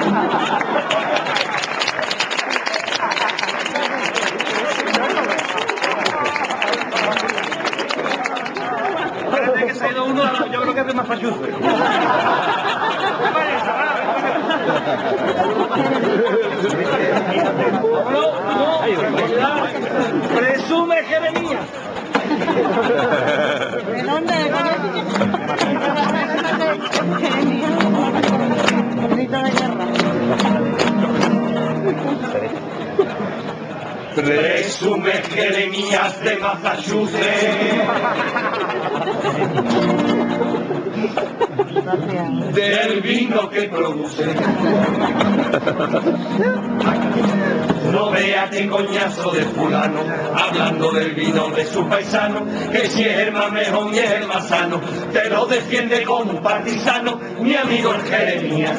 [9.31, 11.57] Parece que se ha ido uno, a la- yo creo que es de Massachusetts.
[20.35, 21.65] Presume Jeremías.
[23.87, 24.33] ¿De dónde?
[28.97, 29.85] ¿De Grito de guerra.
[34.17, 37.21] Presume Jeremías de Massachusetts.
[42.53, 44.25] Del vino que produce.
[47.91, 50.01] No vea qué coñazo de fulano,
[50.35, 54.27] hablando del vino de su paisano, que si es el más mejor y es el
[54.27, 54.81] más sano,
[55.11, 58.77] te lo defiende como un partisano, mi amigo el Jeremías.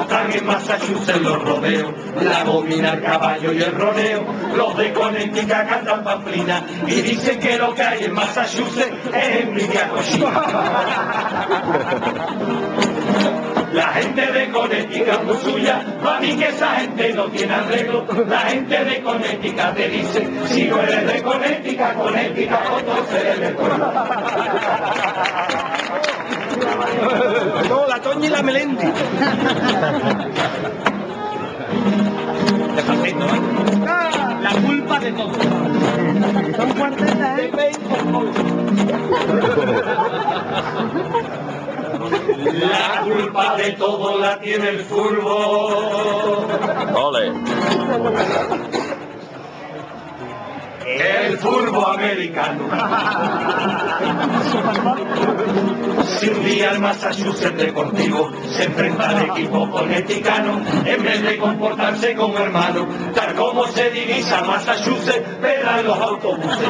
[0.00, 4.24] Están en Massachusetts los rodeos, la domina el caballo y el rodeo.
[4.54, 9.88] Los de Connecticut cantan pamplina y dicen que lo que hay en Massachusetts es envidia
[9.88, 10.42] cochina.
[13.72, 18.06] La gente de Connecticut muy suya, para mí que esa gente no tiene arreglo.
[18.26, 23.48] La gente de Connecticut te dice, si no eres de Connecticut, Connecticut, entonces eres de
[23.50, 23.92] pueblo.
[27.68, 28.84] No, la Toña y la Melendi.
[34.42, 35.32] La culpa de todo.
[36.56, 37.50] Son cuartetas, ¿eh?
[42.10, 46.46] La culpa de todo la tiene el fútbol.
[46.94, 47.32] Ole.
[50.86, 52.64] El fútbol americano.
[56.18, 62.14] Si un día el Massachusetts Deportivo se enfrenta al equipo coneticano, en vez de comportarse
[62.14, 66.68] como hermano, tal como se divisa Massachusetts, verán los autobuses.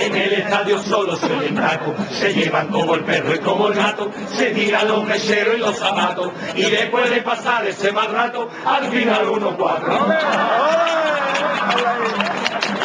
[0.00, 3.74] En el estadio solo se oyen tacos, se llevan como el perro y como el
[3.74, 8.48] gato, se tiran los mecheros y los zapatos, y después de pasar ese mal rato,
[8.64, 10.08] al final uno cuatro.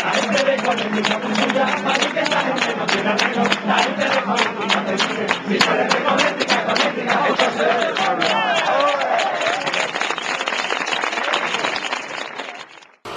[0.04, 3.44] La gente de Connecticut es suya, así que esa gente no tiene arreglo.
[3.66, 7.94] La gente de Connecticut te dice, si tú eres de Connecticut, Connecticut, entonces eres de
[7.94, 8.26] pueblo.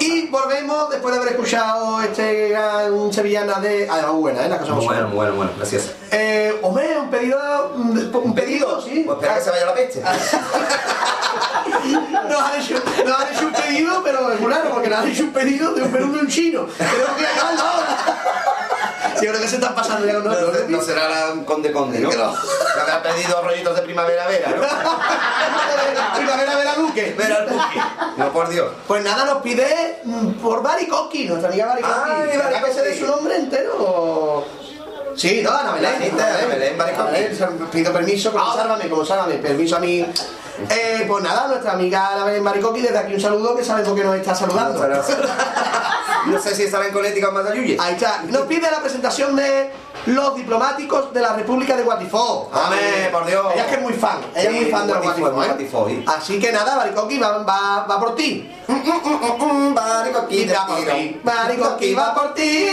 [0.01, 3.87] Y volvemos después de haber escuchado este gran sevillana de.
[3.89, 4.49] Ah, muy buena, ¿eh?
[4.49, 5.05] La cosa Muy buena.
[5.07, 5.91] muy bueno, bueno, gracias.
[6.11, 7.71] Eh, hombre, un pedido.
[7.75, 9.03] Un, un pedido, sí.
[9.05, 10.01] Pues espera que se vaya la peste.
[12.29, 12.75] Nos han, hecho,
[13.05, 15.81] nos han hecho un pedido, pero es raro porque nos han hecho un pedido de
[15.83, 16.65] un menú de un chino.
[16.77, 16.83] Que
[17.41, 18.68] ahora.
[19.21, 20.69] Yo creo que se están pasando ya con No, nosotros.
[20.69, 22.09] no será la conde conde, ¿no?
[22.09, 22.31] Que No.
[22.31, 24.61] me ha pedido rollitos de primavera vera, ¿no?
[26.17, 27.15] Primavera, vera, Luque.
[27.17, 27.45] Vera.
[28.17, 28.71] No, por Dios.
[28.87, 31.93] Pues nada, nos pide mm, por Baricoqui, nuestra amiga Baricoqui.
[32.09, 32.73] ¿Verdad que Baricoqui.
[32.73, 34.45] se dé su nombre entero?
[35.15, 35.93] Sí, no, Ana Belén.
[36.13, 37.37] Ana Belén, Belén,
[37.71, 40.05] Pido permiso, como sálvame, como sálvame, permiso a mí.
[40.69, 44.03] Eh, pues nada, nuestra amiga Ana Belén Baricoqui, desde aquí un saludo que sabemos que
[44.03, 44.79] nos está saludando.
[46.25, 47.81] No sé si estará en Connecticut o Massachusetts.
[47.81, 48.23] Ahí está.
[48.27, 49.71] Nos pide la presentación de
[50.07, 52.49] los diplomáticos de la República de Guatifó.
[52.53, 53.45] Amén, por Dios.
[53.53, 54.17] Ella es que es muy fan.
[54.35, 55.47] Ella es muy fan de Guatifó, Guatifó, ¿eh?
[55.47, 56.03] Guatifó, sí.
[56.05, 58.51] Así que nada, Baricoqui va, va, va por ti.
[58.67, 61.21] Baricoqui, va por ti.
[61.23, 62.67] Baricoqui va por ti.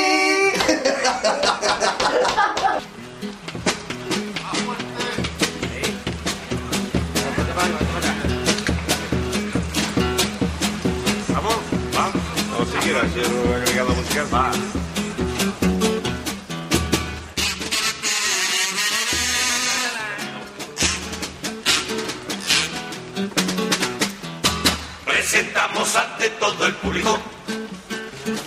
[25.04, 27.18] Presentamos ante todo el público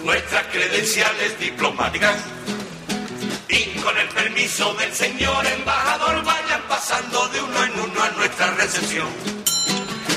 [0.04, 2.16] nuestras credenciales diplomáticas.
[3.50, 8.52] Y con el permiso del señor embajador vayan pasando de uno en uno a nuestra
[8.56, 9.08] recepción.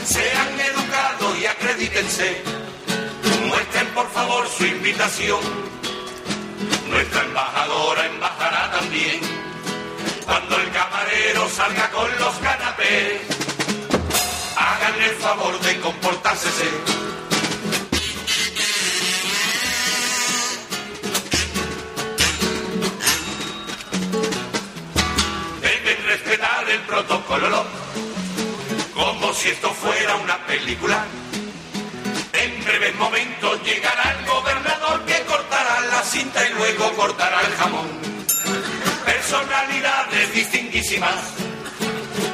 [0.06, 2.61] Sean educados y acredítense
[3.94, 5.40] por favor su invitación.
[6.88, 9.20] Nuestra embajadora embajará también
[10.24, 13.20] cuando el camarero salga con los canapés.
[14.56, 16.48] Háganle el favor de comportarse.
[25.60, 27.64] Deben respetar el protocolo
[28.94, 31.06] como si esto fuera una película
[32.72, 37.86] en breves momentos llegará el gobernador que cortará la cinta y luego cortará el jamón.
[39.04, 41.16] Personalidades distinguísimas,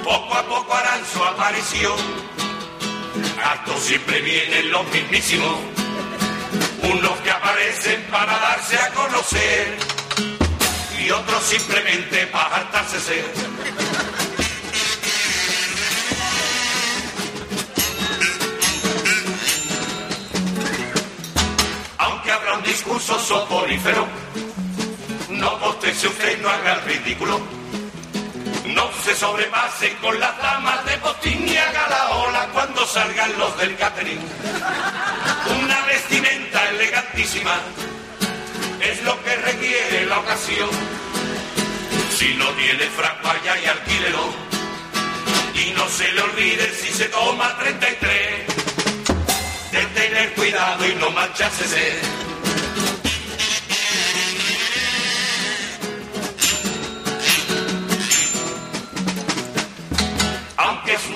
[0.05, 1.99] poco a poco harán su aparición.
[3.45, 5.57] Actos siempre vienen los mismísimos,
[6.85, 9.77] unos que aparecen para darse a conocer
[11.01, 13.25] y otros simplemente para hartarse ser.
[22.59, 24.07] Un discurso soporífero,
[25.31, 27.41] no postese usted, no haga el ridículo.
[28.67, 33.57] No se sobrepase con las damas de botín ni haga la ola cuando salgan los
[33.59, 34.21] del catering.
[35.63, 37.57] Una vestimenta elegantísima
[38.81, 40.69] es lo que requiere la ocasión.
[42.17, 44.49] Si no tiene frac, vaya y alquílelo.
[45.55, 48.47] Y no se le olvide si se toma 33
[49.73, 52.28] de tener cuidado y no mancharse.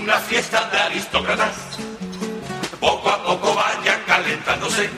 [0.01, 1.55] Una fiesta de aristócratas,
[2.81, 4.91] poco a poco vaya calentándose.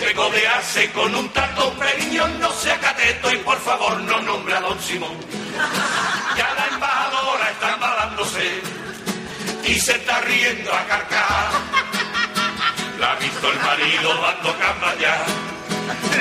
[0.00, 4.60] De codearse con un tanto periñón, no sea cateto y por favor no nombre a
[4.60, 5.16] don Simón.
[6.36, 8.60] Ya la embajadora está embalándose
[9.64, 11.50] y se está riendo a carcajar.
[12.98, 15.24] La ha visto el marido dando cama ya.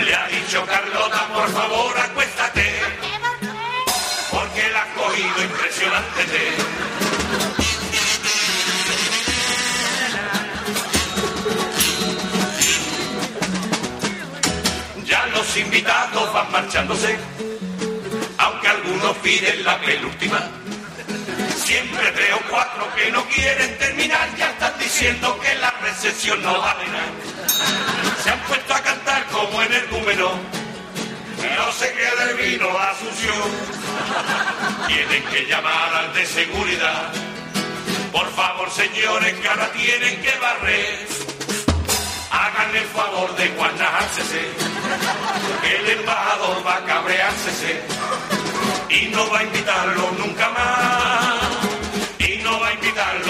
[0.04, 2.82] Le ha dicho Carlota, por favor, acuéstate.
[4.32, 6.99] Porque la ha cogido impresionante.
[15.60, 17.18] Invitados van marchándose,
[18.38, 20.50] aunque algunos piden la penúltima.
[21.58, 26.60] Siempre tres o cuatro que no quieren terminar ya están diciendo que la recepción no
[26.60, 27.12] vale nada.
[28.24, 30.32] Se han puesto a cantar como en el número.
[31.58, 33.34] No se queda el vino a sucio.
[34.88, 37.12] Tienen que llamar al de seguridad.
[38.12, 41.08] Por favor, señores, que ahora tienen que barrer.
[42.32, 44.42] Hagan el favor de guanajársese.
[45.64, 47.82] El embajador va a cabreársese.
[48.90, 52.28] Y no va a invitarlo nunca más.
[52.28, 53.29] Y no va a invitarlo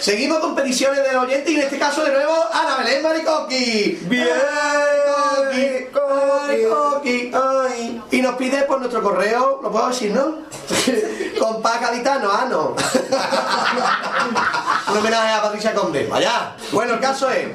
[0.00, 3.98] Seguimos con peticiones del oyente y en este caso de nuevo Ana Belén Maricoqui.
[4.04, 4.28] Bien,
[6.46, 8.02] Maricoqui, ay.
[8.10, 10.38] Y nos pide por nuestro correo, lo puedo decir, ¿no?
[11.38, 12.74] Compa gaditano, ah, no.
[14.90, 16.56] Un homenaje a Patricia Conde, vaya.
[16.72, 17.48] Bueno, el caso es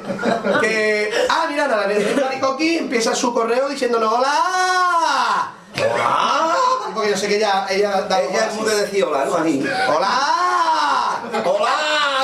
[0.61, 1.11] que.
[1.27, 5.51] Ah, mira, Ana Belén Maricoqui empieza su correo diciéndonos: ¡Hola!
[5.79, 6.55] ¡Hola!
[6.93, 7.65] Porque yo sé que ella.
[7.71, 9.35] Ella, da Ella es muy de decir hola, ¿no?
[9.35, 9.67] Ahí.
[9.89, 11.21] ¡Hola!
[11.43, 12.14] ¡Hola!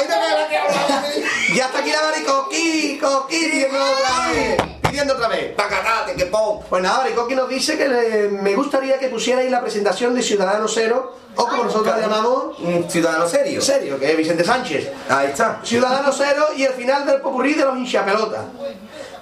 [1.56, 4.58] Ya está aquí la Baricoqui, Coqui, pidiendo otra vez.
[4.82, 5.54] Pidiendo otra vez.
[5.56, 6.60] Pacatate, que pon.
[6.70, 10.68] Pues nada, Baricoqui nos dice que le- me gustaría que pusierais la presentación de Ciudadano
[10.68, 13.62] Cero, o como nosotros la llamamos, Un ciudadano serio.
[13.62, 14.90] serio, que es Vicente Sánchez.
[15.10, 15.60] Ahí está.
[15.64, 18.42] Ciudadano Cero y el final del popurrí de los hinchapelotas.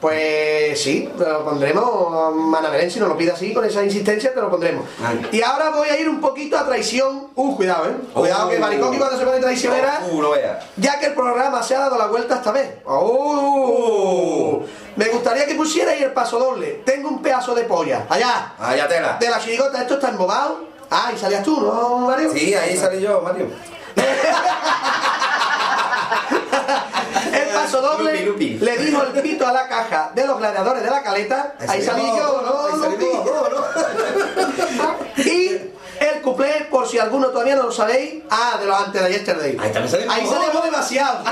[0.01, 4.39] Pues sí, lo pondremos, Mana Belén, si nos lo pide así, con esa insistencia, te
[4.39, 4.85] lo pondremos.
[5.05, 5.27] Ay.
[5.33, 7.27] Y ahora voy a ir un poquito a traición.
[7.35, 7.95] Uh, cuidado, eh.
[8.13, 8.49] Cuidado Oh.
[8.49, 10.63] que Baricoqui cuando se pone traicionera, Uh, no veas.
[10.77, 12.75] ya que el programa se ha dado la vuelta esta vez.
[12.85, 14.61] Uh,
[14.95, 16.81] me gustaría que pusierais el paso doble.
[16.85, 18.05] Tengo un pedazo de polla.
[18.09, 18.53] Allá.
[18.57, 19.17] Allá tela.
[19.19, 20.61] De la chirigota, esto está embobado.
[20.89, 22.31] Ah, y salías tú, ¿no, Mario?
[22.33, 23.47] Sí, ahí salí yo, Mario.
[27.69, 28.65] Paso doble Lupi, lupi.
[28.65, 31.53] le dijo el pito a la caja de los gladiadores de la caleta.
[31.67, 32.41] Ahí salí yo.
[35.17, 35.49] Y
[35.99, 39.57] el cuplé, por si alguno todavía no lo sabéis, ah, de los antes de yesterday.
[39.59, 40.15] Ahí también salimos.
[40.15, 41.19] Ahí salíamos demasiado.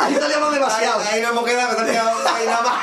[0.00, 1.00] Ahí salíamos demasiado.
[1.00, 2.74] Ahí, ahí no hemos quedado, ahí nada más.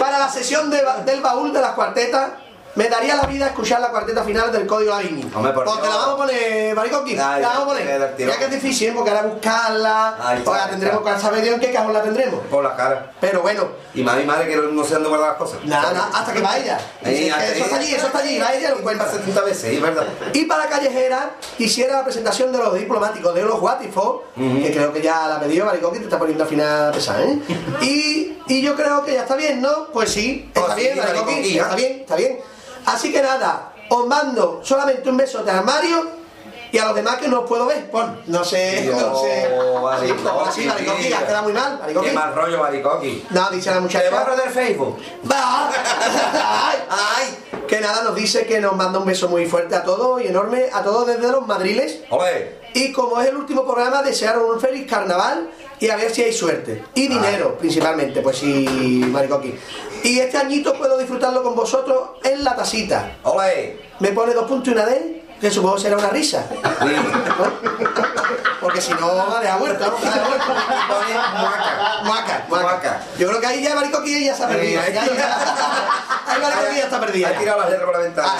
[0.00, 2.30] Para la sesión de del baúl de las cuartetas,
[2.76, 5.28] Me daría la vida escuchar la cuarteta final del código da Vinci.
[5.34, 7.92] Hombre, por Pues te la vamos a poner, Ay, la vamos a qué poner.
[7.94, 8.28] divertido.
[8.30, 11.60] Ya que es difícil, porque ahora buscarla, está, pues la tendremos con saber Dios en
[11.60, 12.40] qué cajón la tendremos.
[12.50, 13.12] Por la cara.
[13.20, 15.58] Pero bueno, Y madre y madre que no sé dónde guardar las cosas.
[15.64, 16.78] nada, nada, hasta que va ella.
[17.02, 17.60] Ahí, eso ahí.
[17.62, 19.10] está allí, eso está allí, va ella y lo encuentra.
[19.10, 20.04] 70 veces, es verdad.
[20.34, 25.00] Y para Callejera, quisiera la presentación de los diplomáticos de los Watifo, que creo que
[25.00, 27.38] ya la pedido Maricoqui, te está poniendo al final pesada, ¿eh?
[27.80, 29.86] Y, y yo creo que ya está bien, ¿no?
[29.94, 31.76] Pues sí, está Pues sí, bien, Maricoqui, Maricoqui, está ¿eh?
[31.76, 32.38] bien, está bien.
[32.86, 36.16] Así que nada, os mando solamente un beso de armario
[36.72, 37.90] y a los demás que no os puedo ver.
[37.90, 39.48] Pon, no sé, Dios, no sé.
[40.54, 40.68] Sí, Maricoqui,
[40.98, 42.08] así, ya queda muy mal, Maricoqui.
[42.08, 43.26] Qué mal rollo, Maricoqui.
[43.30, 44.10] No, dice la Te muchacha.
[44.10, 44.98] borro del Facebook.
[45.30, 45.68] Va.
[45.68, 47.38] ay, ay.
[47.66, 50.66] Que nada, nos dice que nos manda un beso muy fuerte a todos y enorme
[50.72, 52.00] a todos desde los madriles.
[52.10, 52.60] Ole.
[52.74, 55.50] Y como es el último programa, desearon un feliz carnaval
[55.80, 56.84] y a ver si hay suerte.
[56.94, 59.54] Y dinero, principalmente, pues sí, Maricoqui.
[60.06, 63.16] Y este añito puedo disfrutarlo con vosotros en la tasita.
[63.24, 63.80] Ole.
[63.98, 66.46] Me pone dos puntos y una D, que supongo será una risa.
[66.50, 66.60] ¿no?
[68.60, 69.98] Porque si no, va a dejar muerto, ¿no?
[72.04, 72.44] Muaca.
[72.48, 73.00] Muaca, muaca.
[73.18, 74.80] Yo creo que ahí ya Maricoqui ya se ha perdido.
[74.80, 77.28] ahí- Ahí Maricoqui ya está perdida.
[77.28, 78.32] Ha tirado las letras por la ventana.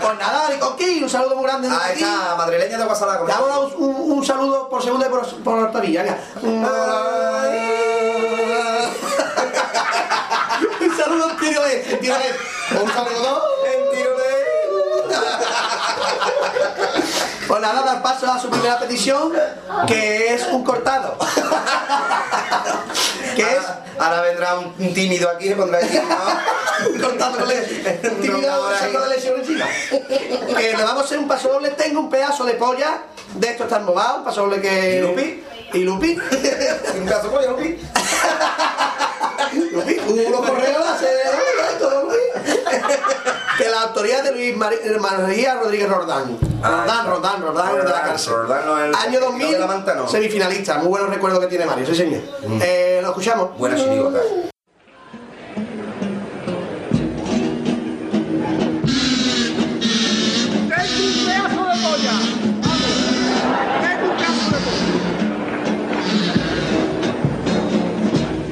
[0.00, 2.02] Pues nada, Maricoqui, un saludo muy grande aquí.
[2.02, 2.84] está, madrileña de
[3.44, 6.16] a dar un, un- saludo por segunda y por, por hortavilla.
[11.12, 12.78] Un tiro de, tiro de.
[12.82, 13.42] Un saludo.
[13.66, 14.30] En tiro de...
[17.48, 19.32] Pues nada, dar paso a su primera petición,
[19.88, 21.16] que es un cortado.
[23.34, 23.58] que es
[23.98, 25.98] Ahora vendrá un, un tímido aquí y pondrá aquí.
[25.98, 26.90] ¿no?
[26.94, 29.66] un cortado con le- un tímido saco de lesión encima.
[30.56, 31.70] Que le vamos a hacer un paso doble.
[31.70, 33.02] Tengo un pedazo de polla.
[33.34, 34.96] De esto está embobado, un paso doble que.
[34.96, 35.44] ¿Y Lupi?
[35.74, 36.18] Y Lupi.
[36.98, 37.78] Un caso pollo, Lupi.
[39.72, 39.98] Lupi,
[40.28, 40.84] unos correos.
[43.58, 46.38] Que la autoría de Luis Mari- María Rodríguez Rodán.
[46.62, 48.34] Rodán, Rodán, Rodán, de la cárcel.
[48.98, 50.08] Año el 2000, de la manta, no.
[50.08, 50.78] semifinalista.
[50.78, 52.22] Muy buenos recuerdos que tiene Mario, sí señor.
[52.62, 53.56] Eh, ¿Lo escuchamos?
[53.58, 54.18] Buena chirigota.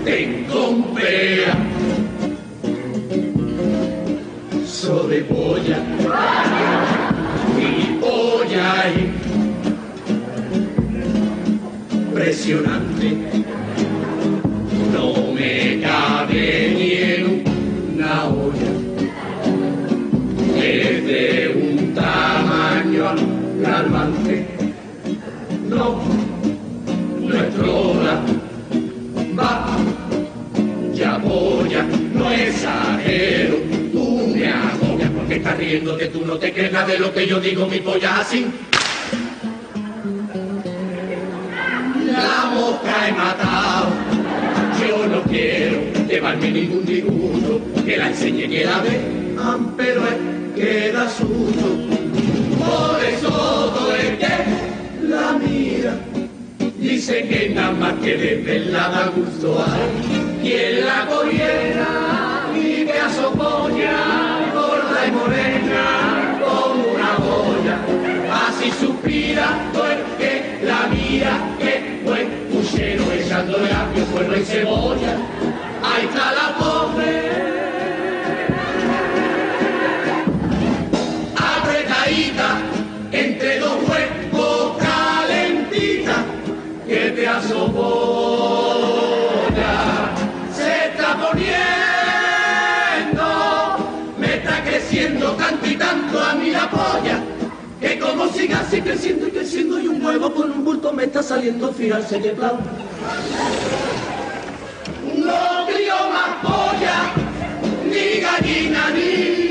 [0.09, 1.59] Tengo un pedazo
[5.07, 5.79] de polla,
[7.55, 9.05] mi polla es
[11.93, 13.09] impresionante,
[14.95, 16.45] no me cabe
[16.75, 17.23] ni en
[17.95, 18.73] una olla,
[20.57, 23.03] es de un tamaño
[23.61, 24.35] alarmante,
[25.69, 26.01] no,
[27.21, 28.23] nuestro hora
[29.39, 29.78] va
[30.99, 33.57] ya polla, no exagero,
[33.93, 37.67] tú me agobias porque estás riéndote, tú no te crees de lo que yo digo,
[37.67, 38.47] mi polla así.
[42.07, 43.91] La mosca he matado,
[44.81, 49.01] yo no quiero llevarme ningún disgusto, que la enseñe que la ve,
[49.77, 50.17] pero es
[50.57, 51.69] que da susto.
[52.59, 55.97] Por eso todo el que la mira
[56.79, 63.01] Dice que nada más que de verla da gusto hay quien la cogiera y que
[63.01, 67.79] asopolla gorda y morena como una boya.
[68.47, 75.17] Así suspira todo el que la mira, que buen puchero echándole apio, puerro y cebolla.
[75.83, 76.58] Ahí está la
[98.39, 102.21] siga así creciendo y creciendo y un huevo con un bulto me está saliendo, fijarse
[102.21, 102.57] que plan.
[105.17, 107.13] No crío más polla,
[107.85, 109.49] ni gallina, ni...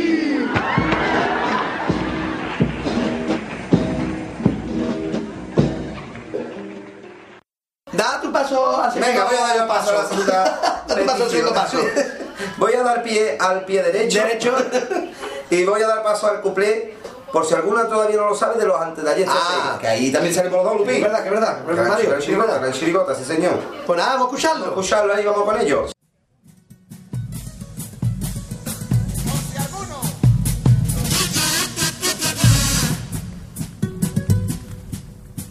[7.91, 10.59] Da tu paso al Venga, voy a dar el paso a la segunda.
[10.88, 11.77] Da tu paso al segundo paso.
[12.57, 14.22] Voy a dar pie al pie derecho.
[14.22, 14.55] Derecho.
[15.49, 16.96] Y voy a dar paso al cuplé,
[17.31, 19.27] por si alguna todavía no lo sabe, de los antes de ayer.
[19.29, 19.77] Ah.
[19.79, 20.93] que ahí también salimos los dos, Lupi.
[20.95, 21.59] Es verdad, que es verdad.
[21.67, 22.09] Gran- Mario.
[22.09, 22.61] gran chirigota, verdad.
[22.61, 23.59] gran chirigota, sí señor.
[23.85, 24.65] Pues nada, vamos a escucharlo.
[24.67, 25.91] Escucharlo ahí, vamos con ellos.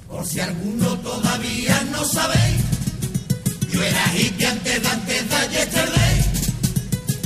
[0.09, 2.63] Por si alguno todavía no sabéis,
[3.71, 6.21] yo era hippie antes de antes de yesterday.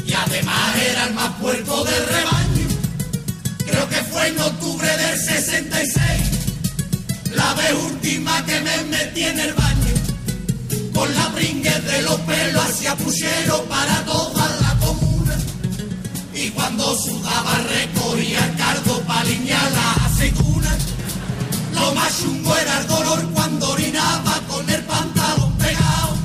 [0.06, 2.49] Y además era el más puerco del rebaño.
[3.70, 5.94] Creo que fue en octubre del 66,
[7.34, 9.94] la vez última que me metí en el baño.
[10.92, 15.36] Con la bringue de los pelos hacia puchero para toda la comuna.
[16.34, 20.76] Y cuando sudaba recogía el cardo para alinear la aceituna.
[21.72, 26.16] Lo más chungo era el dolor cuando orinaba con el pantalón pegado.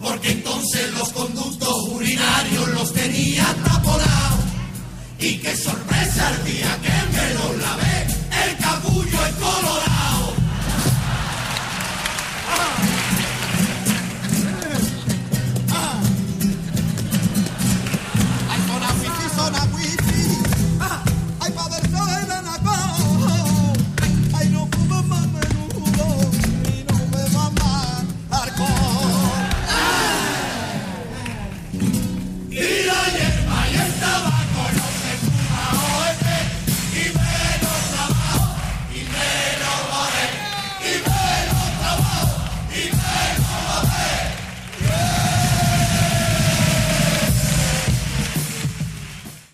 [0.00, 4.15] Porque entonces los conductos urinarios los tenía taponados.
[5.28, 8.06] Y qué sorpresa el día que me los lavé,
[8.44, 10.34] el capullo es colorado.
[12.54, 12.95] Ay,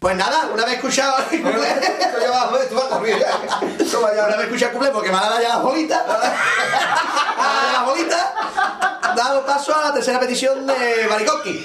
[0.03, 1.69] Pues nada, una vez escuchado el cuplé, una
[2.51, 2.65] vez
[4.47, 7.83] escuchado el cuplé, porque me ha dado ya la bolita, me ha dado ya la
[7.85, 8.35] bolita,
[9.15, 11.65] damos paso a la tercera petición de Maricoqui.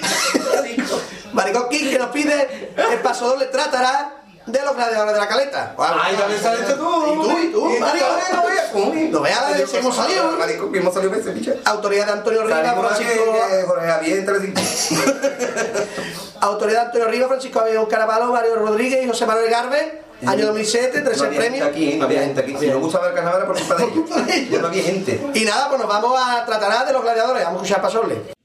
[1.33, 4.16] Maricoqui que nos pide el paso doble tratará
[4.47, 5.75] de los gladiadores de la caleta.
[5.77, 7.05] Ay, también saliste tú.
[7.05, 8.03] Y tú, y tú, Y Mario.
[9.11, 9.45] no veas.
[9.53, 10.31] No la salió.
[10.37, 11.53] Marico, que hemos salido ese bicho.
[11.65, 13.13] Autoridad de Antonio Rivas, Francisco.
[13.67, 14.25] Jorge Javier.
[16.41, 20.01] Autoridad de Antonio Rivas, Francisco Avión Caravalo, Mario Rodríguez y José Manuel Garbe.
[20.25, 21.67] Año 2007, No 13 había gente premios.
[21.69, 22.57] aquí, no había gente aquí.
[22.59, 24.09] Si no gustaba el carnaval era por culpa de ellos.
[24.61, 25.21] No había gente.
[25.33, 27.43] Y nada, pues nos vamos a tratar de los gladiadores.
[27.43, 28.36] Vamos a escuchar pasorle.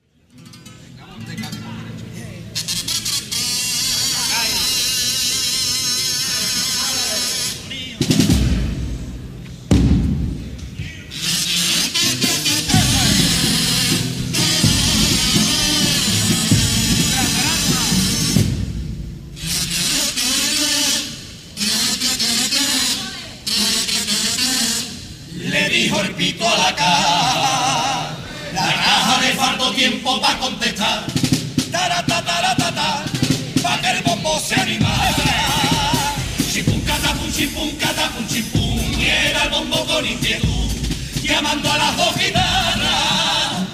[29.82, 31.04] Tiempo para contestar.
[31.72, 33.04] Tarata, tarata, ta,
[33.62, 35.12] pa' que el bombo se animara.
[36.52, 40.70] Chipum, catapum, chipum, catapum, chipum, y era el bombo con inquietud,
[41.24, 43.66] llamando a las dos guitarras.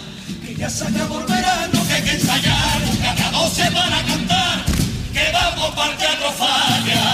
[0.42, 4.64] Que ya se acabó el verano, que hay que ensayar, cada dos semanas cantar,
[5.12, 7.04] que vamos para el teatro falla.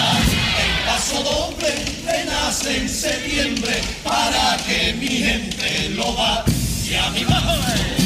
[0.63, 1.73] El paso doble
[2.07, 6.45] renace en septiembre para que mi gente lo va
[6.89, 8.04] y a mi madre.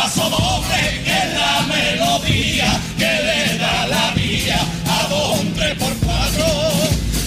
[0.00, 5.94] Paso doble que es la melodía que le da la vía a dos tres por
[5.98, 6.46] cuatro.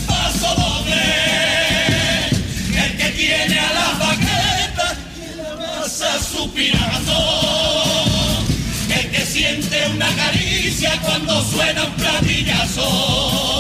[0.08, 1.04] Paso doble,
[2.84, 7.16] el que tiene a las baquetas y la masa suspirando.
[8.90, 13.53] El que siente una caricia cuando suena un platillazo.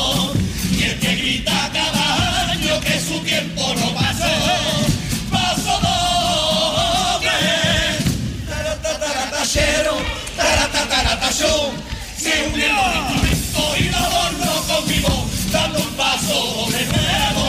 [11.43, 11.73] Taratatatachón.
[12.17, 17.43] Se unen los instrumentos y los adornos conmigo, dando un paso doble nuevo.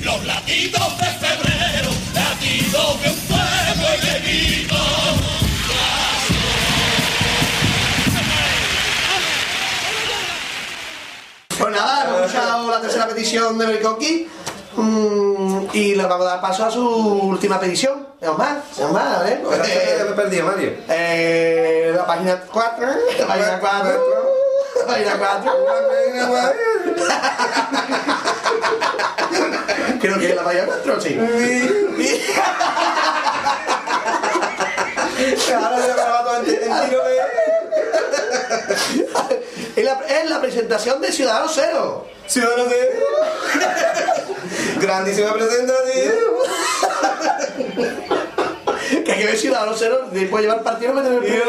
[0.00, 4.76] Los latidos de febrero, latidos de un pueblo y de grito.
[11.58, 14.28] Pues nada, hemos escuchado la tercera petición de Maricoqui.
[14.76, 18.06] Mm, y le vamos a dar paso a su última petición.
[18.20, 19.42] Es más, es más, ¿eh?
[20.08, 20.72] Me perdido, Mario.
[20.88, 22.86] Eh, la página 4.
[23.18, 24.00] La página 4.
[24.78, 25.52] La página 4.
[30.00, 31.18] Creo que es la página 4, sí.
[35.54, 37.14] Ahora me lo grabado todo en en tiro de...
[39.76, 42.06] Es la, es la presentación de Ciudadano Cero.
[42.26, 42.90] Ciudadano Cero.
[44.84, 46.14] Grandísima presentación.
[49.02, 51.42] Que hay que ver Ciudadano Cero después de llevar partido y meter el primer.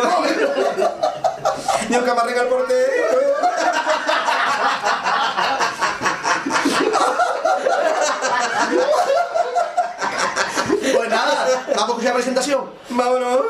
[1.89, 2.79] Ni un camarrica al portero.
[10.95, 12.69] Pues nada, vamos a escuchar la presentación.
[12.89, 13.41] Vámonos.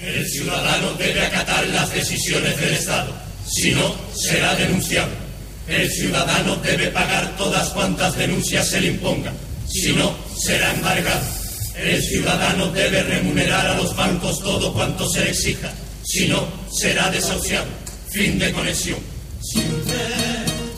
[0.00, 3.12] El ciudadano debe acatar las decisiones del Estado,
[3.46, 5.21] si no, será denunciado.
[5.68, 9.34] El ciudadano debe pagar todas cuantas denuncias se le impongan,
[9.68, 11.24] si no, será embargado.
[11.76, 15.72] El ciudadano debe remunerar a los bancos todo cuanto se le exija,
[16.04, 17.66] Si no, será desahuciado.
[18.10, 18.98] Fin de conexión.
[19.40, 19.96] Siempre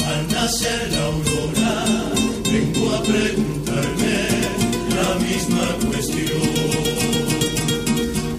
[0.06, 1.84] al nacer la aurora,
[2.44, 4.28] vengo a preguntarme
[4.94, 6.44] la misma cuestión.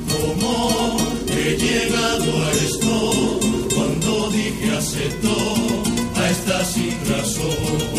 [0.09, 0.97] ¿Cómo
[1.27, 3.39] he llegado a esto
[3.75, 5.54] cuando dije acepto
[6.73, 7.95] sin razón?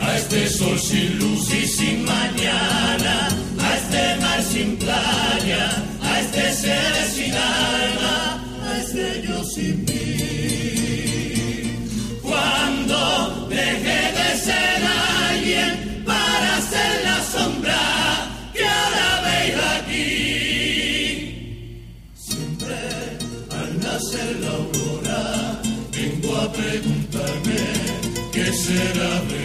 [0.00, 3.28] A este sol sin luz y sin mañana,
[3.58, 10.10] a este mar sin playa, a este ser sin alma, a este yo sin mí.
[12.22, 14.82] Cuando dejé de ser
[15.28, 17.82] alguien para ser la sombra
[18.54, 20.10] que ahora veis aquí.
[22.14, 22.78] Siempre
[23.58, 25.22] al nacer la aurora
[25.92, 27.79] vengo a preguntarme
[28.70, 29.40] será de.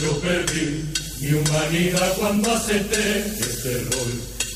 [0.00, 0.68] Yo perdí
[1.20, 3.06] mi humanidad cuando acepté
[3.40, 4.12] este rol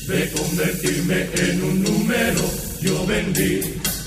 [0.09, 2.43] de convertirme en un número.
[2.81, 3.53] Yo vendí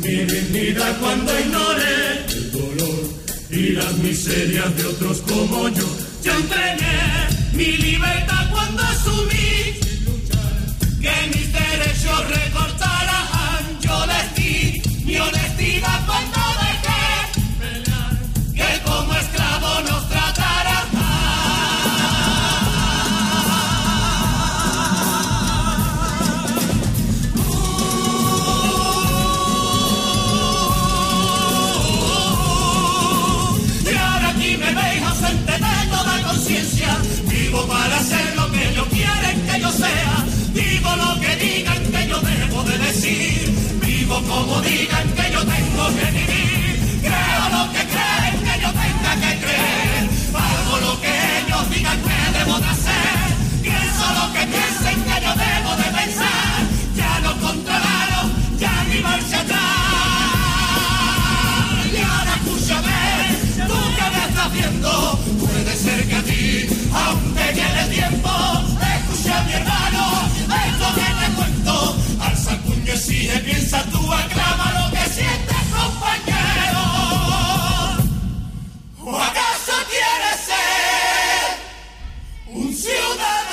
[0.01, 3.03] mi dignidad cuando ignoré el dolor
[3.51, 5.89] y las miserias de otros como yo.
[6.23, 6.99] Yo entregué
[7.55, 9.81] mi libertad cuando asumí
[11.03, 13.63] que mis derechos recortarán.
[13.81, 16.34] Yo les di mi honestidad cuando
[44.35, 46.34] como digan que yo tengo que vivir.
[73.05, 76.85] Exige, piensa tú, aclama lo que sientes, compañero.
[79.05, 81.47] ¿O acaso quieres ser
[82.47, 83.45] un ciudadano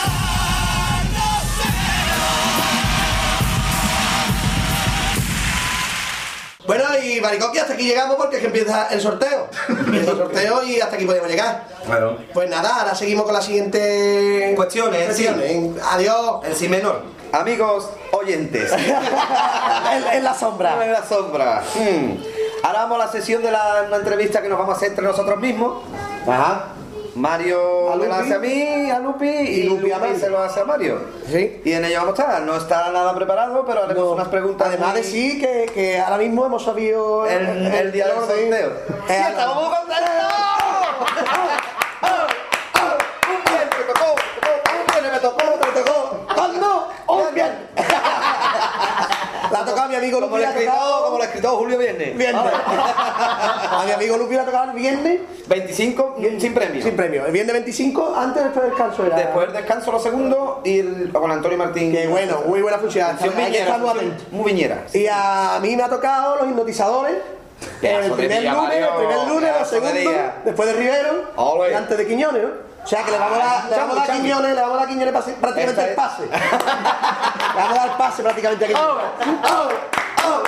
[6.65, 9.49] Bueno, y Baricoqui, hasta aquí llegamos porque es que empieza el sorteo.
[9.67, 11.67] Empieza el sorteo y hasta aquí podemos llegar.
[11.85, 12.17] Claro.
[12.33, 15.83] Pues nada, ahora seguimos con la siguiente Cuestiones, cuestiones.
[15.83, 16.45] Adiós.
[16.45, 17.20] En sí menor.
[17.33, 18.71] Amigos oyentes.
[18.73, 20.83] en, en la sombra.
[20.85, 21.63] En la sombra.
[21.75, 22.17] Hmm.
[22.63, 25.39] Ahora vamos a la sesión de la entrevista que nos vamos a hacer entre nosotros
[25.39, 25.83] mismos.
[26.27, 26.65] Ajá.
[27.13, 30.17] Mario me lo hace a mí, a Lupi, y, Lupi Lupi, a Mario.
[30.17, 30.97] se lo hace a Mario.
[31.29, 31.61] Sí.
[31.65, 32.41] Y en ello vamos a estar.
[32.43, 34.11] No está nada preparado, pero haremos No.
[34.11, 34.67] unas preguntas.
[34.69, 38.49] Además de sí que, que ahora mismo hemos sabido El- el del orden.
[38.49, 38.69] sorteo.
[38.69, 38.73] Eh,
[39.07, 40.07] ¡Sí, estamos muy contentos!
[43.27, 44.11] ¡Un bien, me tocó!
[44.13, 45.43] ¡Un bien, me tocó!
[45.45, 46.17] me tocó.
[47.31, 47.31] ¡Cuándo?
[47.31, 47.51] ¡Un bien!
[49.51, 51.23] La ha tocado a mi amigo Como Lupi, el la ha escritor, tocado como el
[51.23, 52.17] escritor Julio Viernes.
[52.17, 52.41] viernes.
[52.93, 56.81] A mi amigo Lupi la ha tocado el viernes 25 sin premio.
[56.81, 57.25] sin premio.
[57.25, 59.15] El viernes 25, antes después del descanso era.
[59.17, 61.91] Después del descanso, los segundos, y el- con Antonio Martín.
[61.91, 63.17] Que bueno, muy buena función.
[63.21, 63.77] Ahí viñera,
[64.31, 64.83] muy viñera.
[64.93, 67.15] Y a mí me ha tocado los hipnotizadores.
[67.81, 70.33] El primer día, lunes, el primer lunes, los pedazo de segundos, día.
[70.45, 71.71] después de Rivero, Ole.
[71.71, 72.70] y antes de Quiñones, ¿no?
[72.83, 74.85] O sea que le vamos a dar, le vamos a Quiñones, le vamos a dar
[74.85, 76.23] a Quiñones prácticamente el pase.
[76.25, 76.29] le
[77.61, 78.87] vamos a dar el pase prácticamente a Quiñones.
[78.89, 78.99] Oh,
[79.47, 79.69] oh,
[80.27, 80.43] oh.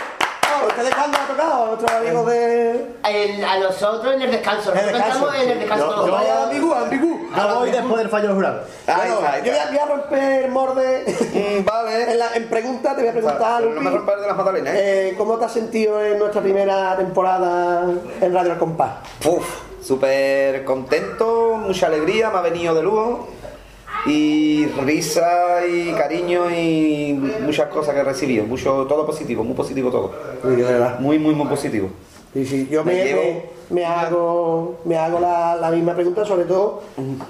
[0.68, 2.96] ¿Ustedes cuándo ha tocado a nuestros amigos de.
[3.06, 4.72] En- a nosotros en el descanso.
[4.72, 5.20] El Nosotros descanso?
[5.26, 5.96] cantamos en el descanso.
[5.96, 7.13] Yo, yo vaya a ambigu, ambigu.
[7.36, 8.62] Yo voy después del fallo del jurado.
[8.86, 11.04] Bueno, yo voy a, voy a romper morde.
[11.34, 12.12] Mm, Vale.
[12.12, 14.38] En, la, en pregunta te voy a preguntar, Pero no me Lupi, rompas de las
[14.38, 15.10] magdalenas, ¿eh?
[15.10, 17.86] eh, ¿cómo te has sentido en nuestra primera temporada
[18.22, 18.92] en Radio El Compás?
[19.26, 19.46] Uf,
[19.82, 23.28] súper contento, mucha alegría, me ha venido de lujo.
[24.06, 28.44] Y risa y cariño y muchas cosas que he recibido.
[28.46, 30.12] Mucho, todo positivo, muy positivo todo.
[31.00, 31.90] Muy, muy, muy positivo.
[32.34, 32.84] Sí, sí, yo
[33.70, 36.82] me, hago, me hago la, la misma pregunta, sobre todo,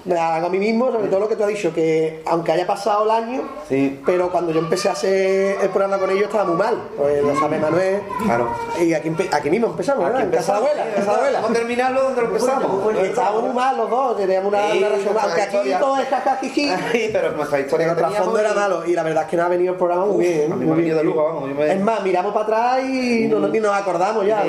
[0.06, 2.52] me la hago a mí mismo, sobre todo lo que tú has dicho, que aunque
[2.52, 4.02] haya pasado el año, Sí.
[4.06, 6.76] pero cuando yo empecé a hacer el programa con ellos estaba muy mal.
[6.98, 8.02] Pues lo sabe Manuel.
[8.26, 8.48] Claro.
[8.82, 10.22] Y aquí, aquí mismo empezamos, ¿verdad?
[10.22, 11.42] Aquí En casa de la empezamos, abuela, en casa de abuela.
[11.42, 12.96] Vamos a terminarlo donde lo empezamos.
[12.96, 15.80] Y estábamos muy mal los dos, teníamos una, Sí, una relación, aunque aquí historia.
[15.80, 16.72] todo es jajajiji.
[17.14, 19.46] Pero nuestra historia Pero que el trasfondo era malo y la verdad es que nos
[19.46, 20.52] ha venido el programa muy bien.
[20.52, 20.98] a mí me muy ha venido bien.
[20.98, 22.44] de lujo, vamos, yo me- Es más, miramos para
[22.74, 24.44] atrás y no, nos acordamos ya.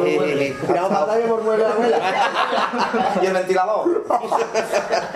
[0.44, 1.98] Eh, eh, eh, miramos para y hemos muerto la abuela.
[3.22, 4.04] y el ventilador.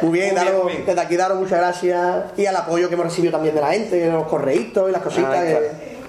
[0.03, 0.87] Muy bien, Muy daros- bien.
[0.87, 4.11] desde aquí daros muchas gracias y al apoyo que hemos recibido también de la gente,
[4.11, 5.35] los correitos y las cositas.
[5.37, 5.49] Ah, que-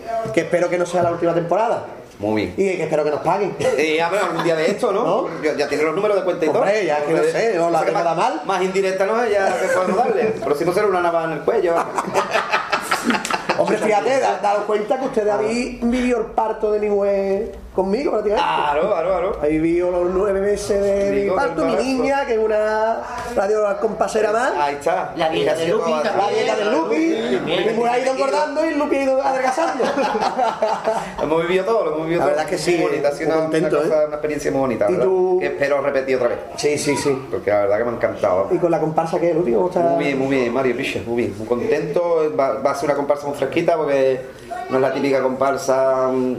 [0.04, 0.34] claro.
[0.34, 1.84] que espero que no sea la última temporada.
[2.20, 2.54] Muy bien.
[2.58, 3.56] Y que espero que nos paguen.
[3.78, 5.30] Y a ver, algún día de esto, ¿no?
[5.42, 6.60] Ya, ya tiene los números de cuenta y todo.
[6.60, 8.42] Hombre, ya que no sé, no la que tengo nada más- mal.
[8.46, 10.34] Más indirecta no es ya que podemos darle.
[10.44, 11.76] Pero si no será una navaja en el cuello.
[13.58, 18.12] Hombre, fíjate, da- daros cuenta que ustedes habéis vivido el parto de mi mujer conmigo
[18.12, 18.46] prácticamente.
[18.46, 19.40] Claro, claro, claro.
[19.42, 23.02] Ahí vivido los nueve meses de mi parto, mi niña, que es una
[23.36, 24.54] radio compasera más.
[24.58, 25.14] Ahí está.
[25.16, 28.80] La dieta de Lupi La dieta del Lupi, mi mujer ha ido engordando y el
[28.80, 29.84] Lupi ha ido adelgazando.
[31.24, 32.36] Hemos vivido todo, lo hemos vivido La todo.
[32.36, 33.70] verdad que sí, ha sido una, ¿eh?
[34.08, 34.86] una experiencia muy bonita.
[34.90, 35.06] ¿Y ¿verdad?
[35.06, 35.38] tú?
[35.40, 36.40] Que espero repetir otra vez.
[36.58, 37.28] Sí, sí, sí.
[37.32, 38.48] Porque la verdad que me ha encantado.
[38.52, 39.52] Y con la comparsa que es, Lupi.
[39.52, 41.36] Muy bien, muy bien, Mario Picha, muy bien.
[41.38, 42.32] Muy contento.
[42.38, 44.22] Va, va a ser una comparsa muy fresquita porque
[44.70, 46.36] no es la típica comparsa, mm,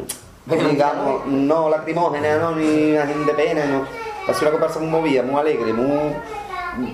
[0.47, 3.85] digamos, no lacrimógena, no, ni de pena, no.
[4.35, 6.15] Ser una comparsa muy movida, muy alegre, muy.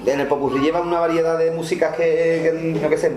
[0.06, 3.12] En el popurrí lleva una variedad de músicas que, que, yo qué sé,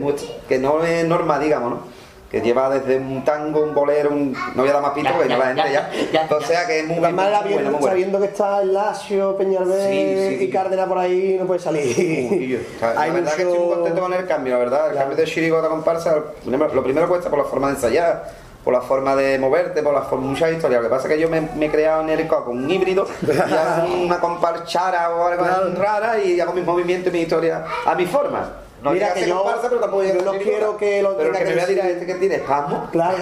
[0.47, 1.99] que no es normal, digamos, ¿no?
[2.29, 4.33] Que lleva desde un tango, un bolero, un...
[4.33, 5.89] no voy a dar más pito porque no la gente ya.
[6.35, 7.87] O sea que es muy, muy buena, viendo, muy buena.
[7.87, 10.43] sabiendo que está el Lacio, Peñalver Sí, sí.
[10.43, 12.61] y Cárdenas por ahí, no puede salir.
[12.75, 14.91] O sea, Hay la verdad que estoy muy mucho- contento con el cambio, la verdad.
[14.91, 18.29] El cambio de chirigota comparsa, lo primero cuesta por la forma de ensayar,
[18.69, 20.79] por la forma de moverte, por la forma muchas historias.
[20.83, 23.07] Lo que pasa es que yo me, me he creado en el con un híbrido
[23.27, 25.71] y hago una comparchara o algo Claro.
[25.75, 28.47] rara y hago mis movimientos y mi historia a mi forma.
[28.83, 31.31] No Mira a que yo- comparsa, pero tampoco a yo no quiero que lo Pero
[31.31, 32.87] tenga que me que vea dirá decir- este que tiene espasmo.
[32.91, 33.17] Claro.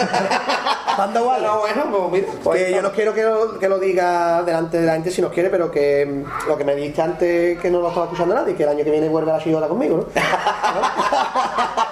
[0.97, 1.43] Manda igual.
[1.43, 2.33] No, bueno, pues mira.
[2.43, 5.21] pues Que yo no quiero que lo, que lo diga delante de la gente si
[5.21, 8.53] nos quiere, pero que lo que me dijiste antes que no lo estaba escuchando nadie,
[8.55, 10.05] que el año que viene vuelve la chigota conmigo, ¿no?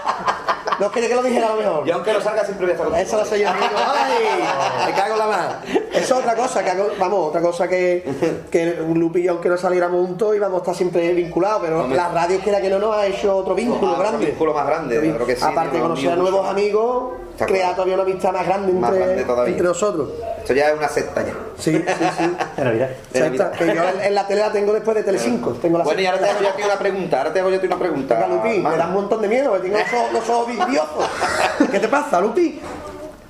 [0.80, 1.88] No quiere que lo dijera a lo mejor.
[1.88, 3.08] Y aunque no salga siempre voy a estar contigo.
[3.08, 3.66] Eso lo sé yo, amigo.
[3.76, 4.86] ¡Ay!
[4.88, 5.54] Me cago en la mano.
[5.94, 8.04] Eso es otra cosa, que hago- vamos, otra cosa que,
[8.52, 11.98] que un Lupi y aunque no saliéramos juntos, íbamos a estar siempre vinculados, pero Hombre.
[11.98, 14.26] la radio quiera que no nos ha hecho otro vínculo Otro grande.
[14.26, 18.04] vínculo más grande, claro que sí, Aparte de conocer a nuevos amigos, crear todavía una
[18.04, 20.10] amistad más grande Más entre, grande entre nosotros.
[20.40, 21.34] Esto ya es una secta ya.
[21.58, 22.32] Sí, sí, sí.
[22.58, 22.90] De Navidad.
[23.12, 25.52] De que yo en, en la tele la tengo después de Telecinco.
[25.54, 27.18] Tengo la Bueno, y ahora te hago yo a ti una pregunta.
[27.18, 28.16] Ahora te hago yo a ti una pregunta.
[28.16, 31.10] Venga, Lupi, me da un montón de miedo, porque tengo los ojos, los ojos vidriosos.
[31.72, 32.62] ¿Qué te pasa, Lupi?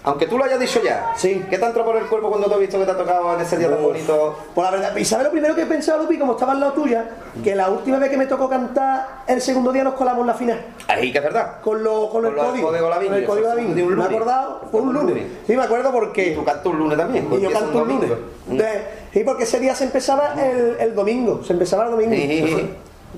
[0.06, 1.11] Aunque tú lo hayas dicho ya.
[1.15, 1.44] Sí.
[1.49, 3.41] ¿Qué te entrado por el cuerpo cuando te has visto que te ha tocado en
[3.41, 3.86] ese día tan Uf.
[3.86, 4.38] bonito?
[4.53, 6.73] Pues la verdad, ¿y sabes lo primero que he pensado, Lupi, como estaba al lado
[6.73, 7.06] tuya?
[7.44, 10.34] Que la última vez que me tocó cantar, el segundo día nos colamos en la
[10.36, 10.61] final.
[10.88, 11.60] Ahí que es verdad.
[11.61, 12.68] Con, lo, con, Con el lo código.
[12.69, 13.76] código Lavín, Con el código Lavín.
[13.76, 14.11] de un Me he lunes.
[14.11, 15.10] acordado, fue un Un lunes.
[15.15, 15.27] lunes.
[15.48, 16.27] Sí, me acuerdo porque.
[16.32, 17.27] Y tú cantas un lunes también.
[17.34, 18.11] Y yo canto un lunes.
[18.48, 21.44] De- sí, porque ese día se empezaba el, el domingo.
[21.44, 22.11] Se empezaba el domingo.
[22.14, 22.69] Sí, sí, sí.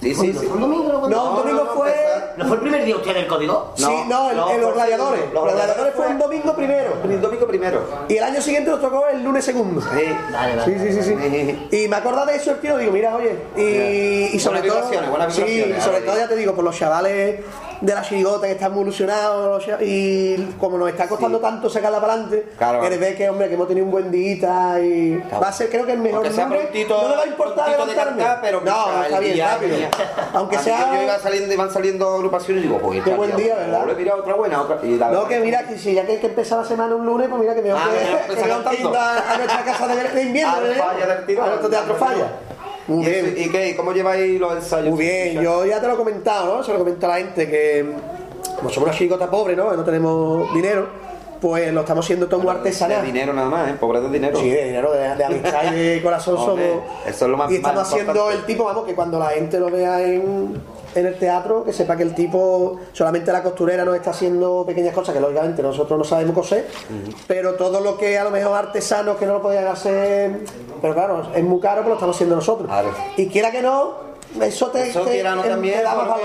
[0.02, 1.08] ¿Un domingo no?
[1.10, 1.94] No, un domingo fue.
[2.38, 3.74] ¿No fue el primer día usted del código?
[3.76, 5.22] Sí, no, el- no, el- los gladiadores.
[5.34, 6.94] los gladiadores fue un domingo primero.
[7.04, 7.82] El domingo primero.
[8.08, 9.82] Y el año siguiente nos tocó el lunes segundo.
[9.82, 9.88] Sí.
[10.32, 10.66] Vale, vale.
[10.80, 11.68] Sí, sí, sí, sí.
[11.84, 14.88] Y me acordaba de eso el tío, digo, mira, oye, y, y sobre todo,
[15.32, 17.40] sí, sobre todo ya te digo, por los chavales
[17.82, 18.54] de la chirigota que
[19.56, 22.82] los cha- y como nos está costando tanto sacarla para adelante, Claro.
[22.82, 25.42] que ve que hombre que hemos tenido un buen día y Claro.
[25.42, 26.62] va a ser creo que el mejor Aunque sea lunes.
[26.62, 28.18] prontito, no me va a importar levantarme.
[28.24, 29.78] cantar, pero no, está bien, día rápido.
[29.78, 29.88] que-
[30.34, 33.86] Aunque sea Yo iba saliendo, iban saliendo agrupaciones y digo, pues Qué buen día, ¿verdad?
[33.86, 34.80] Le he tirado otra buena, otra.
[34.84, 37.06] Y la no, que mira, que si ya que hay que empezar la semana un
[37.06, 38.32] lunes, pues mira que mejor Ah, que, mira, que
[38.98, 42.28] a, a nuestra casa de, invierno, a nuestro teatro falla.
[42.88, 43.34] Muy ¿Y, bien.
[43.38, 43.76] ¿Y qué?
[43.76, 44.92] ¿Cómo lleváis los ensayos?
[44.96, 46.64] Muy bien, yo ya te lo he comentado, ¿no?
[46.64, 47.67] Se lo comento a la gente que
[48.58, 49.72] como somos una chirigota pobre, ¿no?
[49.74, 50.88] No tenemos dinero,
[51.40, 53.06] pues lo estamos haciendo todo De artesanal.
[53.06, 53.76] dinero nada más, ¿eh?
[53.80, 54.40] Pobre de dinero.
[54.40, 56.84] Sí, de dinero, de, de amistad y de corazón Hombre, somos.
[57.06, 58.40] eso es lo más- Y estamos más haciendo importante.
[58.40, 60.60] el tipo, vamos, que cuando la gente lo vea en,
[60.96, 64.96] en el teatro, que sepa que el tipo, solamente la costurera nos está haciendo pequeñas
[64.96, 66.68] cosas que lógicamente nosotros no sabemos coser,
[67.28, 70.40] pero todo lo que a lo mejor artesanos que no lo podían hacer,
[70.82, 72.68] pero claro, es muy caro, pero lo estamos haciendo nosotros.
[72.68, 72.90] Claro.
[73.16, 74.07] Y quiera que no,
[74.42, 76.22] eso te, Eso te- quiera no te- también, te porque valor.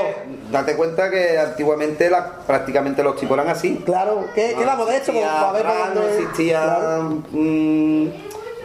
[0.51, 3.83] date cuenta que antiguamente la- prácticamente los tipos eran así.
[3.85, 5.13] Claro, ¿qué, qué vamos de esto?
[5.13, 7.23] Pues, existía a ver por Fran, no existía Claro.
[7.31, 8.07] mm,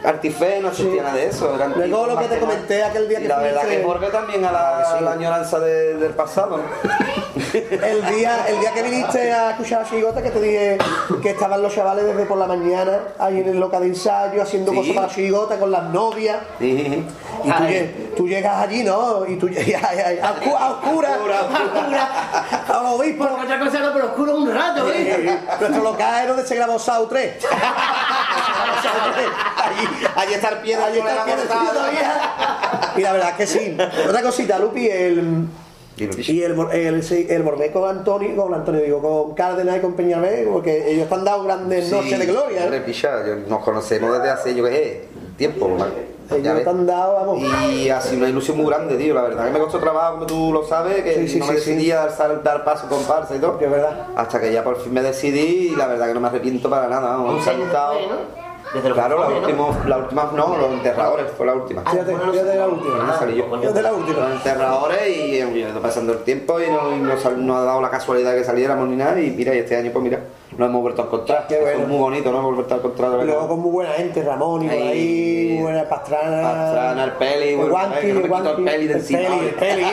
[0.06, 1.00] Artifé, no existía Sí.
[1.00, 1.56] nada de eso.
[1.56, 4.46] eran Luego lo que te comenté aquel día Y que la verdad que vuelve también
[4.46, 6.58] a la, que la añoranza de- del pasado.
[6.58, 6.64] ¿no?
[7.54, 10.78] El día, el día que viniste a escuchar a Chigota, que te dije
[11.22, 14.72] que estaban los chavales desde por la mañana ahí en el local de ensayo haciendo
[14.72, 14.78] Sí.
[14.78, 16.38] cosas para Chigota con las novias.
[16.60, 16.84] Y
[17.44, 17.54] tú,
[18.18, 19.26] tú llegas allí, ¿no?
[19.28, 21.12] Y tú llegas a, a, a oscu- a oscuras,
[22.68, 23.28] a los obispos.
[23.28, 25.40] Porque otra cosa no, pero oscuro un rato, ¿eh?
[25.60, 27.34] Nuestro local es donde se grabó Sau 3.
[29.58, 32.94] Allí, allí está el pie de Allí está el pie todavía.
[32.96, 33.78] Y la verdad que sí.
[34.08, 35.48] Otra cosita, Lupi, el.
[35.98, 39.94] Y el, el, sí, el Bormé con Antonio, con Antonio, digo, con Cárdenas y con
[39.94, 42.66] Peñalver, porque ellos han dado grandes noches de gloria.
[42.66, 42.70] ¿eh?
[43.48, 45.08] Nos conocemos desde hace, yo qué sé,
[45.38, 45.68] tiempo.
[45.68, 45.86] ¿no?
[46.30, 46.64] Ya Ellos ves.
[46.64, 47.40] te han dado, vamos.
[47.72, 49.14] Y ha sido una ilusión muy grande, tío.
[49.14, 51.54] La verdad que me costó trabajo, como tú lo sabes, que Sí, sí, no me
[51.54, 51.72] sí, sí.
[51.72, 53.58] decidía dar, dar paso con Parsa y todo.
[53.58, 54.08] Que es verdad.
[54.16, 56.88] Hasta que ya por fin me decidí y la verdad que no me arrepiento para
[56.88, 57.10] nada.
[57.18, 58.48] Vamos, después, ¿no?
[58.74, 59.68] Desde Claro, la cojones, ¿no?
[59.68, 61.82] última, la última no, los enterradores fue la última.
[61.90, 62.98] Fíjate, fíjate la última.
[62.98, 63.60] No salí yo.
[63.62, 64.20] Fíjate la última.
[64.20, 67.46] Los enterradores y eh, yo he ido pasando el tiempo y no, y no, sal-
[67.48, 70.04] no ha dado la casualidad que saliéramos ni nada y mira, y este año pues
[70.04, 70.20] mira,
[70.58, 71.48] nos hemos vuelto a encontrar.
[71.48, 71.82] Qué Eso bueno.
[71.82, 72.40] es muy bonito, ¿no?
[72.40, 73.48] Hemos vuelto a encontrar de luego verdad.
[73.50, 74.88] con muy buena gente, Ramón y por Ahí.
[74.88, 76.42] ahí, muy buena Pastrana.
[76.42, 79.86] Pastrana, el Peli, el no me el el Peli de el Peli, el Peli.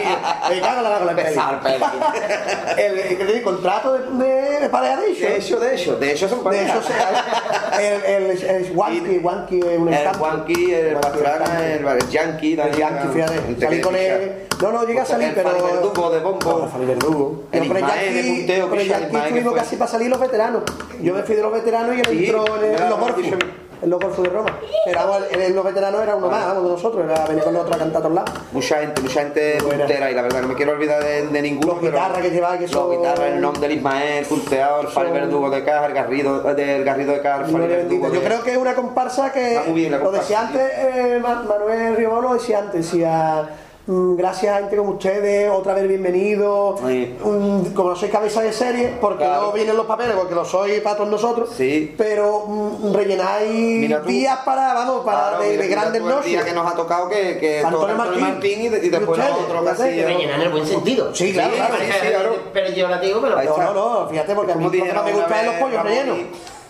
[0.50, 1.34] Me cago en la con el Peli.
[1.36, 1.84] El Peli.
[2.84, 6.28] El, el, el contrato de, de, de pareja de De hecho, de hecho, de hecho
[6.28, 6.78] son De pareja.
[6.78, 10.08] eso se, el, el, el, Guanqui, Guanqui es un El.
[10.08, 14.46] Juanqui, el Pastrana, el, el Yankee, El Yankee, fíjate, salí con él.
[14.60, 15.50] No, no llegué a salir, El pero.
[15.50, 16.68] Fali Verdugo de bombo.
[16.72, 17.42] Fali Verdugo.
[17.52, 20.53] El el de Yankee, el estuvimos casi para salir los veteranos.
[21.00, 23.16] Yo me fui de los veteranos y él Sí, entró en, el- ya, en los
[23.16, 23.36] dicho.
[23.82, 24.58] En los de Roma.
[24.86, 27.04] Pero vamos, él en los veteranos era uno más, vamos, de nosotros.
[27.04, 28.30] Era venir con nosotros a cantar a todos lados.
[28.52, 31.72] Mucha gente, mucha gente puntera y la verdad no me quiero olvidar de, de ninguno.
[31.74, 34.88] Los pero guitarras que llevaba, que son- Los guitarras, el nombre del Ismael, punteado, el
[34.88, 38.14] Fali Son- Verdugo de Caja, el Garrido, del Garrido de Caja, el Fali Gloria Verdugo.
[38.14, 39.60] Yo creo que es una comparsa que.
[39.74, 43.48] Bien lo decía antes, eh, Ma- Manuel Riobó lo decía antes, decía.
[43.86, 46.76] Mm, Gracias a gente como ustedes, otra vez bienvenido.
[46.86, 47.14] Sí.
[47.22, 49.42] Mm, Como no soy cabeza de serie, porque Claro.
[49.48, 51.50] no vienen los papeles, porque lo soy para todos nosotros.
[51.56, 51.94] Sí.
[51.98, 56.24] Pero mm, rellenáis días para, vamos, para Claro, de, mira, de mira grandes noches.
[56.26, 58.20] día que nos ha tocado que, que Antonio Martín.
[58.20, 59.82] Martín y, de- y después nosotros casi.
[59.90, 60.08] que ¿no?
[60.08, 61.14] Rellenar en el buen sentido.
[61.14, 61.74] Sí, claro, Sí, claro.
[61.78, 62.36] sí, sí, claro.
[62.52, 63.42] Pero yo la digo, pero.
[63.42, 65.76] No, no, no, fíjate, porque a mí que me dijeron gusta una es los pollos
[65.76, 66.18] Ramón y- rellenos.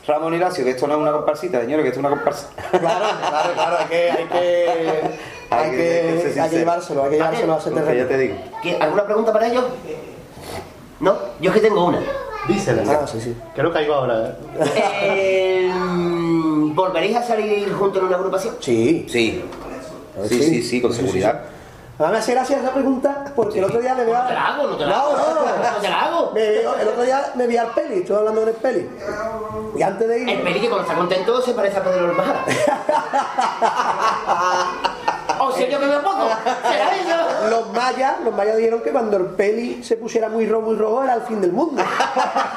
[0.06, 2.48] Ramón Ignacio, que esto no es una comparsita, señores, que esto es una comparsa.
[2.72, 5.00] Claro, claro, claro, hay que, hay que,
[5.58, 8.08] hay Hay que- que, hay que llevárselo, hay que llevárselo a ese Porque ya terreno.
[8.08, 8.34] te digo.
[8.62, 9.64] ¿Qué- ¿Alguna pregunta para ellos?
[11.00, 11.98] No, yo es que tengo una.
[12.48, 13.00] Dísela.
[13.02, 13.34] Ah, sí, sí.
[13.54, 14.28] Que no caigo ahora.
[14.28, 14.34] ¿eh?
[15.02, 15.72] Eh,
[16.74, 18.56] ¿Volveréis a salir juntos en una agrupación?
[18.60, 19.06] Sí.
[19.08, 19.42] Sí.
[20.28, 20.42] Sí, sí.
[20.42, 21.40] sí, sí, con Sí, sí, seguridad.
[21.96, 24.46] Además me hace gracia esa pregunta porque el otro día me veo No te la
[24.48, 25.12] hago, no te la hago.
[25.12, 26.32] No, no, No te la hago.
[26.36, 28.88] El otro día me vi al peli, estoy hablando con el peli.
[29.76, 30.42] Y antes de El ir.
[30.44, 32.44] peli que cuando está contento se parece a Pedro Hermana.
[35.44, 36.28] ¿O sé yo que me pongo?
[36.62, 37.48] ¿Será eso?
[37.50, 41.04] Los mayas, los mayas dijeron que cuando el peli se pusiera muy rojo, muy rojo
[41.04, 41.82] era el fin del mundo.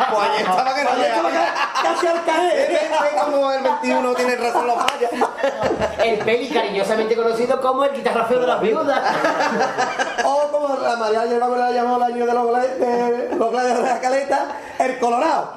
[0.08, 1.54] Pues ahí estaba que no Ahí estaba llegaba.
[1.84, 2.70] Casi al caer.
[2.72, 5.12] Ve como el 21 tiene razón los mayas.
[6.04, 9.02] El peli cariñosamente conocido como el guitarra feo de las viudas.
[10.24, 14.48] O como la María Yerba la llamó el año de los gladiadores de, la caleta,
[14.80, 15.54] el colorado.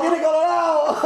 [0.00, 0.96] Tiene colorado!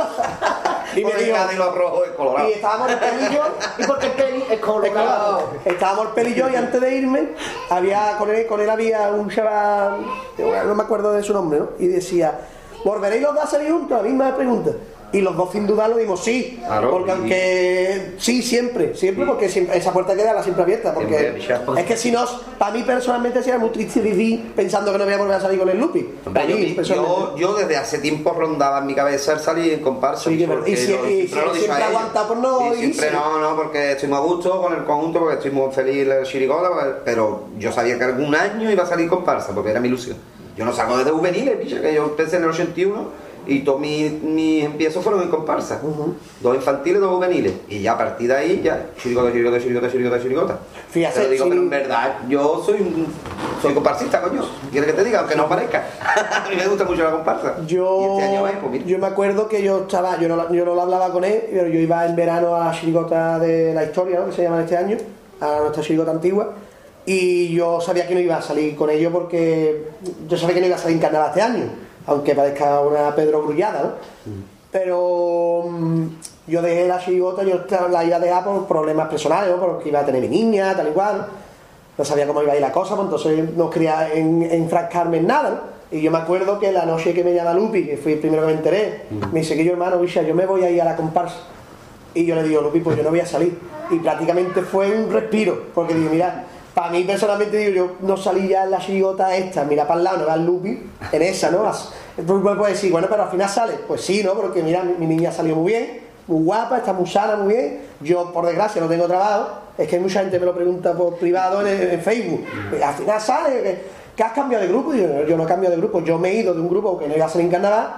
[0.96, 2.48] Y me dijo, los rojos y colorado.
[2.48, 3.38] y estábamos el peli
[3.78, 5.50] y porque el peli es colorado.
[5.64, 7.28] estábamos el peli y yo, y antes de irme,
[7.68, 10.04] había, con, él, con él había un chaval,
[10.38, 11.68] no me acuerdo de su nombre, ¿no?
[11.78, 12.40] Y decía,
[12.84, 13.96] ¿volveréis los dos a salir juntos?
[13.96, 14.72] La misma pregunta.
[15.12, 19.26] Y los dos sin duda lo dimos sí, Claro, porque y- aunque sí, siempre, siempre,
[19.26, 22.24] porque siempre- esa puerta queda siempre abierta, porque Siempre, es que si no,
[22.58, 25.58] para mí personalmente sería muy triste vivir pensando que no voy a volver a salir
[25.58, 26.02] con el Lupi.
[26.32, 29.80] Para yo, mí, yo, yo desde hace tiempo rondaba en mi cabeza el salir en
[29.80, 30.30] comparsa.
[30.30, 31.88] Sí, porque Y si- lo- y lo siempre ellos.
[31.88, 35.18] aguanta por no Y siempre no, no, porque estoy muy a gusto con el conjunto,
[35.18, 38.84] porque estoy muy feliz en el Chirigota, pues, pero yo sabía que algún año iba
[38.84, 40.16] a salir comparsa, porque era mi ilusión.
[40.56, 43.08] Yo no salgo desde juveniles, picha, que yo empecé en el 81
[43.50, 45.80] y todos mis, mis empiezos fueron en comparsa.
[46.40, 47.52] Dos infantiles, dos juveniles.
[47.68, 50.58] Y ya a partir de ahí, ya, chirigota, chirigota, chirigota, chirigota, chirigota.
[50.90, 53.06] Fíjate, Te lo digo, pero en verdad, yo soy un,
[53.60, 54.42] soy comparsista, coño.
[54.70, 55.20] ¿Quieres que te diga?
[55.20, 55.84] Aunque no parezca.
[56.44, 57.56] a mí me gusta mucho la comparsa.
[57.66, 60.74] Yo, este año va, pues yo me acuerdo que yo estaba, yo no, yo no
[60.76, 64.20] lo hablaba con él, pero yo iba en verano a la chirigota de la historia,
[64.20, 64.26] ¿no?
[64.26, 64.96] que se llama este año,
[65.40, 66.54] a nuestra chirigota antigua,
[67.04, 69.88] y yo sabía que no iba a salir con ellos porque
[70.28, 71.64] yo sabía que no iba a salir en carnaval este año,
[72.06, 73.90] aunque parezca una Pedro Grullada, ¿no?
[74.72, 76.06] Pero mm,
[76.46, 77.60] yo dejé la chirigota, yo
[77.90, 79.60] la iba a dejar por problemas personales, ¿no?
[79.60, 81.26] porque iba a tener mi niña, tal y cual.
[81.98, 85.26] no sabía cómo iba a ir la cosa, pues entonces no quería en- enfrascarme en
[85.26, 85.80] nada, ¿no?
[85.92, 88.42] Y yo me acuerdo que la noche que me llama Lupi, que fui el primero
[88.42, 89.02] que me enteré,
[89.32, 91.36] me dice que yo, hermano, bicha, yo me voy a ir a la comparsa.
[92.14, 93.58] Y yo le digo, Lupi, pues yo no voy a salir.
[93.90, 96.44] Y prácticamente fue un respiro, porque digo, mira,
[96.74, 100.04] para mí personalmente digo, yo no salí ya en la chigota esta, mira para el
[100.04, 100.78] lado, no va el Lupi,
[101.12, 101.70] en esa, ¿no?
[102.26, 103.74] Tú me puedes decir, bueno, pero al final sale.
[103.86, 104.34] Pues sí, ¿no?
[104.34, 107.80] Porque mira, mi, mi niña salió muy bien, muy guapa, está muy sana, muy bien.
[108.00, 109.48] Yo, por desgracia, no tengo trabajo.
[109.76, 112.44] Es que mucha gente me lo pregunta por privado en, en Facebook.
[112.82, 113.78] Al final sale, que,
[114.16, 114.94] que has cambiado de grupo.
[114.94, 117.08] Y yo, yo no cambio de grupo, yo me he ido de un grupo que
[117.08, 117.88] no iba a salir en carnaval.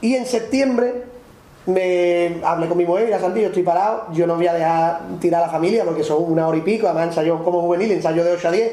[0.00, 1.13] Y en septiembre
[1.66, 5.00] me hablé con mi mujer, mira Santi, yo estoy parado, yo no voy a dejar
[5.20, 8.24] tirar a la familia porque son una hora y pico, además ensayo como juvenil, ensayo
[8.24, 8.72] de 8 a 10.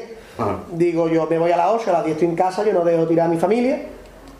[0.72, 2.84] Digo, yo me voy a las 8, a las 10 estoy en casa, yo no
[2.84, 3.82] dejo tirar a mi familia.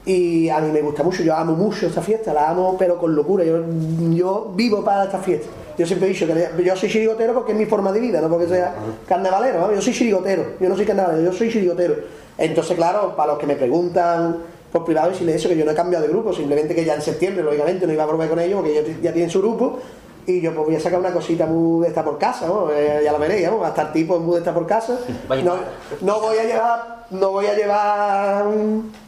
[0.04, 3.14] Y a mí me gusta mucho, yo amo mucho esta fiesta, la amo pero con
[3.14, 3.62] locura, yo,
[4.10, 5.46] yo vivo para esta fiesta.
[5.72, 8.20] Yo Yo siempre he dicho que yo soy chirigotero porque es mi forma de vida,
[8.20, 8.74] no porque sea
[9.06, 9.60] carnavalero.
[9.60, 9.72] ¿no?
[9.72, 11.94] Yo soy chirigotero, yo no soy carnavalero, yo soy chirigotero.
[12.36, 14.38] Entonces, claro, para los que me preguntan
[14.72, 16.94] por privado y decirles eso, que yo no he cambiado de grupo, simplemente que ya
[16.94, 19.78] en septiembre, lógicamente, no iba a volver con ellos porque ellos ya tienen su grupo.
[20.24, 22.70] Y yo pues voy a sacar una cosita muy de esta por casa, ¿no?
[22.70, 23.58] Eh, ya lo veréis, ¿no?
[23.58, 24.96] va a estar tipo muy de esta por casa.
[25.42, 25.56] No,
[26.00, 28.44] no voy a llevar, no voy a llevar.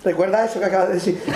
[0.02, 1.22] Recuerda eso que acabas de decir.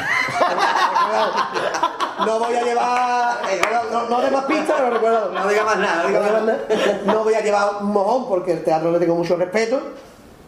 [2.26, 3.38] No voy a llevar.
[3.48, 3.60] eh,
[3.92, 5.28] No, no, de más pistas, pero recuerda.
[5.32, 6.58] No diga más nada, no diga más nada.
[7.06, 9.80] No voy a llevar un mojón porque el teatro le tengo mucho respeto.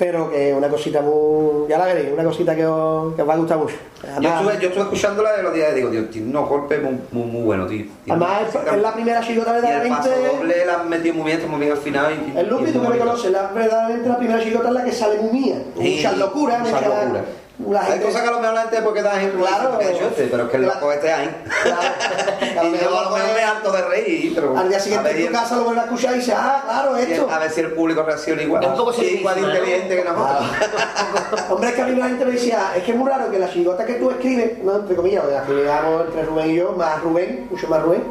[0.01, 1.69] Pero que una cosita muy.
[1.69, 3.77] Ya la veréis, una cosita que os, que os va a gustar mucho.
[4.19, 6.99] Yo estuve, yo estuve escuchándola de los días y digo, tío, tiene unos golpes muy,
[7.13, 7.85] muy, muy buenos, tío.
[8.05, 10.37] Tiene además es, es la primera chigota Y el paso verdaderamente.
[10.39, 12.15] doble la han metido muy bien, está muy bien al final.
[12.15, 13.05] Y, El Lupi, tú me bonito.
[13.05, 15.57] conoces, la, verdaderamente la primera chigota es la que sale muy mía.
[15.79, 17.23] Sí, Muchas locuras, muchas muchas
[17.69, 19.79] La Hay gente- cosas que a lo mejor la gente porque da ejemplo Claro.
[19.79, 21.43] que yo este, pero es que el loco este hay.
[22.41, 25.33] y yo a lo mejor me harto de reír, pero Al día siguiente en tu
[25.33, 27.29] casa lo vuelves a escuchar y dices, ah, claro, el- esto.
[27.31, 28.63] a ver si el público reacciona igual.
[28.65, 30.49] Es un poco Sí, igual de inteligente que nosotros.
[31.51, 33.39] Hombre, es que a mí la gente me decía, es que es muy raro que
[33.39, 37.01] la chigota que tú escribes, no, entre comillas, la escribíamos entre Rubén y yo, más
[37.03, 38.05] Rubén, mucho más Rubén,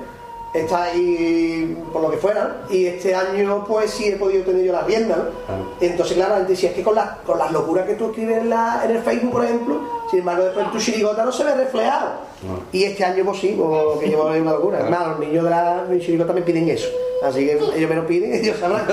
[0.54, 4.72] está ahí por lo que fuera, y este año pues sí he podido tener yo
[4.74, 5.24] la rienda, ¿no?
[5.46, 5.64] Claro.
[5.80, 8.38] Entonces, claro, la gente decía, es que con, las con las locuras que tú escribes
[8.40, 11.54] en, la- en el Facebook, por ejemplo, sin embargo, después tu chirigota no se ve
[11.56, 12.30] reflejado.
[12.72, 14.80] Y este año, pues sí, pues, que llevo una locura.
[14.80, 16.88] Es más, los niños de la mi chirigota me piden eso.
[17.24, 18.86] Así que ellos me lo piden, ellos sabrán.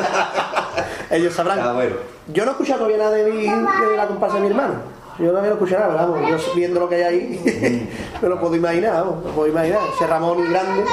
[1.10, 1.60] ellos sabrán.
[1.60, 1.96] Ah, bueno.
[2.32, 4.74] Yo no he escuchado todavía nada de, mi, de la comparsa de mi hermano.
[5.18, 7.88] Yo no había escuchado nada, pero vamos, yo viendo lo que hay ahí,
[8.22, 9.80] me lo puedo imaginar, vamos, me lo puedo imaginar.
[9.94, 10.84] Ese Ramón grande.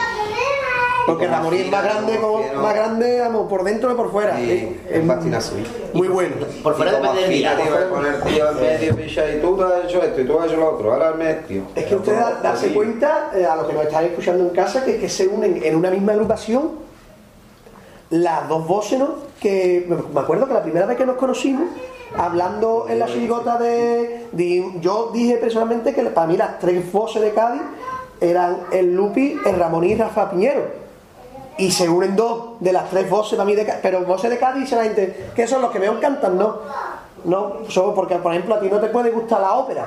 [1.05, 4.11] Porque como Ramón es más grande, como como, más grande, vamos, por dentro que por
[4.11, 4.37] fuera.
[4.37, 5.55] Sí, Es- es bastinazo.
[5.93, 6.35] muy bueno.
[6.63, 7.57] Por fuera como depende del día.
[7.57, 10.47] tío, de poner tío en medio, picha, y tú has hecho esto y tú has
[10.47, 11.63] hecho lo otro, ahora me tío.
[11.75, 14.85] Es que ustedes da- darse cuenta, eh, a los que nos están escuchando en casa,
[14.85, 16.71] que, que se unen en una misma agrupación
[18.09, 19.15] las dos voces, ¿no?
[19.39, 21.65] Que me acuerdo que la primera vez que nos conocimos,
[22.15, 27.21] hablando en la chirigota de, di- Yo dije personalmente que para mí las tres voces
[27.23, 27.61] de Cádiz
[28.21, 30.82] eran el Lupi, el Ramón y Rafa Piñero.
[31.57, 33.71] Y se unen dos de las tres voces para mí de.
[33.81, 36.57] Pero voces de Cádiz dice la gente, que son los que veo cantan, no.
[37.25, 39.85] No, solo porque, por ejemplo, a ti no te puede gustar la ópera.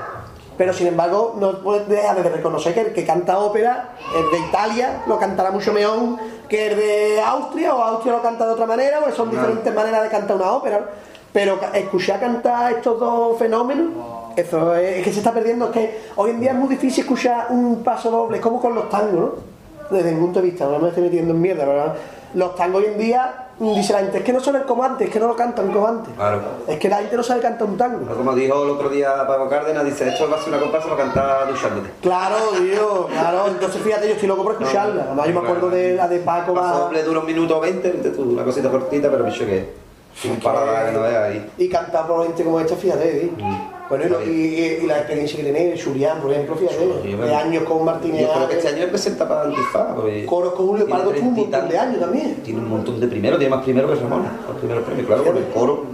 [0.56, 4.46] Pero sin embargo, no puedes dejar de reconocer que el que canta ópera, el de
[4.46, 6.18] Italia, lo cantará mucho mejor
[6.48, 10.02] que el de Austria, o Austria lo canta de otra manera, porque son diferentes maneras
[10.02, 10.88] de cantar una ópera.
[11.32, 13.92] Pero escuchar cantar estos dos fenómenos,
[14.36, 15.66] eso es, es que se está perdiendo.
[15.66, 18.74] Es que hoy en día es muy difícil escuchar un paso doble, es como con
[18.74, 19.55] los tangos, ¿no?
[19.90, 21.94] Desde mi punto de vista, no me estoy metiendo en mierda, ¿verdad?
[22.34, 25.12] Los tangos hoy en día, dice la gente, es que no suenan como antes, es
[25.12, 26.12] que no lo cantan como antes.
[26.14, 26.40] Claro.
[26.66, 28.14] Es que la gente no sabe cantar un tango.
[28.14, 31.02] Como dijo el otro día Paco Cárdenas, dice, esto va a ser una comparsa para
[31.04, 31.88] cantar duchándote.
[32.02, 33.46] Claro, tío, claro.
[33.48, 35.04] Entonces fíjate, yo estoy loco por escucharla.
[35.04, 36.52] Además, yo me acuerdo de la de Paco.
[36.52, 39.86] Va- doble dura un minuto veinte, vente tú, una cosita cortita, pero bicho que
[40.28, 41.50] un paladar que no veas ahí.
[41.58, 43.30] Y cantar por gente como esta, fíjate, ¿eh?
[43.38, 43.75] Mm.
[43.88, 47.36] Bueno, y, la experiencia que tiene Julián, por ejemplo, fíjate, Sí, de bueno.
[47.36, 48.22] años con Martínez.
[48.22, 49.94] Yo creo que este año presenta para Antifaz.
[49.94, 52.34] porque Coros con tiene tuvo un montón de años también.
[52.42, 54.24] Tiene un montón de primeros, tiene más primero que Ramón.
[54.48, 55.84] Los primeros premios, claro, con el coro.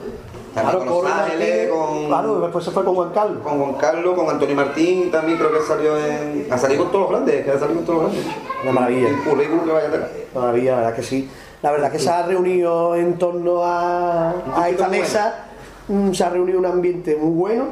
[0.55, 3.43] También Claro, con Los Ángeles, con, Claro, después se fue con Juan Carlos.
[3.43, 6.47] con Juan Carlos, con Antonio Martín también creo que salió en.
[6.51, 8.35] Ha salido con todos los grandes, que ha salido con todos los grandes.
[8.62, 9.09] Una maravilla.
[9.09, 10.27] El currículum que vaya a tener.
[10.35, 11.31] Maravilla, la verdad que sí.
[11.62, 15.44] La verdad que se ha reunido en torno a, a esta mesa,
[16.12, 17.66] se ha reunido un ambiente muy bueno.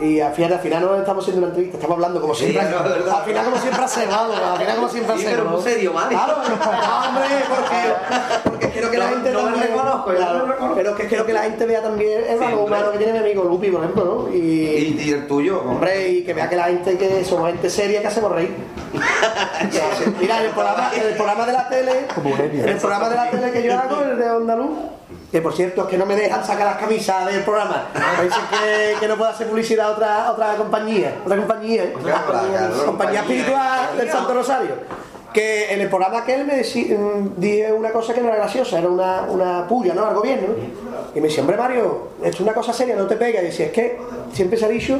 [0.00, 2.70] Y al final, al final no estamos haciendo una entrevista, estamos hablando como Sí, siempre.
[2.70, 2.78] no,
[3.14, 3.80] al final como siempre
[4.10, 5.60] vamos, al final como siempre Sí, pero muy ¿no?
[5.60, 6.14] serio, Mari.
[6.14, 9.68] Claro, no, hombre, porque, porque quiero que la gente no me también.
[9.72, 10.74] reconozco, claro, reconozco.
[10.76, 13.44] pero que quiero que la gente vea también el valor humano que tiene mi amigo
[13.44, 14.34] Lupi, por ejemplo, ¿no?
[14.34, 15.74] Y, Y, y el tuyo, hombre.
[15.74, 18.56] Hombre, y que vea que la gente que somos gente seria que hacemos reír.
[20.20, 21.92] Mira, en el programa, el programa de la tele,
[22.24, 24.70] en el programa de la tele que yo hago, el de Onda Luz,
[25.32, 27.86] que por cierto es que no me dejan sacar las camisas del programa.
[28.18, 31.84] Me dicen que, que no puedo hacer publicidad a otra, a otra compañía, otra compañía,
[31.84, 31.92] ¿eh?
[31.94, 33.20] Compañía compañía.
[33.20, 34.70] espiritual del Santo Rosario.
[35.32, 38.78] Que en el programa aquel me decí- mm, dije una cosa que no era graciosa,
[38.78, 40.04] era una, una puya, ¿no?
[40.04, 40.48] Al gobierno.
[41.14, 43.40] Y me decía, hombre Mario, esto es una cosa seria, no te pega.
[43.40, 43.98] Y decía, es que
[44.34, 44.98] siempre se ha dicho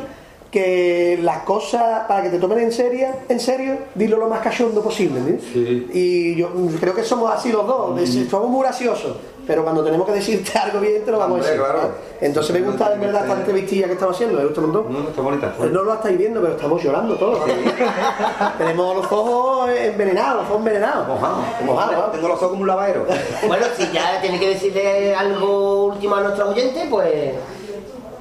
[0.50, 4.82] que las cosas, para que te tomen en serio, en serio, dilo lo más cachondo
[4.82, 5.18] posible.
[5.20, 5.94] ¿entiendes?
[5.94, 9.16] Y yo mm, creo que somos así los dos, de- somos muy graciosos,
[9.52, 11.60] pero cuando tenemos que decirte algo bien te lo vamos a decir.
[11.60, 11.90] claro.
[12.22, 14.92] Entonces me gusta en verdad esta entrevistilla que estamos haciendo, me gusta un montón.
[14.94, 15.54] No, está bonita.
[15.58, 17.40] Pues no lo estáis viendo, pero estamos llorando todos.
[18.58, 21.06] Tenemos los ojos envenenados, los ojos envenenados.
[21.06, 21.36] Mojado.
[21.66, 22.12] Mojados, vamos.
[22.12, 23.06] Tengo los ojos como un lavadero.
[23.46, 27.34] Bueno, si ya tiene que decirle algo último a nuestros oyentes, pues.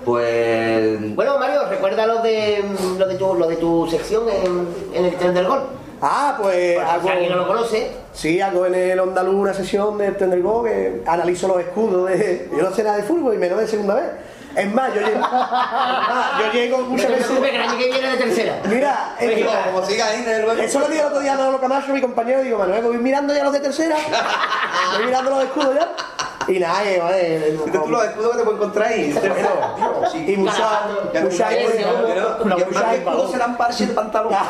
[0.04, 1.16] Pues.
[1.16, 2.62] Bueno, Mario, recuerda lo de,
[2.98, 5.62] lo de, tu, lo de tu sección en, en el tren del gol.
[6.02, 10.12] Ah, pues si alguien no lo conoce, Sí, hago en el Ondalú una sesión de
[10.12, 12.50] Tender Go que analizo los escudos de.
[12.52, 14.06] Yo no sé nada de fútbol y menos de segunda vez.
[14.56, 17.28] Es más, yo llego, más, yo llego muchas veces.
[17.40, 18.60] que el año que viene de tercera.
[18.66, 20.26] Mira, es que- Como siga ahí,
[20.60, 22.98] eso lo dije el otro día a Manolo Camacho, mi compañero, y digo, Manuel, voy
[22.98, 23.96] mirando ya los de tercera,
[24.98, 25.88] voy mirando los escudos ya.
[26.48, 29.16] Y nada, eh, vale, Fíjate tú los escudos que te puedes encontrar ahí.
[30.28, 30.82] y mucha,
[31.14, 34.34] Ya mucha te- gente- Pero, y más que escudos serán parches de pantalón.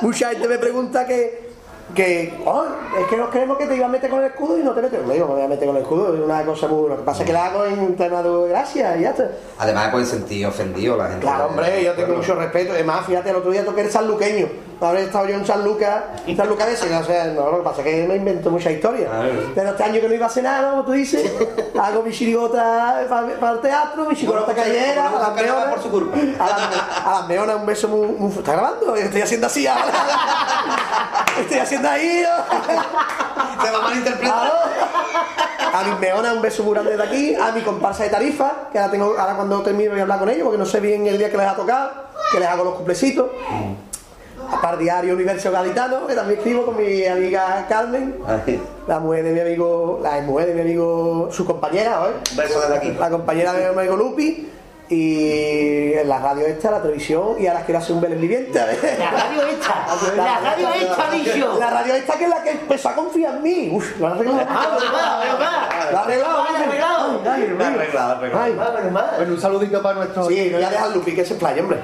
[0.00, 1.50] Mucha gente me pregunta que,
[1.94, 2.64] que "Oh,
[2.98, 4.80] es que nos creemos que te iba a meter con el escudo y no te
[4.80, 5.06] metes.
[5.06, 6.88] Le digo, me voy a meter con el escudo, es una cosa muy.
[6.88, 9.28] Lo que pasa es que la hago en tema de gracia y ya está.
[9.58, 11.20] Además, pueden sentir ofendido la gente.
[11.20, 12.74] Claro, hombre, yo tengo mucho respeto.
[12.74, 14.48] Es más, fíjate, el otro día toqué el sanluqueño.
[14.80, 16.02] Habré estado yo en San Lucas,
[16.34, 19.08] San Lucas ese, o sea, no, lo que pasa es que me invento mucha historia.
[19.54, 21.30] Pero este año que no iba a hacer nada, como tú dices,
[21.80, 23.04] hago mi chirigota
[23.38, 25.64] para, el teatro, mi chirigota bueno, a las meonas.
[25.74, 26.16] por su culpa.
[26.16, 28.96] A las, a las meonas un beso muy, muy- ¿Está grabando?
[28.96, 29.84] Estoy haciendo así ahora.
[31.40, 32.24] Estoy haciendo ahí.
[33.62, 34.52] Te va a malinterpretar.
[35.72, 38.78] A mis meonas un beso muy grande de aquí, a mi comparsa de tarifa, que
[38.78, 41.18] ahora tengo, ahora cuando termino voy a hablar con ellos, porque no sé bien el
[41.18, 41.90] día que les ha tocado,
[42.32, 43.26] que les hago los cuplecitos.
[44.48, 49.24] A par diario Universo Gaditano, que también escribo con mi amiga Carmen, Ay, la mujer
[49.24, 52.14] de mi amigo, la mujer de mi amigo, su compañera, ¿eh?
[52.30, 52.90] Un beso desde aquí.
[52.98, 54.48] La compañera de mi amigo Lupi.
[54.92, 58.58] Y en la radio esta, la televisión, y ahora quiero hacer un Belén viviente.
[58.58, 59.86] La radio hecha.
[60.16, 61.58] La radio hecha, dicho.
[61.60, 63.70] La radio esta que es la que empezó a confiar en mí.
[63.72, 64.40] Uf, lo han arreglado.
[64.48, 64.66] Ah.
[65.92, 66.32] Lo ha arreglado.
[66.32, 67.36] Lo ha arreglado.
[67.36, 67.66] Dios mío.
[67.66, 68.20] Arreglado.
[69.16, 70.24] Bueno, un saludito para nuestro.
[70.26, 71.78] Sí, no voy a dejar Lupi que se playa, hombre.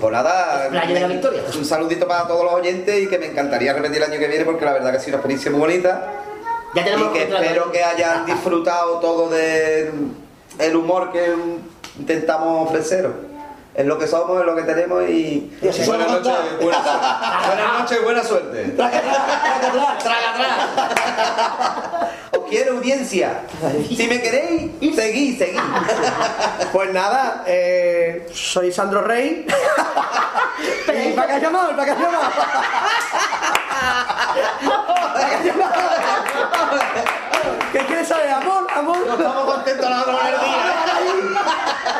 [0.00, 1.42] Pues nada, Playa de la Victoria.
[1.56, 4.44] un saludito para todos los oyentes y que me encantaría repetir el año que viene
[4.44, 6.12] porque la verdad que ha sido una experiencia muy bonita
[6.74, 9.92] Ya y que espero que hayan disfrutado todo del
[10.58, 11.34] el humor que
[11.98, 13.12] intentamos ofreceros.
[13.74, 16.58] Es lo que somos, es lo que tenemos y, Y así buenas noches, todos.
[16.60, 17.06] buena suerte.
[17.46, 18.64] Buenas noches y buena suerte.
[18.76, 20.56] Traga atrás, traga atrás.
[22.36, 23.42] Os quiero audiencia.
[23.88, 25.60] Si me queréis, seguid, seguid.
[26.72, 29.46] Pues nada, eh, soy Sandro Rey.
[30.88, 31.70] ¿Y para qué has llamado?
[31.70, 32.24] ¿Para qué has llamado?
[35.14, 35.30] ¿Para
[37.72, 38.30] qué quieres saber?
[38.30, 38.66] ¿Amor?
[38.74, 38.96] ¿Amor?
[39.08, 40.59] Estamos contentos la otra del día.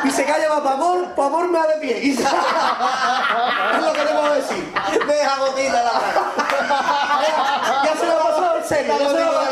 [0.03, 1.99] Y se calla más para amor, para amor me da de pie.
[2.03, 4.73] Y se- es lo que te puedo decir.
[5.07, 5.91] Deja gotita la
[7.85, 8.93] Ya se lo pasó en serio.
[8.99, 9.50] Ya se lo pasó.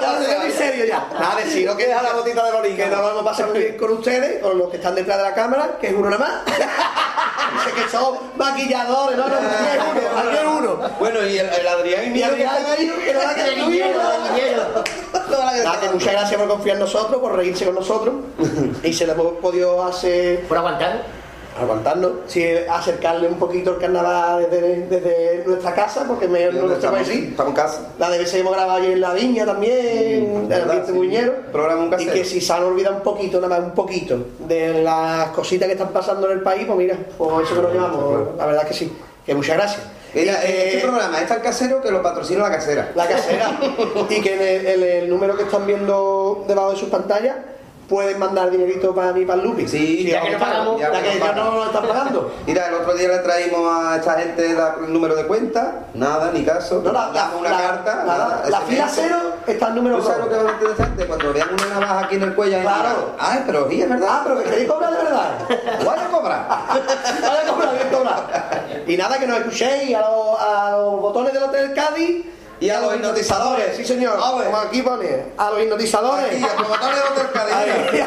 [0.00, 1.08] Ya no Ya lo serio ya.
[1.12, 3.58] Nada, decir, no que deja la gotita de Lorín, que lo vamos a pasar muy
[3.58, 6.18] bien con ustedes, con los que están detrás de la cámara, que es uno nada
[6.18, 6.32] más.
[7.54, 10.76] Dice que son maquilladores, no, no, aquí es uno, uno.
[10.98, 12.92] Bueno, y el, el Adrián y que Adrián, están ahí.
[13.04, 13.20] que no
[15.44, 15.62] la.
[15.62, 18.14] Nada, que muchas gracias por confiar en nosotros, por reírse con nosotros.
[18.82, 21.02] Y se lo hemos podido hacer Por aguantar.
[21.60, 26.74] Aguantarnos, sí, acercarle un poquito el carnaval desde, desde nuestra casa, porque me, no lo
[26.74, 27.28] estamos, decir.
[27.30, 27.88] estamos en casa.
[27.98, 31.34] La de veces hemos grabado allí en la viña también, en el ambiente buñero.
[31.52, 34.82] Programa un Y que si se han olvidado un poquito, nada más un poquito, de
[34.82, 38.36] las cositas que están pasando en el país, pues mira, pues eso que nos llevamos,
[38.36, 38.92] la verdad que sí.
[39.24, 39.82] Que muchas gracias.
[40.12, 42.92] Mira, este programa es tan casero que lo patrocina la casera.
[42.94, 43.58] la casera.
[44.10, 47.36] y que en el, en el número que están viendo debajo de sus pantallas
[47.88, 49.68] pueden mandar dinerito para mí, para el Lupi.
[49.68, 52.32] Sí, ya que no pagamos, ya, que ya no lo están pagando.
[52.46, 56.30] Mira, el otro día le traímos a esta gente la- el número de cuenta, nada,
[56.32, 56.80] ni caso.
[56.84, 58.42] No, la, una la- carta, la- nada.
[58.48, 59.16] la fila cero
[59.46, 61.06] está el número ¿Tú sabes lo que es interesante?
[61.06, 63.10] Cuando vean una navaja aquí en el cuello, Claro.
[63.18, 64.08] Ay, pero sí, es verdad.
[64.10, 65.30] Ah, pero que queréis cobrar de verdad.
[65.40, 66.48] A cobrar.
[66.48, 68.22] Vale, cobrar, bien cobrado.
[68.86, 72.24] Y nada, que nos escuchéis a los, a los botones del Hotel Cádiz.
[72.64, 73.76] Y a los hipnotizadores.
[73.76, 74.18] Sí, señor.
[74.22, 74.46] A ver.
[74.46, 75.22] Como aquí pone.
[75.36, 76.26] A los hipnotizadores.
[76.34, 78.04] Aquí, a los botones de Hotel.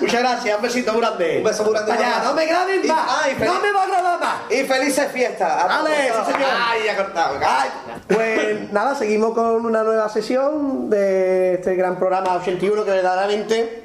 [0.00, 1.38] Muchas gracias, un besito grande.
[1.38, 1.92] Un beso grande.
[1.92, 2.20] Mamá.
[2.24, 3.06] no me graben Y- más.
[3.22, 4.34] ay, no me va a grabar más.
[4.50, 5.66] Y felices fiestas.
[5.68, 5.88] Todos.
[6.26, 6.50] sí, señor.
[6.68, 7.38] Ay, ya cortado.
[7.46, 7.70] Ay,
[8.08, 13.84] pues nada, seguimos con una nueva sesión de este gran programa 81 que verdaderamente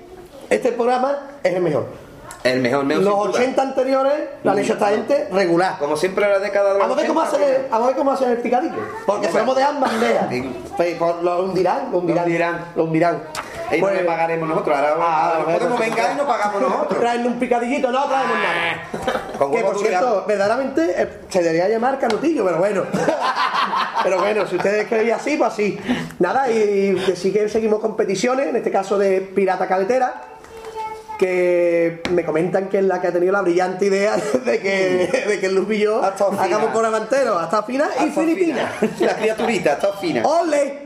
[0.49, 2.06] este programa es el mejor.
[2.51, 2.85] El mejor.
[2.85, 3.15] Los sin duda.
[3.15, 4.13] 80 anteriores
[4.43, 5.77] lo han hecho esta gente regular.
[5.79, 7.87] Como siempre, la década de los Vamos a ver cómo 80, hacen el, vamos a
[7.87, 8.81] ver cómo hacen el picadillo.
[9.05, 10.25] Porque fuimos de ambas banderas.
[10.75, 12.23] Pues, pues, lo hundirán, lo hundirán.
[12.23, 12.65] Lo hundirán.
[12.75, 13.21] Lo hundirán.
[13.69, 14.77] Y Pues, no le pagaremos nosotros.
[14.77, 16.99] Ahora, Ah, bueno, podemos pues, vengar y no pagamos nosotros.
[16.99, 19.23] Traen un picadillito, no traemos nada.
[19.37, 22.83] Con Que por y cierto, verdaderamente eh, se debería llamar canutillo, pero bueno.
[24.03, 25.77] pero bueno, si ustedes creen así, pues así.
[26.19, 30.13] Nada, y que sí que seguimos competiciones, en este caso de pirata caletera.
[31.17, 34.15] Que me comentan que es la que ha tenido la brillante idea
[34.45, 38.09] de que, de que el Lupi y yo hagamos un programa entero, hasta fina y
[38.09, 38.71] Hasta fina.
[38.99, 40.21] La criaturita, está fina.
[40.25, 40.79] ¡Ole!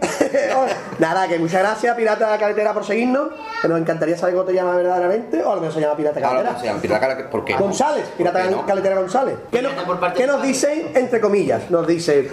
[1.00, 3.30] Nada, que muchas gracias, Pirata Caletera, por seguirnos.
[3.62, 6.20] Que nos encantaría saber cómo te llamas verdaderamente, o a lo mejor se llama Pirata
[6.20, 7.54] no se llama Pirata Caletera, ¿por qué?
[7.56, 8.66] González, Pirata ¿Por qué no?
[8.66, 9.36] Caletera González.
[9.52, 9.74] ¿Qué, nos-
[10.16, 11.70] qué nos dicen, entre comillas?
[11.70, 12.30] Nos dice,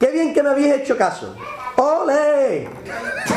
[0.00, 1.34] qué bien que me habéis hecho caso.
[1.78, 2.68] ¡Ole!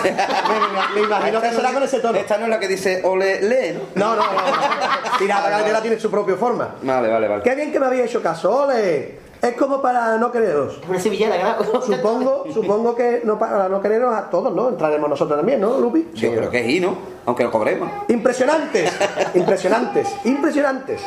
[0.03, 2.17] me, me- me imagino que será con ese tono.
[2.17, 4.15] Esta no es la que dice ole, lee, ¿no?
[4.15, 4.31] No, no, no.
[4.31, 5.17] no.
[5.19, 6.75] Pirata Caletera tiene su propia forma.
[6.81, 7.43] Vale, vale, vale.
[7.43, 8.63] Qué bien que me habéis hecho caso.
[8.63, 9.19] ¡Ole!
[9.41, 10.79] Es como para no quereros.
[10.87, 11.81] Una sevillana, claro.
[11.81, 14.69] Supongo, supongo que no para no quereros a todos, ¿no?
[14.69, 16.09] Entraremos nosotros también, ¿no, Lupi?
[16.13, 16.95] Yo creo que es I, ¿no?
[17.25, 17.89] Aunque lo cobremos.
[18.07, 18.91] Impresionantes,
[19.33, 21.01] impresionantes, impresionantes.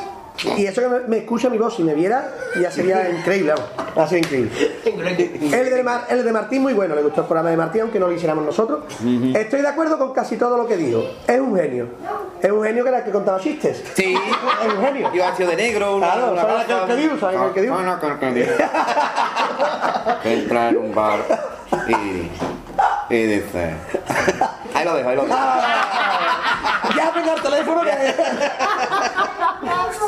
[0.56, 2.28] Y eso que me, me escucha mi voz, si me viera,
[2.60, 3.70] ya sería increíble, vamos.
[3.96, 4.50] Va a ser increíble.
[4.84, 8.00] El de, Mar- el de Martín, muy bueno, le gustó el programa de Martín, aunque
[8.00, 8.80] no lo hiciéramos nosotros.
[9.34, 11.04] Estoy de acuerdo con casi todo lo que dijo.
[11.28, 11.86] Es un genio.
[12.42, 13.84] Es un genio que era el que contaba chistes.
[13.94, 14.14] Sí.
[14.66, 15.10] Es un genio.
[15.14, 17.18] Iba vestido de negro, una, Claro, una ¿sabes aquel que digo?
[17.20, 17.76] ¿Sabes aquel que digo?
[17.78, 18.52] Ah, no, aquel que digo.
[20.22, 21.20] Que entra en un bar
[21.88, 23.74] y, y dice...
[24.74, 25.36] Ahí lo dejo, ahí lo dejo.
[26.96, 28.14] Ya venga el teléfono que...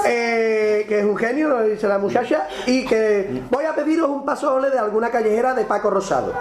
[0.09, 4.25] Eh, que es un genio, lo dice la muchacha, y que voy a pediros un
[4.25, 6.33] paso doble de alguna callejera de Paco Rosado.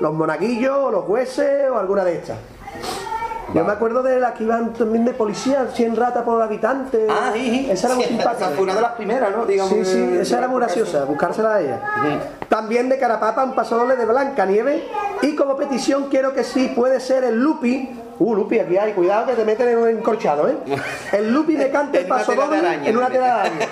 [0.00, 2.38] Los monaguillos, los jueces o alguna de estas.
[3.54, 7.06] Yo me acuerdo de las que iban también de policía, 100 ratas por habitante.
[7.08, 7.70] Ah, sí, sí.
[7.70, 8.48] Esa era muy Sí, simpática.
[8.50, 9.46] fue una de las primeras, ¿no?
[9.46, 11.80] Digamos sí, sí, esa era muy graciosa, buscársela a ella.
[12.48, 14.84] También de Carapapa, un paso doble de Blanca Nieve.
[15.22, 17.88] Y como petición quiero que sí, puede ser el Lupi.
[18.18, 20.56] Uh, Lupi, aquí hay, cuidado que te meten en un encorchado, ¿eh?
[21.12, 23.68] El Lupi me canta el paso doble en una tela de araña.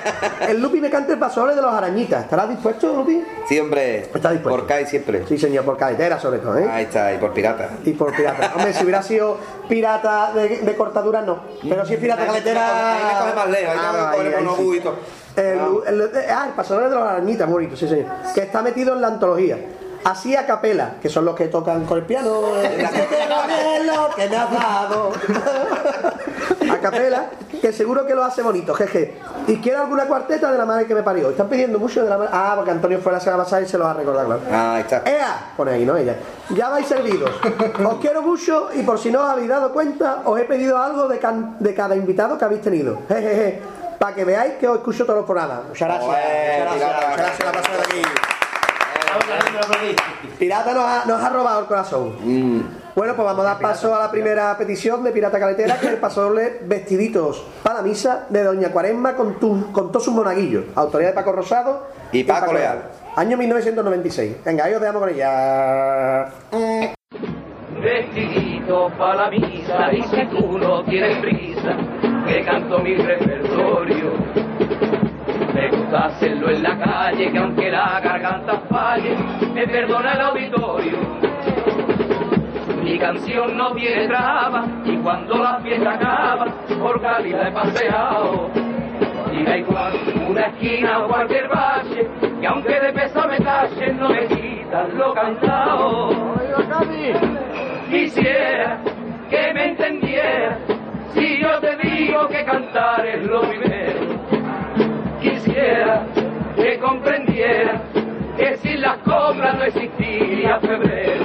[0.48, 2.24] El Lupi me canta el paso doble de los arañitas.
[2.24, 3.24] ¿Estarás dispuesto, Lupi?
[3.48, 4.00] Sí, hombre.
[4.00, 4.50] Está dispuesto.
[4.60, 5.26] Por CAI siempre.
[5.26, 6.68] Sí, señor, por caletera sobre todo, ¿eh?
[6.70, 7.70] Ahí está, y por pirata.
[7.84, 8.52] Y por pirata.
[8.54, 9.38] Hombre, si hubiera sido
[9.68, 11.38] pirata de, de cortadura, no.
[11.66, 12.96] Pero si es pirata caletera.
[12.96, 14.46] ahí me coge más lejos, ahí Ah, me coge sí.
[14.62, 14.94] obús y todo.
[15.36, 18.06] El, el- ah, el pasador de los arañitas, bonito, sí, señor.
[18.34, 19.58] Que está metido en la antología.
[20.04, 22.56] Así a capela, que son los que tocan con el piano.
[22.56, 25.12] Es que te doy lo que me has dado.
[26.70, 27.26] A capela,
[27.60, 29.18] que seguro que lo hace bonito, jeje.
[29.46, 31.30] Y quiero alguna cuarteta de la madre que me parió.
[31.30, 32.30] Están pidiendo mucho de la madre.
[32.34, 34.42] Ah, porque Antonio fue la semana pasada y se los ha recordado, claro.
[34.52, 35.02] Ah, ahí está.
[35.06, 35.52] ¡Ea!
[35.56, 35.96] Pone ahí, ¿no?
[35.96, 36.16] Ella.
[36.50, 37.30] Ya vais servidos.
[37.84, 41.08] Os quiero mucho y por si no os habéis dado cuenta, os he pedido algo
[41.08, 42.98] de, can- de cada invitado que habéis tenido.
[43.08, 43.62] Jejeje.
[43.98, 45.60] Para que veáis que os escucho todos los programas.
[45.68, 46.06] Muchas gracias.
[46.08, 46.20] Muchas
[46.60, 46.74] gracias.
[46.74, 48.02] Muchas gracias la pasada aquí.
[50.38, 52.12] Pirata nos ha, nos ha robado el corazón.
[52.94, 55.92] Bueno, pues vamos a dar paso a la primera petición de Pirata Caletera, que es
[55.94, 60.14] el paso doble vestiditos para la misa de Doña Cuaresma con, tu- con todos sus
[60.14, 60.64] monaguillos.
[60.76, 62.82] Autoría de Paco Rosado Y Paco Leal.
[63.16, 64.36] Año 1996.
[64.44, 66.26] Venga, ahí os dejamos con ella.
[67.82, 71.76] Vestidito pa' la misa y si tú no tienes prisa,
[72.26, 74.12] que canto mi repertorio.
[75.54, 79.16] Me gusta hacerlo en la calle, que aunque la garganta falle,
[79.54, 80.98] me perdona el auditorio.
[82.82, 86.46] Mi canción no tiene traba y cuando la fiesta acaba,
[86.82, 88.50] por Cali la he paseado.
[89.32, 89.92] Y da igual
[90.28, 92.08] una esquina o cualquier valle,
[92.40, 96.10] que aunque de pesa me talle, no me quitan lo cantado.
[97.90, 98.78] Quisiera
[99.30, 100.58] que me entendiera
[101.14, 104.03] si yo te digo que cantar es lo primero.
[106.56, 107.80] Que comprendiera
[108.36, 111.24] que sin las cobras no existiría febrero.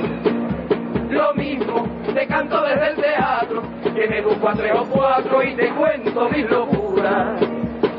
[1.09, 5.55] Lo mismo te canto desde el teatro, que me busco a tres o cuatro y
[5.55, 7.41] te cuento mis locuras.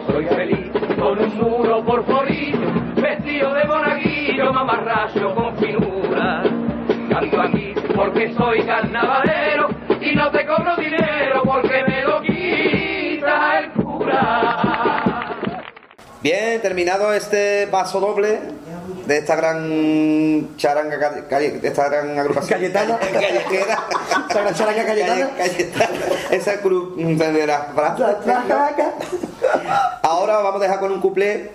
[0.06, 6.42] Soy feliz con un muro por forillo, vestido de monaguillo, mamarracho con finura.
[7.10, 9.68] Canto aquí porque soy carnavalero
[10.00, 14.69] y no te cobro dinero porque me lo quita el cura.
[16.22, 18.38] Bien, terminado este paso doble
[19.06, 22.58] de esta gran charanga, calle- de esta gran agrupación.
[22.58, 22.98] Cayetana.
[23.12, 23.78] Callejera.
[24.28, 25.30] Esta gran charanga cayetana.
[25.36, 25.88] Cayetana.
[26.30, 27.62] Esa cruz de las
[30.02, 31.50] Ahora vamos a dejar con un cuplé.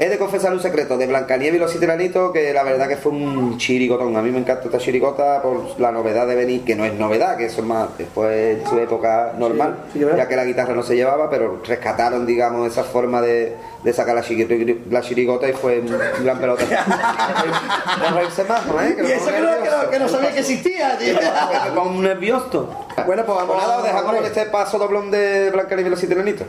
[0.00, 2.96] He de confesar un secreto de Blancanieves y los siete enanitos que la verdad que
[2.96, 4.16] fue un chirigotón.
[4.16, 7.36] A mí me encanta esta chirigota por la novedad de venir, que no es novedad,
[7.36, 10.18] que eso es más después de su época normal, Sí, sí, ¿verdad?
[10.18, 14.14] ya que la guitarra no se llevaba, pero rescataron, digamos, esa forma de, de sacar
[14.14, 15.92] la, chiri- la chirigota y fue un
[16.24, 16.64] gran pelota.
[18.68, 18.80] ¿no?
[18.82, 18.96] ¿eh?
[19.04, 21.14] Y eso que no, que no- que no sabía que existía, tío.
[21.14, 22.68] Me pongo un nervioso.
[23.04, 25.98] Bueno, pues vamos Pues nada, os dejamos con este paso doblón de Blancanieves y los
[25.98, 26.46] siete enanitos.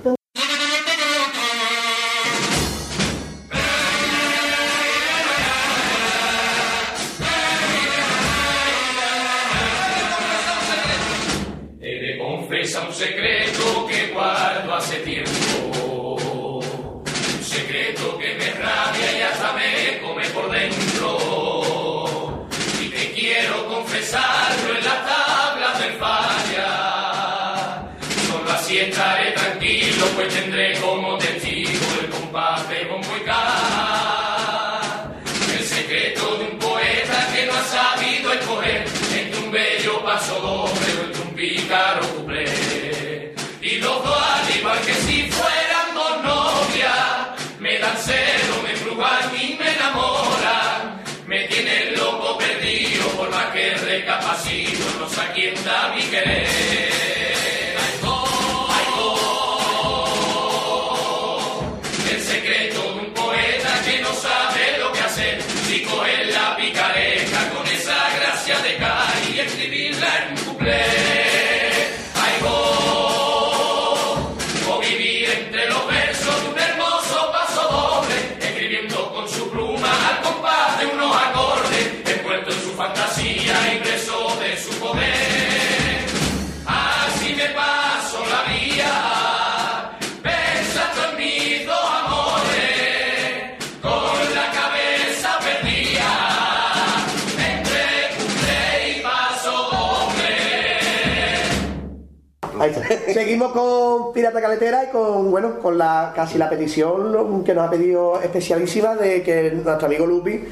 [103.13, 107.69] Seguimos con Pirata Caletera y con, bueno, con la casi la petición que nos ha
[107.69, 110.43] pedido especialísima de que nuestro amigo Lupi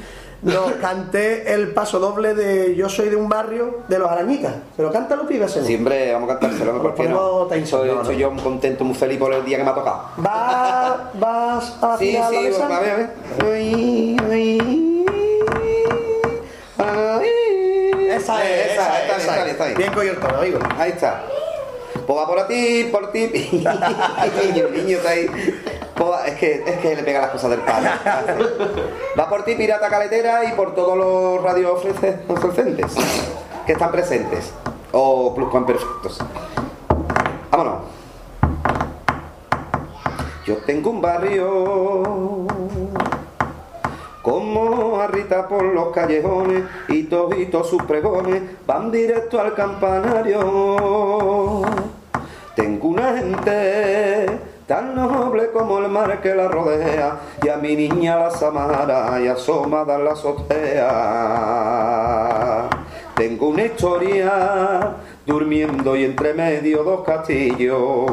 [0.42, 4.54] nos cante el paso doble de Yo soy de un barrio de los arañitas.
[4.76, 5.40] ¿Pero canta Lupi?
[5.48, 6.82] Siempre vamos a cantárselo, ¿no?
[6.82, 7.48] ¿por qué no?
[7.64, 10.02] Soy, no, yo muy contento, muy feliz por el día que me ha tocado.
[10.24, 12.40] Va, ¿Vas a la Sí, final sí, a
[12.80, 13.10] ver, a ver.
[13.44, 15.04] Ay, ay,
[16.78, 17.34] ay.
[18.10, 19.64] Esa es, esa, esa, esa.
[19.76, 20.58] Bien cogido el tono, amigo.
[20.76, 21.24] Ahí está.
[22.08, 23.24] Pues va por ti, por ti.
[23.62, 25.26] el niño está ahí.
[26.26, 27.90] Es, que, es que le pega las cosas del padre.
[29.18, 32.94] Va por ti, pirata caletera, y por todos los radio ofrece- ofrecentes
[33.66, 34.54] que están presentes.
[34.92, 36.18] O pluscuamperfectos.
[37.50, 37.74] Vámonos.
[40.46, 42.46] Yo tengo un barrio
[44.22, 50.46] como arrita por los callejones y toditos sus pregones van directo al campanario.
[52.58, 54.26] Tengo una gente
[54.66, 59.28] tan noble como el mar que la rodea y a mi niña la samara y
[59.28, 60.98] asomada la azotea.
[63.14, 68.10] Tengo una historia durmiendo y entre medio dos castillos.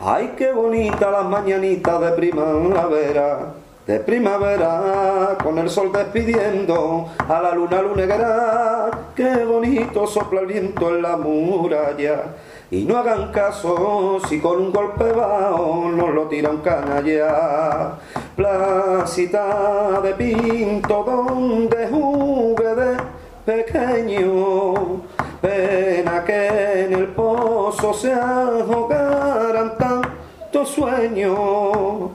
[0.00, 3.52] Ay, qué bonita las mañanitas de primavera,
[3.86, 8.90] de primavera, con el sol despidiendo a la luna lunegra.
[9.14, 12.22] Qué bonito sopla el viento en la muralla.
[12.68, 17.92] Y no hagan caso si con un golpe bajo nos lo tira un canalla.
[18.34, 22.96] Placita de pinto donde jugué de
[23.44, 25.02] pequeño.
[25.40, 32.10] Pena que en el pozo se ahogaran tantos sueños.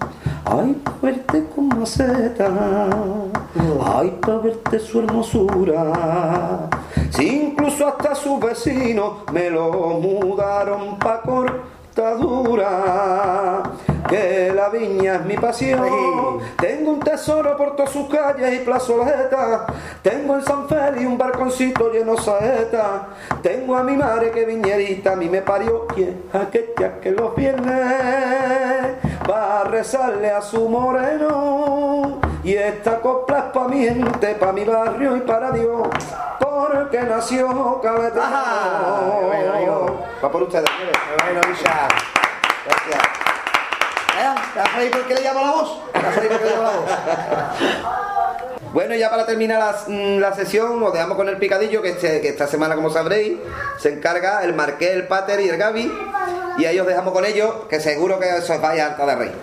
[0.45, 2.49] Ay, pa' verte con maceta,
[3.97, 6.68] ay, pa' verte su hermosura.
[7.11, 12.72] Si incluso hasta sus vecinos me lo mudaron pa' cortadura.
[14.09, 16.39] Que la viña es mi pasión.
[16.59, 19.61] Tengo un tesoro por todas sus calles y plazoletas.
[20.01, 23.01] Tengo en San Félix un barconcito lleno de saetas.
[23.41, 25.85] Tengo a mi madre que viñerita a mí me parió.
[25.95, 28.95] Y es aquella que los viernes
[29.30, 32.19] va a rezarle a su moreno.
[32.43, 35.88] Y esta copla es pa' mi gente, pa' mi barrio y para Dios.
[36.39, 39.22] Porque nació Cabetano.
[39.27, 40.06] bueno, amigo.
[40.23, 40.98] Va por ustedes, señores.
[41.23, 41.88] Bueno, Isha.
[42.65, 43.03] Gracias.
[44.53, 45.91] ¿Te has reído por qué le llamo la voz?
[45.93, 46.89] ¿Te has reído por qué le llamo la voz?
[48.73, 52.22] Bueno, ya para terminar la, mm, la sesión, os dejamos con el picadillo, que, este-
[52.22, 53.38] que esta semana, como sabréis,
[53.77, 55.91] se encarga el Marqués, el Pater y el Gaby.
[56.57, 59.36] Y ahí os dejamos con ellos, que seguro que os vais harta de reír.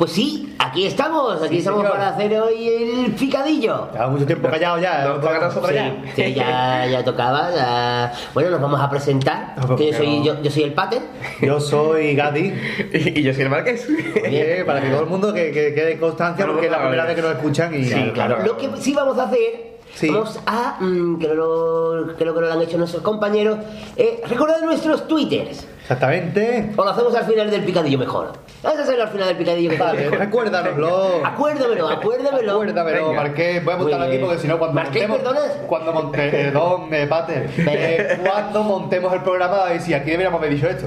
[0.00, 1.92] Pues sí, aquí estamos, aquí estamos señor.
[1.94, 2.68] para hacer hoy
[3.06, 3.92] el picadillo.
[3.92, 5.04] Lleva mucho tiempo callado ya.
[5.04, 5.94] Toca a nosotros ya.
[6.16, 7.50] Sí, sí, ya, ya tocaba.
[7.54, 9.56] ya- Bueno, nos vamos a presentar.
[9.58, 11.02] Ah, pues, que yo, soy, yo, yo soy el pater.
[11.42, 12.54] Yo soy Gadi.
[12.94, 13.86] Y, y yo soy el Marqués.
[14.24, 17.14] Eh, para que todo el mundo que, que quede constancia, porque es la primera vez
[17.14, 18.38] que nos escuchan y Sí, claro.
[18.42, 19.70] Lo que sí vamos a hacer
[20.08, 23.58] Vamos a, mm, que lo, creo que lo han hecho nuestros compañeros,
[23.96, 25.66] eh, recordar nuestros twitters.
[25.94, 26.70] Exactamente.
[26.76, 28.32] O lo hacemos al final del picadillo mejor.
[28.62, 29.70] Vamos a hacerlo al final del picadillo.
[29.70, 30.18] que Vale, mejor.
[30.20, 31.26] recuérdamelo.
[31.26, 32.52] Acuérdamelo, acuérdamelo.
[32.52, 33.12] Acuérdamelo.
[33.12, 33.64] Marqués.
[33.64, 35.36] Voy a apuntarlo Pues- aquí porque si no, cuando Marqués, montemos.
[35.66, 37.50] Cuando monte, perdón, eh, Pater.
[37.58, 40.86] Eh, cuando montemos el programa, y si aquí deberíamos haber dicho esto.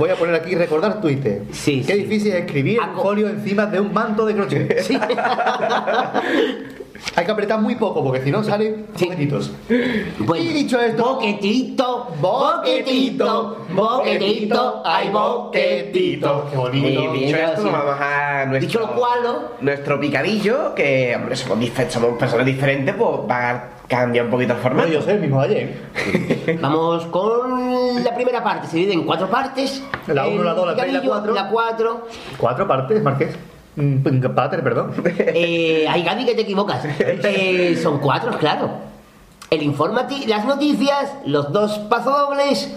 [0.00, 1.42] Voy a poner aquí recordar Twitter.
[1.52, 1.98] Sí, Qué sí.
[2.02, 4.80] difícil es escribir Aco- folio encima de un manto de crochet.
[4.80, 4.98] Sí.
[7.16, 8.86] Hay que apretar muy poco porque si no salen.
[10.18, 16.46] Bueno, Y dicho esto- boquetito, boquetito, boquetito, ay boquetito.
[16.50, 17.12] Qué bonito.
[17.12, 17.68] Bien, Dicho esto, sí.
[17.72, 19.38] vamos a nuestro, Dicho lo cual, ¿no?
[19.60, 21.58] nuestro picadillo, que hombre, somos,
[21.88, 24.88] somos personas diferentes, pues va a cambiar un poquito el No, formato.
[24.88, 26.58] yo sé el mismo de ayer.
[26.60, 29.82] Vamos con la primera parte, se divide en cuatro partes.
[30.08, 31.34] La uno, El la dos, la tres y la picadillo, cuatro.
[31.34, 32.06] La cuatro.
[32.36, 33.34] Cuatro partes, Marqués.
[33.78, 34.92] Mm, Pater, perdón.
[35.18, 36.84] Eh, ay, Gaby, que te equivocas.
[36.98, 38.70] Eh, son cuatro, claro.
[39.50, 42.74] El informati, las noticias, los dos pasodobles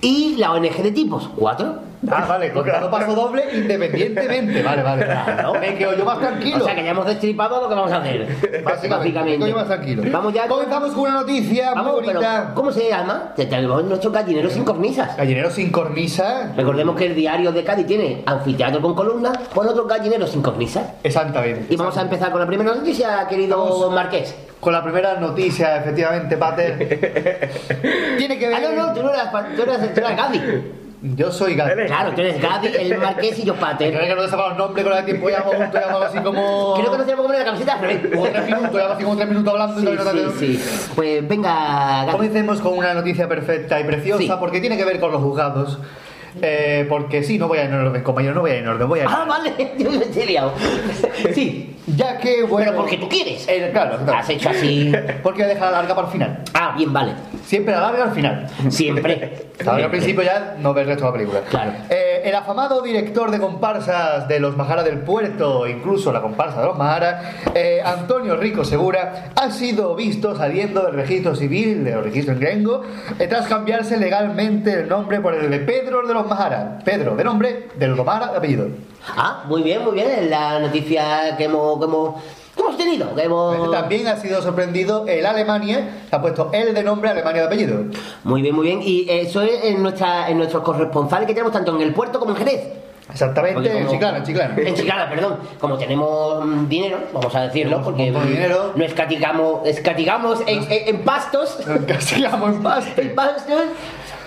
[0.00, 1.28] y la ONG de tipos.
[1.36, 1.91] ¿Cuatro?
[2.10, 4.62] Ah, vale, contando paso doble independientemente.
[4.62, 5.04] Vale, vale.
[5.04, 5.54] Claro.
[5.60, 6.58] Me quedo yo más tranquilo.
[6.58, 8.62] O sea que ya hemos destripado lo que vamos a hacer.
[8.64, 10.02] Básicamente, me quedo yo más tranquilo.
[10.10, 10.48] Vamos ya.
[10.48, 12.50] Comenzamos con una noticia Vamos, muy bonita.
[12.54, 13.32] ¿cómo se llama?
[13.36, 15.16] Te tenemos nuestro gallinero sin cornisas.
[15.16, 16.52] Gallinero sin cornisa.
[16.56, 20.84] Recordemos que el diario de Cádiz tiene anfiteatro con columnas, pon otro gallinero sin cornisas.
[21.04, 21.72] Exactamente.
[21.72, 23.92] Y vamos a empezar con la primera noticia, querido Vamos.
[23.94, 24.34] Marqués.
[24.60, 26.78] Con la primera noticia, efectivamente, Pater.
[28.18, 28.56] Tiene que ver.
[28.56, 30.81] Ah, no, no, tú no eras, tú eras, tú eras Gaby.
[31.04, 31.86] Yo soy Gaby.
[31.86, 33.98] Claro, tú eres Gaby, el Marqués y yo Creo Pater.
[33.98, 36.74] que no he sacado el nombre con el tiempo ya juntos, ya algo así como.
[36.74, 38.00] Creo que que poner la camiseta revés.
[38.14, 40.56] Como tres minutos, ya así como tres minutos hablando y Sí, todavía no te- sí,
[40.56, 40.90] sí.
[40.94, 42.12] Pues venga, Gaby.
[42.12, 44.32] Comencemos con una noticia perfecta y preciosa Sí.
[44.38, 45.78] porque tiene que ver con los juzgados.
[46.40, 48.68] Eh, porque sí, no voy a ir en orden, compañero, no voy a ir en
[48.68, 49.08] orden, voy a ir.
[49.10, 50.52] Ah, vale, yo me he liado.
[51.34, 52.66] Sí, Ya que, bueno.
[52.66, 53.46] pero porque tú quieres.
[53.48, 54.18] Eh, claro, claro.
[54.18, 54.92] Has hecho así.
[55.22, 56.44] Porque voy a dejar la larga para el final.
[56.54, 57.14] Ah, bien, vale.
[57.44, 58.46] Siempre la larga al final.
[58.68, 59.48] Siempre.
[59.66, 61.40] Al principio ya no ves el resto de la película.
[61.50, 61.72] Claro.
[61.90, 66.66] Eh, el afamado director de comparsas de los Majara del Puerto, incluso la comparsa de
[66.66, 72.34] los Majara, eh, Antonio Rico Segura, ha sido visto saliendo del registro civil, del registro
[72.34, 72.82] en Grengo,
[73.18, 76.78] eh, tras cambiarse legalmente el nombre por el de Pedro de los Majara.
[76.84, 78.68] Pedro, de nombre, de los Majara, de apellido.
[79.16, 80.08] Ah, muy bien, muy bien.
[80.10, 82.14] Es la noticia que hemos, que hemos,
[82.54, 83.14] que hemos tenido.
[83.14, 83.70] Que hemos...
[83.70, 87.84] También ha sido sorprendido el Alemania, ha puesto el de nombre Alemania de apellido.
[88.24, 88.80] Muy bien, muy bien.
[88.82, 92.30] Y eso es en, nuestra, en nuestros corresponsales que tenemos tanto en el puerto como
[92.32, 92.60] en Jerez.
[93.10, 94.54] Exactamente, en Chiclana, en Chiclana.
[94.64, 95.36] En Chiclana, perdón.
[95.58, 97.84] Como tenemos mm, dinero, vamos a decirlo, Tenemos
[98.14, 98.72] porque dinero.
[98.74, 101.58] no escatigamos, escatigamos en, en- en pastos.
[101.88, 103.02] Casi vamos en paste.
[103.02, 103.62] En pastos,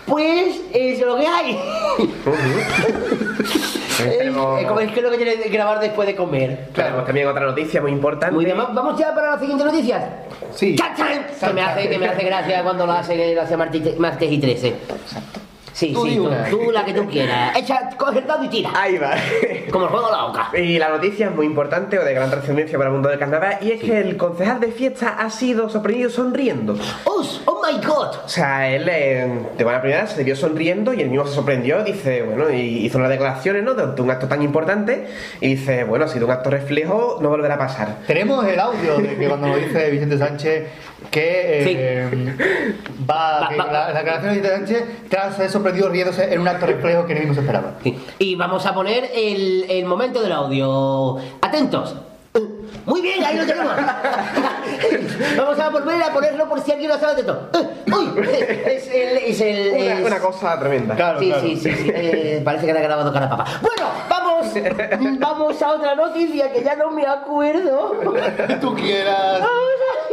[0.05, 1.59] pues es lo que hay.
[3.99, 6.67] es, Tenemos- como- es que es lo que tienes que grabar después de comer.
[6.73, 8.35] Tenemos también otra noticia muy importante.
[8.35, 10.09] Muy bien, va- vamos ya para la siguiente noticia.
[10.53, 10.75] Sí.
[10.75, 11.25] ¡Chan, chan!
[11.39, 14.73] Que me hace, que me hace gracia cuando lo hace, lo hace martes, y 13.
[15.75, 17.53] Sí, Tú sí, tú, tú la que tú quieras.
[17.57, 18.71] Echa, coge el dado y tira.
[18.73, 19.11] Ahí va.
[19.69, 20.49] Como el juego de la oca.
[20.57, 23.57] Y la noticia es muy importante o de gran trascendencia para el mundo del carnaval
[23.59, 26.77] y es que el concejal de fiesta ha sido sorprendido sonriendo.
[27.03, 28.15] ¡Oh, oh my god!
[28.23, 29.27] O sea, él eh,
[29.57, 32.97] de buena primera se vio sonriendo y él mismo se sorprendió, dice, bueno, y hizo
[32.97, 33.73] unas declaraciones, ¿no?
[33.73, 35.07] De, de un acto tan importante
[35.41, 37.97] y dice, bueno, ha sido un acto reflejo, no volverá a pasar.
[38.07, 40.67] Tenemos el audio de que cuando nos dice Vicente Sánchez
[41.11, 42.35] que eh,
[43.09, 46.47] va, Va- que va- la, la declaración de Sánchez tras ser sorprendido riéndose en un
[46.47, 47.73] acto reflejo que ni mismo se esperaba.
[47.83, 47.97] Sí.
[48.19, 51.17] Y vamos a poner el, el momento del audio.
[51.41, 51.95] Atentos.
[52.85, 53.73] Muy bien, ahí lo tenemos.
[55.37, 57.49] Vamos a volver a ponerlo por si alguien no sabe atento.
[57.87, 58.25] ¡Uy!
[58.67, 59.17] Es el.
[59.17, 60.95] Es el Una, es- una cosa tremenda.
[60.95, 61.41] Claro, sí, claro.
[61.41, 61.91] sí, sí, sí.
[61.93, 63.45] Eh, parece que le ha grabado cara a papá.
[63.61, 64.24] Bueno, vamos,
[65.19, 67.93] vamos a otra noticia que ya no me acuerdo.
[68.47, 69.41] Que tú quieras.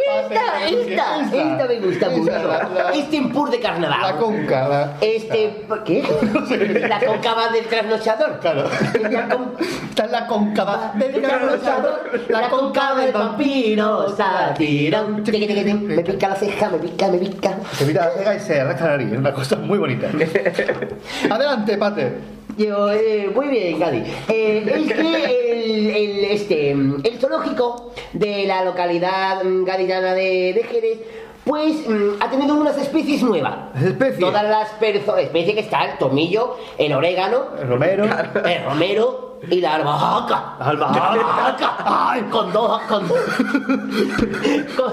[0.04, 2.30] Esta, esta, esta me gusta Esa, mucho.
[2.32, 4.00] la- la- Este impur de carnaval.
[4.02, 6.02] La conca, la- Este, ¿qué?
[6.88, 8.38] La cóncava del trasnochador.
[8.40, 8.64] Claro.
[9.10, 9.54] La con-
[9.88, 15.22] Está en la cóncava del trasnochador, la cóncava del vampiro satirón.
[15.22, 17.56] Me pica la ceja, me pica, me pica.
[17.72, 19.12] Se mira la ceja y se arrastra la nariz.
[19.12, 20.08] Es una cosa muy bonita.
[21.30, 22.41] Adelante, Pater.
[22.56, 24.02] Yo, eh, muy bien, Gadi.
[24.28, 30.64] Eh, es que el, el, este, el zoológico de la localidad mm, gaditana de, de
[30.64, 30.98] Jerez,
[31.44, 33.74] pues mm, ha tenido unas especies nuevas.
[33.82, 34.20] ¿Especies?
[34.20, 38.04] Todas las especies que están, el tomillo, el orégano, El Romero.
[38.04, 40.54] el romero, y la albahaca.
[40.60, 41.76] Albahaca.
[41.84, 42.80] Ay, con dos.
[42.82, 44.92] Con, con-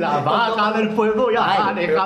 [0.00, 2.02] La vaca del pueblo ya pero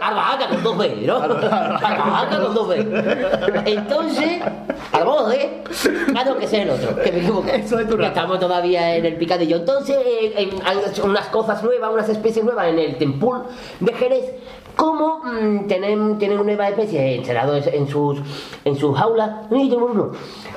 [0.00, 1.16] albahaca con dos B, ¿no?
[1.22, 3.62] Albahaca con dos B.
[3.66, 4.42] Entonces,
[4.92, 5.62] alboje,
[6.16, 7.56] ah, no, que es el otro, que me equivoqué.
[7.56, 9.56] Eso es tu estamos todavía en el picadillo.
[9.56, 13.42] Entonces, eh, hay unas cosas nuevas, unas especies nuevas en el tempul
[13.80, 14.24] de Jerez.
[14.80, 18.18] Como mm, tienen, tienen una nueva especie encerrados en sus,
[18.64, 19.46] en sus jaulas.
[19.50, 20.12] Tengo uno.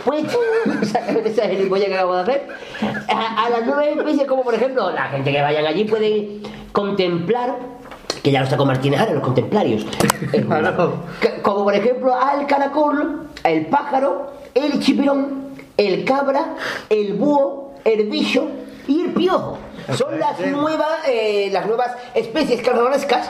[0.06, 0.24] Pues,
[0.82, 2.48] exactamente esa gilipollas que acabo de hacer.
[3.10, 6.40] A, a las nuevas especies, como por ejemplo, la gente que vayan allí puede
[6.72, 7.58] contemplar
[8.24, 9.86] que ya lo sacó Martínez ahora, los contemplarios.
[10.32, 10.48] Eh,
[11.42, 16.56] Como por ejemplo al caracol, el pájaro, el chipirón, el cabra,
[16.90, 18.48] el búho, el bicho
[18.88, 19.58] y el piojo.
[19.98, 23.30] Son las nuevas, eh, las nuevas especies carnavalescas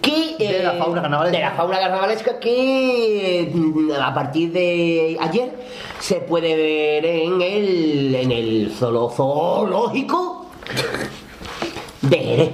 [0.00, 1.38] que De la eh, fauna carnavalesca.
[1.38, 5.50] de la fauna carnavalesca que mm, a partir de ayer
[6.00, 10.46] se puede ver en el en el zoológico
[12.02, 12.50] de Jerez.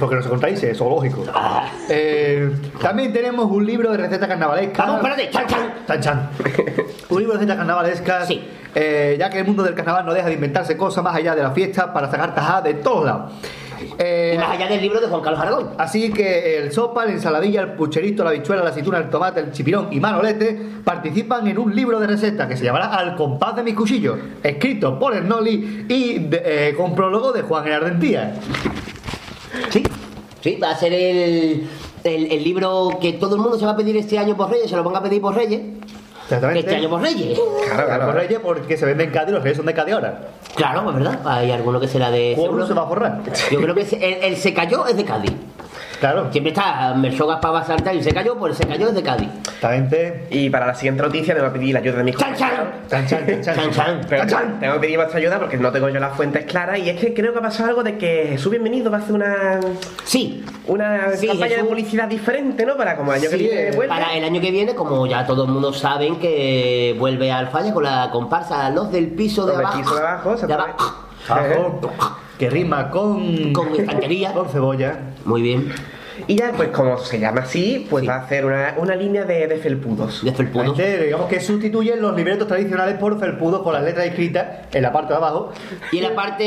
[0.00, 1.24] Porque no se contradice, es zoológico.
[1.32, 1.68] Ah.
[1.88, 4.86] Eh, también tenemos un libro de recetas carnavalescas.
[4.86, 5.74] Vamos, espérate, chan, chan.
[5.86, 6.30] Chan, chan.
[7.10, 8.26] un libro de recetas carnavalescas.
[8.26, 8.42] Sí.
[8.74, 11.42] eh, ya que el mundo del carnaval no deja de inventarse cosas más allá de
[11.42, 13.32] la fiesta para sacar tajadas de todos lados.
[13.98, 15.70] Eh, Y más allá del libro de Juan Carlos Aragón.
[15.78, 19.52] Así que el sopa, la ensaladilla, el pucherito, la bichuela, la aceituna, el tomate, el
[19.52, 23.62] chipirón y manolete participan en un libro de recetas que se llamará Al compás de
[23.62, 28.34] mis cuchillos, escrito por el Noli y de- eh, con prólogo de Juan Ardentía.
[29.70, 29.82] Sí,
[30.40, 31.68] sí, va a ser el,
[32.04, 34.68] el, el libro que todo el mundo se va a pedir este año por Reyes,
[34.70, 35.60] se lo van a pedir por Reyes.
[36.24, 36.60] Exactamente.
[36.60, 37.38] Este año por Reyes.
[37.66, 38.06] Claro, claro.
[38.06, 40.20] Por Reyes porque se vende en Cádiz, los reyes son de Cádiz ahora.
[40.56, 41.20] Claro, pues verdad.
[41.24, 42.32] Hay alguno que será de.
[42.34, 42.66] ¿Cómo seguro.
[42.66, 43.20] se va a forrar?
[43.50, 45.32] Yo creo que el, el se cayó es de Cádiz.
[46.04, 46.30] Claro.
[46.30, 49.28] Siempre está Mersogas para saltar y se cayó, pues se cayó es de Cádiz.
[49.38, 50.26] Exactamente.
[50.28, 52.50] Y para la siguiente noticia me va a pedir la ayuda de mis ¡Chan, chan!
[52.90, 53.54] Chan, chan, chan, chan.
[53.54, 54.06] Chan, chan.
[54.10, 54.26] Pero
[54.60, 57.14] tengo que pedir vuestra ayuda porque no tengo yo las fuentes claras y es que
[57.14, 59.60] creo que ha pasado algo de que Jesús Bienvenido va a hacer una
[60.04, 61.68] Sí, una Sí, campaña de Jesús.
[61.70, 62.76] publicidad diferente, ¿no?
[62.76, 63.88] Para como el año que Sí, viene vuelve.
[63.88, 67.72] para el año que viene, como ya todo el mundo saben que vuelve al falla
[67.72, 69.80] con la comparsa Los del piso de Los del abajo.
[69.80, 70.94] piso de abajo, se de abajo.
[71.30, 71.80] Ajo,
[72.38, 73.54] que rima con.
[73.54, 74.34] Con estantería.
[74.34, 74.98] Con cebolla.
[75.24, 75.72] Muy bien.
[76.28, 78.06] Y ya, pues como se llama así, pues Sí.
[78.08, 80.24] va a hacer una, una línea de, de felpudos.
[80.24, 80.76] De felpudos.
[80.76, 85.12] Digamos que sustituyen los libretos tradicionales por felpudos con las letras escritas en la parte
[85.12, 85.52] de abajo.
[85.92, 86.44] Y en la parte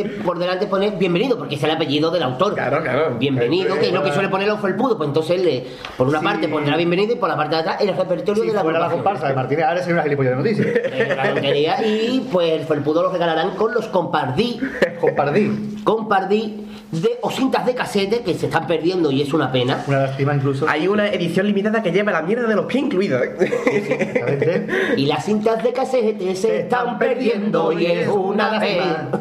[0.00, 2.54] eh, por delante pone bienvenido, porque es el apellido del autor.
[2.54, 3.16] Claro, claro.
[3.18, 4.96] Bienvenido, que es lo que suele poner los felpudos.
[4.96, 6.24] Pues entonces, él, eh, por una Sí.
[6.24, 8.78] parte pondrá bienvenido y por la parte de atrás el repertorio Si de la fuera
[8.78, 10.66] la comparsa de Martínez Ares sería una gilipollas de noticias.
[11.32, 11.86] Tontería.
[11.86, 14.60] Y pues el felpudo lo regalarán con los compardí,
[15.00, 15.76] Compardí.
[15.84, 19.84] compardí de o cintas de casete que se están perdiendo y es una pena.
[19.86, 20.68] Una lástima incluso.
[20.68, 23.22] Hay una edición limitada que lleva la mierda de los pies incluidos.
[23.22, 24.94] ¿eh?
[24.96, 29.08] Y las cintas de casete se están perdiendo y es una pena.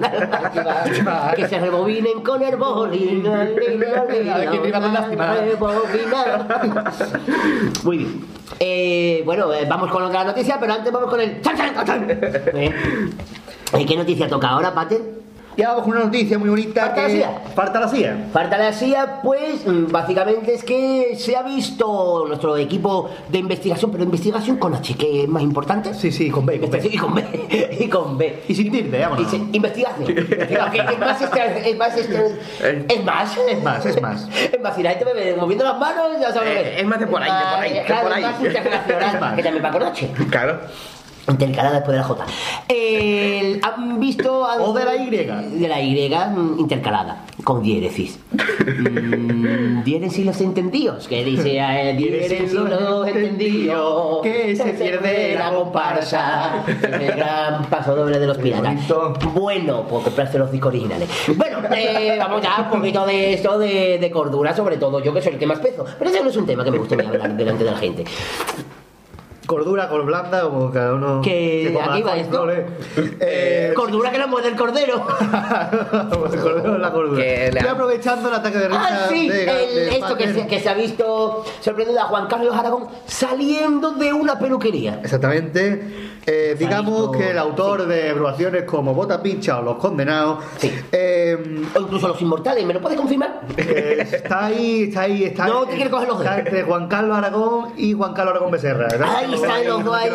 [0.63, 1.33] Lástima.
[1.35, 2.51] que se rebobinen con el.
[2.55, 3.55] Rebobinar.
[7.83, 8.25] Muy bien.
[8.59, 11.41] Eh, bueno, eh, vamos con otra noticia, pero antes vamos con el.
[11.41, 12.09] ¡Chan, chan, chan!
[12.09, 12.71] Eh,
[13.73, 15.14] eh, ¿Qué noticia toca ahora, Pater?
[15.57, 16.81] Y vamos con una noticia muy bonita.
[16.81, 17.13] Falta la que...
[17.15, 17.41] CIA.
[17.55, 18.17] Falta la CIA.
[18.33, 23.89] Falta la CIA, pues mm, básicamente es que se ha visto nuestro equipo de investigación,
[23.91, 25.93] pero investigación con H, que es más importante.
[25.93, 26.59] Sí, sí, con B.
[26.59, 26.89] Con B.
[26.91, 27.23] Y con B.
[27.79, 28.43] Y con B.
[28.49, 29.29] Y sin tilde, Y vámonos.
[29.31, 30.09] se- investigación.
[30.09, 32.25] Investigación, que es más, este- es más, este-
[32.89, 33.37] es más.
[33.37, 34.29] Es más, es más.
[34.51, 36.49] Es más, si la gente me ve moviendo las manos, ya sabes.
[36.49, 38.23] Eh, es más de por ahí, de por ahí, de Claro, por ahí.
[38.23, 39.35] es más internacional, Es más.
[39.35, 40.11] que también va con H.
[40.29, 40.59] claro.
[41.27, 42.25] Intercalada después de la J.
[42.67, 45.09] El- ¿Han visto algo O de la Y.
[45.09, 48.19] De la Y mm, intercalada, con diéresis.
[48.31, 56.63] Mm, diéresis los entendidos, que dice eh, diéresis los entendidos, que se pierde la comparsa.
[56.67, 58.75] El gran paso doble de los piratas.
[59.33, 61.09] Bueno, por comprarse los discos originales.
[61.35, 65.21] Bueno, eh, vamos ya un poquito de esto de, de cordura, sobre todo yo que
[65.21, 65.85] soy el que más peso.
[65.97, 67.77] Pero ese no es un tema que me guste a mí hablar delante de la
[67.77, 68.03] gente.
[69.45, 71.21] Cordura, col blanda, como cada uno.
[71.21, 72.29] Que aquí va esto.
[72.31, 72.65] flores.
[73.19, 75.05] Eh, Cordura que la muerde el cordero.
[76.33, 77.21] el cordero, la cordura.
[77.21, 80.17] Que le Y ha- aprovechando el ataque de risa Ah, sí, de, el- de esto
[80.17, 84.99] que se, que se ha visto sorprendido a Juan Carlos Aragón saliendo de una peluquería.
[85.03, 86.11] Exactamente.
[86.27, 90.73] Eh, digamos que el autor de agrupaciones como Bota Picha o Los Condenados Sí.
[90.91, 91.37] eh,
[91.75, 93.41] O incluso los inmortales, ¿me lo puedes confirmar?
[93.57, 96.31] eh, está ahí, está ahí, está No te quiero coger los dedos.
[96.35, 98.87] Está entre Juan Carlos Aragón y Juan Carlos Aragón Becerra.
[98.89, 99.07] ¿verdad?
[99.35, 100.09] Están los dos ahí.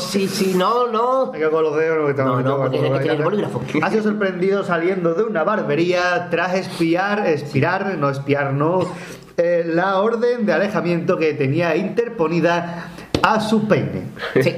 [0.00, 1.32] Sí, sí, no, no.
[1.32, 3.24] Hay que con los dedos porque estamos No, no, estamos- porque tienes que tener el
[3.24, 3.62] bolígrafo.
[3.82, 8.80] Ha sido sorprendido saliendo de una barbería tras espiar, espirar, no espiar, no,
[9.36, 12.88] eh, la orden de alejamiento que tenía interponida
[13.22, 14.04] a su peine.
[14.42, 14.54] Sí.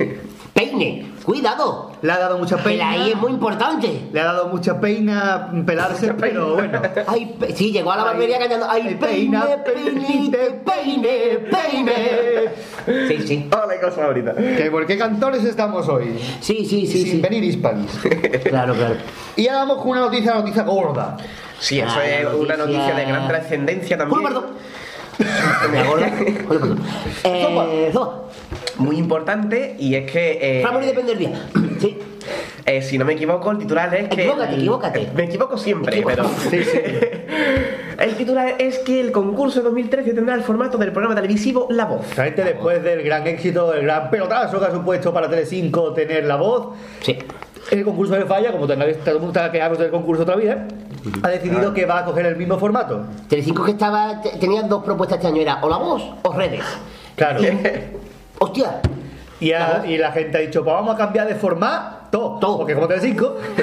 [0.55, 1.93] Peine, cuidado.
[2.03, 2.91] Le ha dado mucha El peina.
[2.91, 4.09] ahí es muy importante.
[4.13, 6.81] Le ha dado mucha peina pelarse, pero bueno.
[7.07, 13.09] Ay, pe- sí, llegó a la barbería cantando Ay, peine, peine, peine, peine.
[13.09, 13.49] Sí, sí.
[13.53, 14.35] Hola, cosa favorita.
[14.35, 16.19] ¿Que ¿Por qué cantores estamos hoy?
[16.41, 17.03] Sí, sí, sí.
[17.03, 17.21] Sin sí.
[17.21, 17.91] venir hispanis.
[18.45, 18.97] Claro, claro.
[19.37, 21.17] Y ahora vamos con una noticia, una noticia gorda.
[21.61, 24.23] Sí, eso Ah, es una noticia- de gran trascendencia también.
[24.25, 24.47] Perdón.
[25.71, 26.07] Me acuerdo.
[26.49, 26.81] Perdón.
[27.25, 27.93] Eh.
[28.79, 30.39] Muy importante y es que.
[30.61, 31.49] eh, Ramón y depende del día.
[31.81, 31.99] Sí.
[32.65, 34.23] eh, si no me equivoco, el titular es que.
[34.23, 35.09] Equivócate, equivócate.
[35.15, 36.25] Me equivoco siempre, pero.
[37.99, 41.85] el titular es que el concurso de 2013 tendrá el formato del programa televisivo La
[41.85, 42.15] Voz.
[42.17, 46.37] Realmente después del gran éxito, el gran pelotazo que ha supuesto para Telecinco tener la
[46.37, 46.69] voz,
[47.01, 47.19] Sí.
[47.71, 50.57] El concurso de falla, como tengáis todo el mundo quejándose del concurso otra vez,
[51.23, 53.05] ha decidido que va a coger el mismo formato.
[53.29, 56.65] Telecinco que estaba, te- tenía dos propuestas este año, era o la voz o redes.
[57.17, 57.41] Claro.
[58.39, 58.81] Hostia,
[59.43, 62.39] Y, a- y la gente ha dicho, pues vamos a cambiar de formato.
[62.41, 62.59] Todo.
[62.59, 63.37] Porque como Telecinco,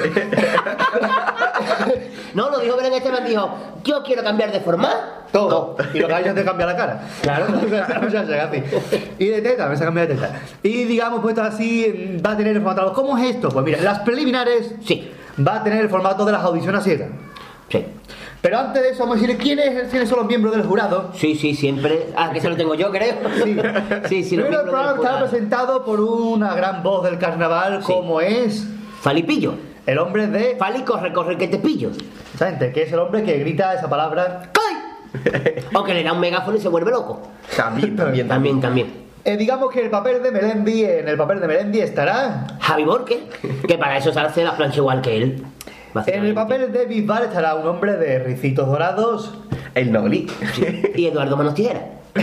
[2.34, 3.50] no, lo dijo Belén Esteban, dijo,
[3.84, 4.96] yo quiero cambiar de formato.
[5.32, 5.76] todo.
[5.94, 7.00] Y lo que hay es de cambiar la cara.
[7.22, 7.46] Claro.
[9.18, 10.40] Y de teta, me se cambia de teta.
[10.62, 12.92] Y digamos, pues así, va a tener el formato.
[12.92, 13.48] ¿Cómo es esto?
[13.50, 15.10] Pues mira, las preliminares Sí,
[15.46, 17.08] va a tener el formato de las audiciones ciegas.
[17.68, 17.86] sí.
[18.42, 21.10] Pero antes de eso, vamos a decir quiénes, quiénes son los miembros del jurado.
[21.14, 22.06] Sí, sí, siempre.
[22.16, 23.14] Ah, que se lo tengo yo, creo.
[23.44, 23.56] Sí,
[24.08, 25.28] sí, sí, Primero el programa está jurado.
[25.28, 27.92] presentado por una gran voz del carnaval, Sí.
[27.92, 28.66] como es
[29.00, 29.54] Falipillo.
[29.86, 30.56] el hombre de.
[30.56, 31.90] Fali, corre, corre, que te pillo.
[32.32, 34.50] Exactamente, que es el hombre que grita esa palabra.
[34.54, 35.62] ¡Ay!
[35.74, 37.20] O que le da un megáfono y se vuelve loco.
[37.56, 38.92] También, también, También, también.
[39.22, 42.46] Eh, digamos que el papel de Melendi, en el papel de Melendi estará.
[42.58, 43.28] Javi Borque,
[43.68, 45.42] que para eso se hace la plancha igual que él.
[46.06, 49.34] En el papel de Bisbal estará un hombre de ricitos dorados.
[49.74, 50.26] El Nogli.
[50.94, 51.80] Y Eduardo Manos Tijera.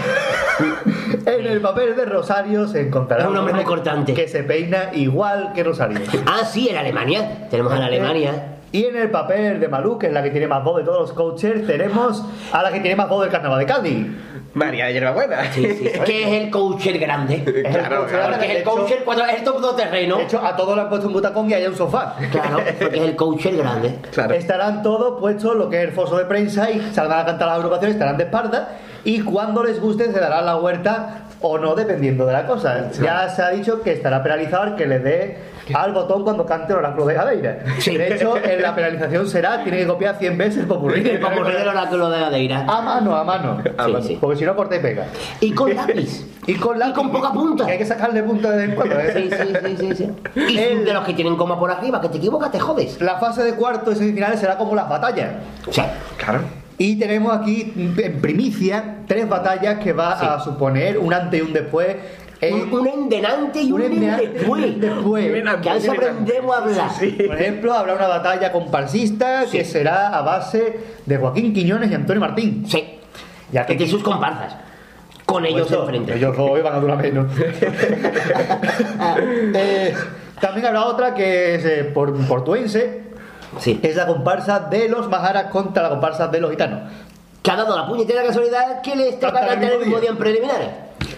[1.25, 4.13] En el papel de Rosario se encontrará Es un hombre muy cortante.
[4.13, 5.99] que se peina igual que Rosario.
[6.25, 7.47] Ah, sí, en Alemania.
[7.49, 8.56] Tenemos a la Alemania.
[8.71, 10.99] Y en el papel de Malú, que es la que tiene más voz de todos
[10.99, 14.07] los coaches, tenemos a la que tiene más voz del carnaval de Cádiz.
[14.53, 15.51] María de Hierbabuena.
[15.51, 15.89] Sí, sí.
[16.05, 17.43] Que es el coacher grande.
[17.67, 18.27] Claro, coach claro.
[18.27, 18.37] grande.
[18.37, 20.17] Porque es el coacher cuando es el top terreno.
[20.17, 22.15] De hecho, a todos le han puesto un butacón y hay un sofá.
[22.31, 23.99] Claro, porque es el coacher grande.
[24.11, 24.33] Claro.
[24.33, 27.57] Estarán todos puestos lo que es el foso de prensa y saldrán a cantar las
[27.57, 28.69] agrupaciones, estarán de espalda
[29.03, 32.91] y cuando les guste se dará la huerta o no, dependiendo de la cosa.
[32.91, 35.37] Ya se ha dicho que estará penalizado el que le dé
[35.73, 37.57] al botón cuando cante el oráculo de Jadeira.
[37.85, 41.07] De hecho, en la penalización será, tiene que copiar 100 veces el popurrí.
[41.07, 42.65] El papurrí del oráculo de Adeira.
[42.67, 43.57] A mano, a mano.
[43.63, 44.17] Sí, sí.
[44.19, 45.05] Porque si no, corta y pega.
[45.41, 46.25] Y con lápiz.
[46.45, 47.65] Y con, la, Y con poca punta.
[47.65, 48.95] que hay que sacarle punta de vez en cuando.
[48.99, 49.13] ¿eh?
[49.13, 50.11] Sí, sí, sí, sí, sí.
[50.53, 53.01] Y El- de los que tienen coma por arriba, que te equivocas, te jodes.
[53.01, 55.29] La fase de cuartos y semifinales será como las batallas.
[55.69, 55.81] Sí.
[56.17, 56.41] Claro.
[56.79, 60.25] Y tenemos aquí en primicia tres batallas que va Sí.
[60.29, 61.95] a suponer un antes y un después.
[62.41, 64.65] En- Un, un endenante y un, un endenante después.
[64.65, 65.31] un después.
[65.61, 66.89] Que a eso aprendemos a hablar.
[67.27, 72.21] Por ejemplo, habrá una batalla comparsista que será a base de Joaquín Quiñones y Antonio
[72.21, 72.65] Martín.
[72.67, 72.99] Sí.
[73.51, 74.55] Ya Que que tiene sus comparsas.
[75.25, 76.15] Con ellos Eso, enfrente.
[76.15, 77.27] Ellos hoy van a durar menos.
[79.53, 79.93] Eh,
[80.39, 83.03] también habrá otra que es eh, por, portuense.
[83.59, 83.79] Sí.
[83.81, 86.91] Es la comparsa de los majaras contra la comparsa de los gitanos.
[87.41, 90.17] Que ha dado la puñetera casualidad que les toca Cantar el el mismo día en
[90.17, 90.69] preliminares.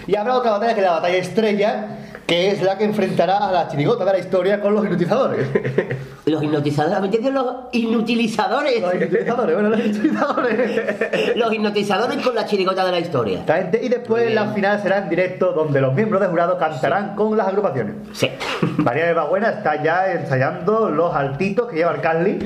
[0.09, 1.87] Y habrá otra batalla que es la batalla estrella,
[2.25, 5.47] que es la que enfrentará a la chirigota de la historia con los hipnotizadores.
[6.25, 7.33] Los hipnotizadores, ¿me entiendes?
[7.33, 8.81] Los inutilizadores.
[8.81, 11.35] Los hipnotizadores, bueno, los hipnotizadores.
[11.35, 13.43] Los hipnotizadores con la chirigota de la historia.
[13.81, 17.47] Y después la final será en directo, donde los miembros del jurado cantarán con las
[17.47, 17.95] agrupaciones.
[18.13, 18.29] Sí.
[18.77, 22.39] María de Babuena está ya ensayando los altitos que lleva el Carly.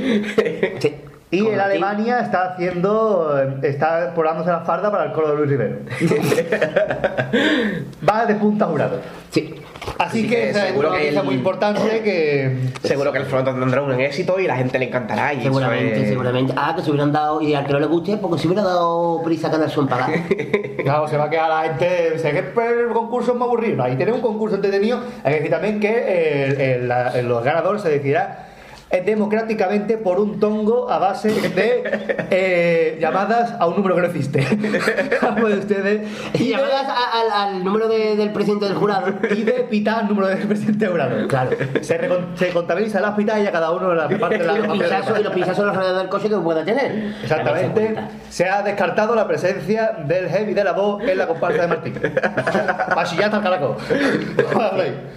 [0.79, 0.95] Sí.
[1.33, 5.49] Y Con en Alemania está haciendo, está probándose la farda para el coro de Luis
[5.49, 5.77] Rivero.
[8.07, 8.99] Va de punta jurado.
[9.31, 9.55] Sí.
[9.97, 13.17] Así Así que que esa es seguro una que el- muy importante que Seguro que
[13.17, 15.33] el formato tendrá un éxito y la gente le encantará.
[15.33, 16.53] Y Seguramente, es- seguramente.
[16.55, 19.21] Ah, que se hubieran dado, y al que no le guste, porque se hubiera dado
[19.23, 20.09] prisa a un pagar.
[20.83, 22.19] Claro, se va a quedar la gente.
[22.19, 23.83] Sé que el concurso es muy aburrido.
[23.83, 24.99] Ahí tenemos un concurso entretenido.
[25.23, 26.45] Hay que decir también que
[26.75, 28.47] el, el- los ganadores se decidirá
[29.01, 31.83] democráticamente por un tongo a base de
[32.31, 34.41] eh, llamadas a un número que no existe.
[35.39, 36.07] Puede ustedes.
[36.35, 39.07] Y llamadas a- al, al número de- del presidente del jurado.
[39.35, 41.27] Y de pitar el número del presidente jurado.
[41.27, 41.51] Claro.
[41.81, 44.57] Se, recon- se contabiliza las pitas y a cada uno la parte de la y
[44.59, 47.13] los pinchazos, y los pinchazos alrededor del coche que pueda tener.
[47.23, 47.95] Exactamente.
[48.29, 51.93] Se ha descartado la presencia del heavy de la voz en la comparsa de Martín.
[52.93, 53.75] Pasillata al caracol.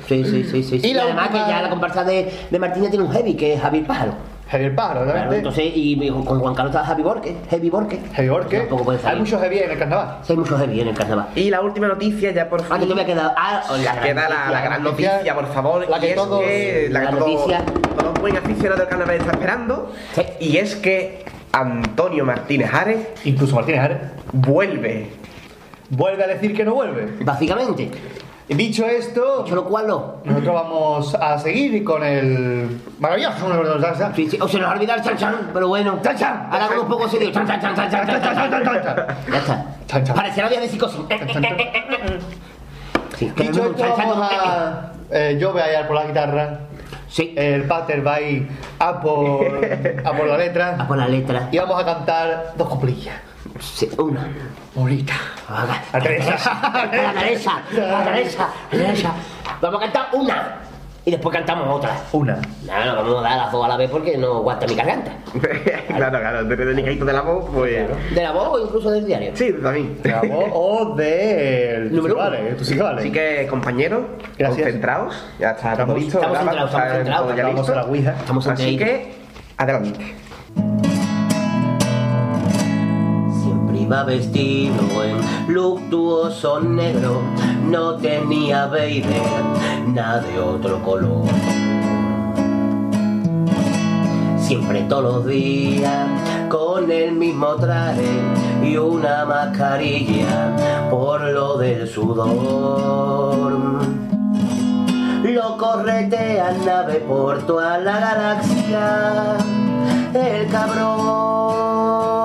[0.08, 0.80] Sí, sí, sí, sí.
[0.80, 0.80] sí.
[0.86, 3.34] Y Y, la además última- que ya la comparsa de, de Martínez tiene un heavy,
[3.34, 4.12] que es Javier Pájaro.
[4.48, 5.36] Javier Pájaro, Claro, obviamente.
[5.38, 7.98] entonces, y con Juan Carlos estaba Javi Borque, Heavy Borque.
[8.14, 8.58] Heavy Borque.
[8.60, 10.18] Tampoco puede Hay muchos heavy en el carnaval.
[10.22, 11.26] Sí, hay muchos heavy en el carnaval.
[11.34, 12.68] Y la última noticia, ya por fin.
[12.72, 13.34] Ah, que te voy a quedar.
[13.36, 14.50] Ah, la gran queda la, noticia.
[14.52, 15.88] la gran noticia, por favor.
[15.90, 17.64] la que y es todos- que la que la todo, noticia.
[17.98, 19.92] todo buen aficionado del carnaval está esperando.
[20.14, 20.22] Sí.
[20.38, 23.98] Y es que Antonio Martínez Ares Incluso Martínez Ares
[24.32, 25.10] vuelve.
[25.90, 27.16] vuelve a decir que no vuelve.
[27.24, 27.90] Básicamente.
[28.48, 30.14] Dicho esto, Dicho lo cual, no.
[30.24, 34.12] nosotros vamos a seguir con el maravilloso número de salsa.
[34.14, 35.98] Sí, sí, o se nos olvida el chan chan, pero bueno.
[36.00, 36.48] Chan, chan.
[36.50, 37.32] Ahora con un poco serio.
[37.32, 39.06] Chan chan chan chan chan chan chan chan.
[39.32, 39.66] Ya está.
[39.88, 40.14] Chan, chan.
[40.16, 41.00] Parecerá día de psicosis.
[43.16, 44.92] Sí, Dicho esto, chan, chan, vamos a.
[45.10, 46.58] eh, yo voy a ir por la guitarra.
[47.08, 47.34] Sí.
[47.36, 49.44] El pater va a ir a por,
[50.04, 50.76] a por la letra.
[50.78, 51.48] A por la letra.
[51.50, 53.16] Y vamos a cantar dos coplillas.
[53.58, 54.28] Sí, una.
[54.76, 55.14] Bonita.
[55.48, 55.82] Haga.
[55.92, 56.60] A Teresa.
[56.60, 57.50] A la Teresa.
[57.50, 58.42] A la Teresa.
[58.70, 59.14] A la Teresa.
[59.60, 60.56] Vamos a cantar una.
[61.06, 61.96] Y después cantamos otra.
[62.12, 62.34] Una.
[62.66, 65.12] No, no, vamos a dar las dos a la vez porque no aguanta mi garganta.
[65.96, 67.88] claro, claro, de delicadito de la voz, pues.
[68.14, 69.30] De la voz o incluso del diario.
[69.34, 70.02] Sí, también.
[70.02, 71.88] De la voz o de.
[71.92, 73.00] Número Tú sí vale, tú sí que vale.
[73.00, 74.02] Así que, compañeros,
[74.36, 74.62] Gracias.
[74.62, 75.14] concentraos.
[75.38, 76.18] Ya está todo Estamos- listo.
[76.18, 76.50] estamos ¿verdad?
[76.50, 77.72] centrados, estamos Está centrados, todo ya Vamos listo.
[77.72, 78.14] a la Ouija.
[78.18, 79.14] Estamos Así que,
[79.56, 80.14] adelante.
[83.86, 87.20] Iba vestido en luctuoso negro,
[87.70, 89.04] no tenía baby,
[89.94, 91.22] nada de otro color.
[94.40, 96.04] Siempre todos los días
[96.48, 98.10] con el mismo traje
[98.60, 103.52] y una mascarilla por lo del sudor.
[105.22, 109.36] Lo corretean nave por toda la galaxia,
[110.12, 112.15] el cabrón.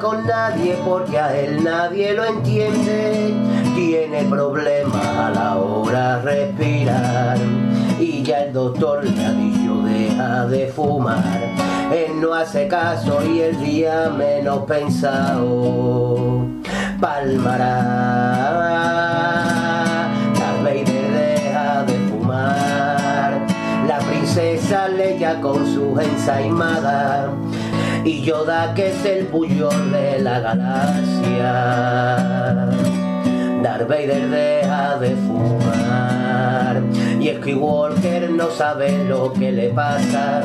[0.00, 3.34] Con nadie porque a él nadie lo entiende.
[3.74, 7.38] Tiene problemas a la hora de respirar.
[8.00, 11.40] Y ya el doctor le ha dicho deja de fumar.
[11.92, 16.46] Él no hace caso y el día menos pensado
[17.00, 18.48] palmará.
[20.72, 23.46] Deja de fumar.
[23.86, 27.30] La princesa Leia con sus ensaimadas.
[28.04, 31.52] Y Yoda que es el bullón de la galaxia.
[33.62, 36.82] Darth Vader deja de fumar.
[37.20, 40.42] Y Skywalker no sabe lo que le pasa.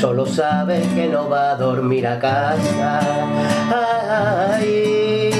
[0.00, 3.00] Solo sabe que no va a dormir a casa.
[4.50, 5.30] Ay,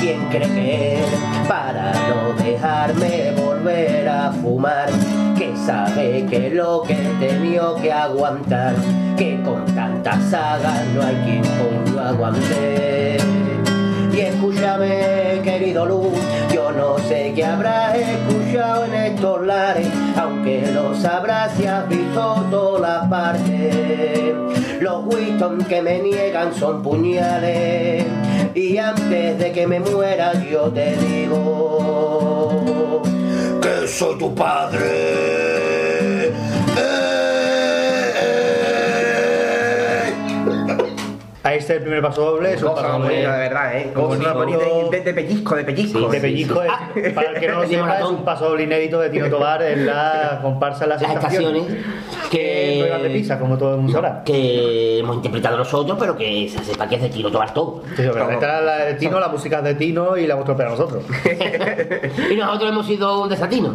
[0.00, 1.04] ¿Quién cree que
[1.48, 4.88] para no dejarme volver a fumar?
[5.40, 8.74] Que sabe que lo que tenido que aguantar,
[9.16, 13.16] que con tantas sagas no hay quien lo aguante.
[14.12, 16.12] Y escúchame, querido Luz,
[16.52, 22.46] yo no sé qué habrás escuchado en estos lares, aunque lo sabrás si has visto
[22.50, 24.34] todas partes.
[24.78, 28.04] Los Winston que me niegan son puñales,
[28.54, 33.00] y antes de que me muera yo te digo
[33.60, 35.39] que soy tu padre.
[41.42, 42.52] Ahí está el primer paso doble.
[42.52, 43.16] Es un paso doble.
[43.16, 43.90] de verdad, ¿eh?
[43.94, 46.08] Cosa bonita de, de, de pellizco, de pellizco.
[46.08, 49.08] de pellizco es, para el que no lo sepa, es un paso doble inédito de
[49.08, 51.62] Tino Tobar en la comparsa en las, Las estaciones
[52.30, 54.22] Que no de pizza, como todo el mundo sabrá.
[54.22, 57.82] que hemos interpretado nosotros, pero que se sepa que es de tiro tomar todo.
[57.96, 61.04] Sí, pero la de Tino, la música es de Tino y la hemos tropeado nosotros.
[62.30, 63.74] y nosotros hemos sido un desatino.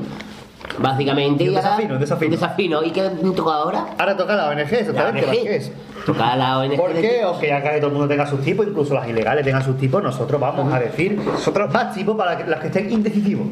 [0.77, 1.44] Básicamente.
[1.44, 2.27] Y un y ahora- desafino, un desafino.
[2.27, 2.84] un desafino.
[2.84, 3.02] ¿Y qué
[3.35, 3.85] toca ahora?
[3.98, 5.22] Ahora toca la ONG, exactamente.
[5.22, 5.44] La ¿las ONG.
[5.44, 5.72] qué es?
[6.06, 6.76] Toca la ONG.
[6.77, 7.22] ¿Por qué?
[7.26, 9.77] O que ya que todo el mundo tenga sus tipos, incluso las ilegales tengan sus
[9.77, 13.48] tipos, nosotros vamos a decir Nosotros- más tipos para las que estén indecisivos.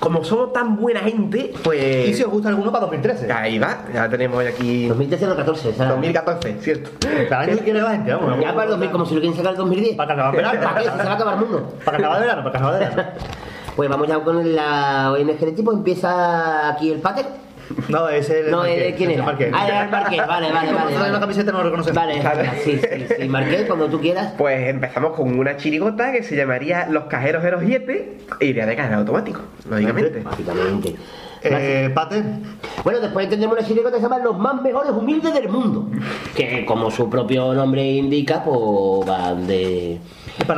[0.00, 2.08] Como somos tan buena gente, pues.
[2.08, 3.30] Y si os gusta alguno para 2013.
[3.32, 4.88] Ahí va, ya tenemos hoy aquí.
[4.88, 6.90] 2013 o 14, esa era- 2014, cierto.
[7.28, 8.40] Cada año que quiere la gente, vamos.
[8.40, 9.94] Ya para el 2000, como si lo quieren sacar el 2010.
[9.96, 10.60] Para carnaval verano.
[10.60, 10.84] ¿Para qué?
[10.84, 11.74] Se va a acabar el mundo.
[11.84, 13.10] Para carnaval de verano, para carnaval de verano.
[13.76, 15.72] Pues vamos ya con la ONG de tipo.
[15.72, 17.26] Empieza aquí el pater.
[17.88, 18.50] No, es el.
[18.50, 19.24] No, Marqués, eh, ¿quién es el era?
[19.24, 19.52] Marqués.
[19.54, 20.26] Ah, era el Marqués.
[20.26, 20.90] Vale, vale, Como vale.
[20.94, 21.20] trae la vale.
[21.20, 21.96] camiseta no lo reconocemos.
[21.96, 23.28] Vale, sí, sí, sí.
[23.28, 24.34] Marqués, cuando tú quieras.
[24.36, 28.02] Pues empezamos con una chirigota que se llamaría Los cajeros de los yetes
[28.40, 30.20] e iría de cajero automático, lógicamente.
[30.20, 30.96] Básicamente.
[31.44, 32.22] Eh, Pate,
[32.84, 35.86] Bueno, después tendremos una chirigota que se llama Los más mejores humildes del mundo.
[36.34, 40.00] Que como su propio nombre indica, pues van de.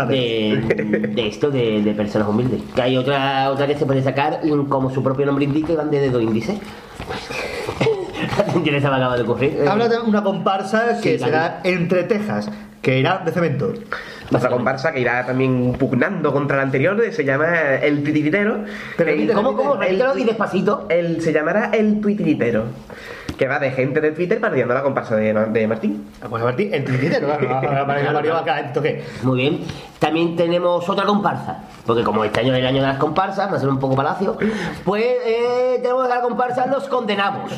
[0.08, 2.62] De, de esto, de, de personas humildes.
[2.74, 5.90] Que hay otra, otra que se puede sacar, como su propio nombre indica, y van
[5.90, 6.58] de dedo índice.
[8.64, 9.56] ¿Quién se me acaba de ocurrir?
[9.60, 12.50] Eh, habla de una comparsa que Sí, será entre Texas,
[12.82, 13.72] que irá de cemento.
[14.32, 18.64] Otra comparsa que irá también pugnando contra la anterior se llama El Titiritero.
[19.34, 19.74] ¿Cómo, cómo?
[19.74, 20.86] el Repítelo y despacito.
[20.88, 22.64] el- se llamará El Tuitiritero.
[23.36, 26.06] que va de gente de Twitter parodiando la comparsa de, de Martín.
[26.28, 27.48] Pues Martín, en Twitter, claro.
[27.68, 29.04] Ahora Mario Mario va a caer, ¿esto qué?
[29.24, 29.60] Muy bien.
[29.98, 31.58] También tenemos otra comparsa.
[31.84, 33.94] Porque como este año es el año de las comparsas, va a ser un poco
[33.96, 34.38] palacio.
[34.84, 37.52] Pues eh, tenemos la comparsa Los Condenados.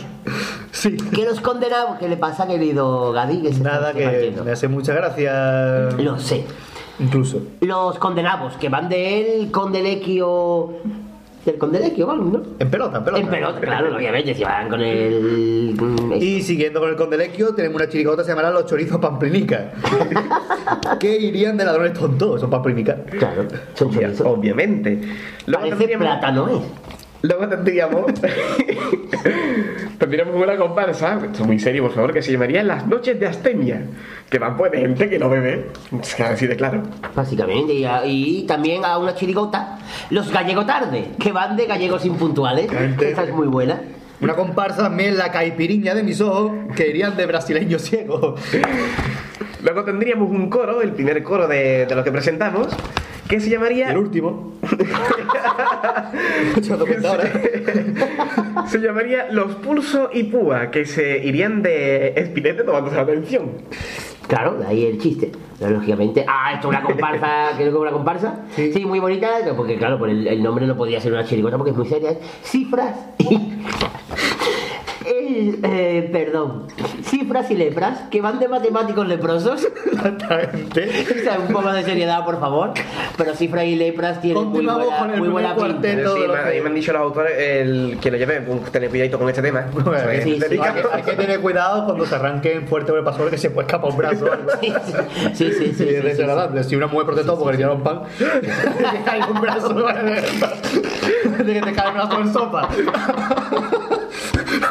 [0.76, 0.94] Sí.
[1.14, 1.98] ¿Qué los condenados?
[1.98, 3.14] ¿Qué le pasa, querido?
[3.42, 5.88] Que se Nada, que me hace mucha gracia.
[5.98, 6.44] Lo sé.
[6.98, 7.40] Incluso.
[7.62, 10.74] Los condenados, que van del Condelequio.
[11.46, 12.14] Del Condelequio.
[12.14, 12.42] ¿no?
[12.58, 13.22] En pelota, en pelota.
[13.22, 15.74] En pelota, claro, obviamente, si van con el.
[15.78, 19.72] mm, Y siguiendo con el condelequio, tenemos una chirigota que se llamará Los Chorizos Pamplinica.
[21.00, 22.96] que irían de ladrones tontos, son Pamplinica.
[23.18, 24.26] Claro, son chorizos.
[24.26, 25.00] Obviamente.
[25.46, 26.60] Luego Parece plátano, ¿eh?
[27.26, 28.06] Luego tendríamos,
[29.98, 33.26] tendríamos una comparsa, esto es muy serio por favor, que se llamaría Las Noches de
[33.26, 33.82] Astemia,
[34.30, 35.66] que van pues de gente que no bebe,
[36.00, 36.82] es que así de claro.
[37.14, 39.78] Básicamente, y, a- y también a una chirigota,
[40.10, 42.70] los gallego tarde, que van de gallegos impuntuales.
[43.00, 43.80] Esa es muy buena.
[44.20, 48.40] Una comparsa también, la caipiriña de mis ojos, que irían de brasileños ciegos.
[49.66, 52.68] Luego tendríamos un coro, el primer coro de, de lo que presentamos,
[53.28, 53.90] que se llamaría...
[53.90, 54.52] El último.
[58.68, 63.50] Se llamaría Los Pulso y Púa, que se irían de Espinete tomándose la atención.
[64.28, 65.32] Claro, de ahí el chiste.
[65.58, 68.40] Pero, lógicamente, ah, esto es una comparsa, creo que es una comparsa.
[68.54, 68.84] Sí.
[68.86, 71.76] muy bonita, porque claro, por el, el nombre no podía ser una chirigota porque es
[71.76, 72.10] muy seria.
[72.10, 73.36] es Cifras y.
[75.26, 76.66] El, eh, perdón,
[77.02, 79.66] cifras y lepras que van de matemáticos leprosos.
[79.92, 80.90] Exactamente.
[81.20, 82.72] O sea, un poco de seriedad, por favor.
[83.16, 85.88] Pero cifras y lepras tienen muy buena, con el muy buena pinta.
[85.88, 88.88] Sí, me, a mí me han dicho los autores el, que lo lleve, un tener
[88.88, 89.66] cuidadito con este tema.
[89.72, 93.04] Bueno, sí, sí, hay, que, hay que tener cuidado cuando se arranquen fuerte por el
[93.04, 94.26] pasador que se puede escapar un brazo.
[94.60, 94.92] Sí, sí,
[95.34, 96.62] sí, sí, sí, es sí, desagradable.
[96.64, 101.72] Si una mujer protestó porque le tiraron pan, te cae un brazo de que te
[101.72, 102.68] cae un brazo en sopa.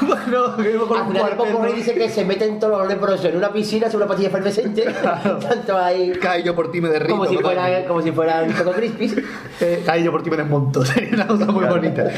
[0.02, 3.88] bueno, con Al un final dice que se meten todos los leprosos en una piscina,
[3.88, 4.86] es una pastilla efervescente.
[5.04, 6.12] Tanto ahí.
[6.22, 7.18] Cae yo por ti me derrito.
[7.18, 9.16] Como si fuera, como si fueran Choco Crispies.
[9.62, 10.84] Eh, cae yo por ti me desmonto.
[10.86, 12.12] Sería una cosa muy bonita.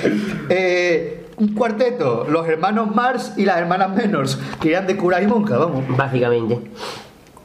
[0.49, 5.27] Eh, un cuarteto, los hermanos Mars y las hermanas Menors, que irían de cura y
[5.27, 5.83] monja, vamos.
[5.95, 6.59] Básicamente.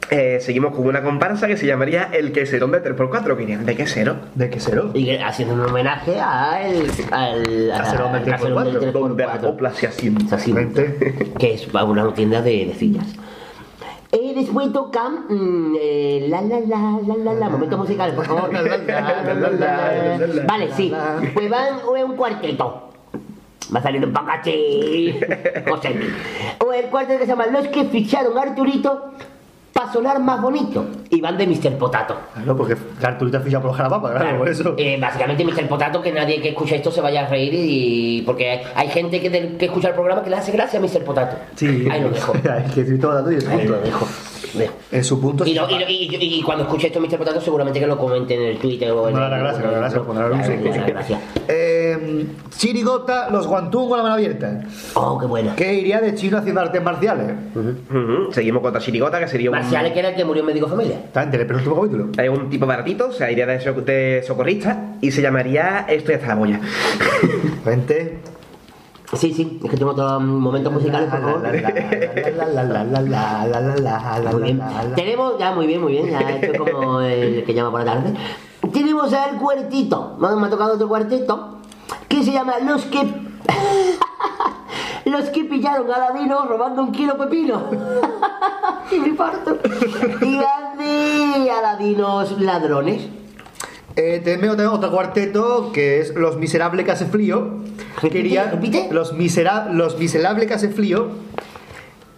[0.09, 3.75] Eh, seguimos con una comparsa que se llamaría El Queserón de 3x4, que irían de
[3.75, 4.17] quesero.
[4.35, 4.91] ¿De quesero?
[4.93, 6.87] Y que- haciendo un homenaje al.
[7.11, 7.71] al.
[7.75, 9.41] Caserón del al caserón del 3x4, Donde la 3x4.
[9.41, 10.37] copla se asienta.
[11.39, 13.07] Que es una tienda de, de sillas.
[14.11, 18.53] Eh, después toca mm, eh, la la la la la la momentos musicales, por favor.
[18.53, 20.43] La, la, la, la, la, la.
[20.45, 20.93] Vale, sí.
[21.33, 22.89] Pues van o un cuarteto.
[23.75, 25.19] Va a salir un poco así.
[25.67, 25.95] José.
[26.63, 29.13] O el cuarteto que se llama Los que ficharon a Arturito
[29.73, 30.85] para sonar más bonito.
[31.09, 31.77] Y van de Mr.
[31.77, 32.15] Potato.
[32.33, 34.75] Claro, porque Arturito ficha por los jalapapas, claro, por eso.
[34.77, 35.67] Eh, básicamente Mr.
[35.67, 39.19] Potato, que nadie que escuche esto se vaya a reír y porque hay, hay gente
[39.19, 41.03] que, del- que escucha el programa que le hace gracia a Mr.
[41.03, 41.35] Potato.
[41.55, 42.33] Sí, Ahí lo dejo.
[43.49, 44.07] Ahí lo dejo.
[44.91, 45.45] En su punto.
[45.45, 47.17] Y, lo- y, lo- y- y- y cuando escuche esto Mr.
[47.17, 49.31] Potato seguramente que lo comenten en el Twitter o en No, el...
[49.31, 50.79] la gracia, la gracia, poner un Claro, sí.
[50.79, 51.19] la gracia.
[51.47, 52.25] Eh,
[52.57, 54.61] Chirigota, los guantún con la mano abierta.
[54.95, 55.55] Oh, qué buena.
[55.55, 57.31] Que iría de chino haciendo artes marciales.
[58.31, 60.67] Seguimos con otra chirigota que sería un, Marciales que era el que murió en médico
[60.67, 60.97] familia.
[61.05, 62.07] Está en el penúltimo capítulo.
[62.17, 66.27] es un tipo baratito, o sea, iría de socorrista y se llamaría Esto ya está
[66.29, 66.61] la boya.
[67.65, 68.19] Gente.
[69.15, 71.41] Sí, sí, es que tengo todos momentos musicales, por favor.
[74.33, 74.61] Muy bien.
[74.95, 77.93] Tenemos, ya muy bien, muy bien, ya esto es como el que llama por la
[77.93, 78.13] tarde.
[78.71, 81.57] Tenemos al cuartito, me ha tocado otro cuartito,
[82.07, 83.33] que se llama Los que...
[85.05, 87.61] Los que pillaron a Aladino robando un kilo pepino.
[88.91, 89.57] y me parto.
[90.21, 93.09] Y van de Aladinos ladrones.
[93.95, 97.59] Eh, tenemos otro, otro cuarteto que es Los Miserables que hace frío.
[98.01, 98.87] Que irían, repite.
[98.91, 101.09] Los, misera, los Miserables que hace frío.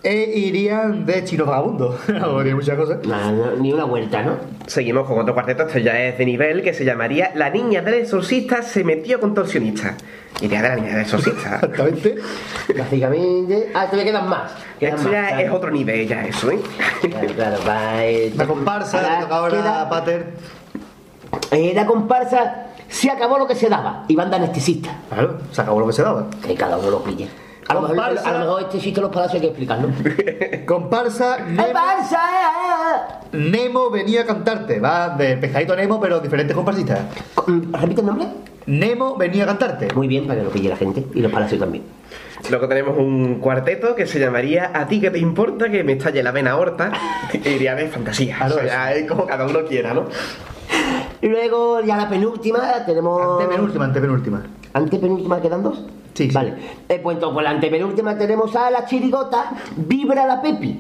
[0.04, 1.98] E irían de chino vagabundo.
[2.08, 3.00] no, tiene muchas cosas.
[3.06, 4.38] No, no, ni una vuelta, ¿no?
[4.68, 7.96] Seguimos con otro cuarteto, esto ya es de nivel, que se llamaría La niña del
[7.96, 9.96] exorcista se metió con torsionista.
[10.42, 11.56] Iría de la niña del exorcista.
[11.56, 12.16] Exactamente.
[12.78, 13.72] Básicamente.
[13.74, 14.52] Ah, todavía quedan más.
[14.80, 15.44] Quedan Esto más, ya claro.
[15.48, 16.60] es otro nivel, ya eso, ¿eh?
[17.02, 18.06] Claro, claro, va.
[18.06, 20.26] eh, La comparsa, ahora queda- Pater.
[21.52, 24.96] Eh, la comparsa se acabó lo que se daba y van de anestesista.
[25.10, 26.28] Claro, se acabó lo que se daba.
[26.46, 27.28] Que cada uno lo pille.
[27.68, 29.90] A lo, mejor, a lo mejor este chiste los palacios hay que explicarlo.
[30.68, 32.20] Comparsa, Nemo, ¡Comparsa!
[33.32, 34.80] Nemo venía a cantarte.
[34.80, 37.00] Va del pescadito Nemo, pero diferentes comparsistas.
[37.48, 38.28] Mm, ¿Repite el nombre?
[38.68, 39.88] Nemo venía a cantarte.
[39.96, 41.84] Muy bien, para que lo pille la gente y los palacios también.
[42.52, 46.22] Luego tenemos un cuarteto que se llamaría A ti que te importa que me estalle
[46.22, 46.92] la vena horta.
[47.34, 48.38] Iría de fantasía.
[48.38, 50.06] Claro, O sea, ya es como cada uno quiera, ¿no?
[51.26, 53.42] Y luego ya la penúltima tenemos.
[53.42, 54.44] Antepenúltima, antepenúltima.
[54.74, 55.84] Antepenúltima quedan dos.
[56.14, 56.32] Sí, sí.
[56.32, 56.54] Vale.
[56.88, 60.78] Eh, pues entonces, por la antepenúltima tenemos a la chirigota Vibra la Pepi,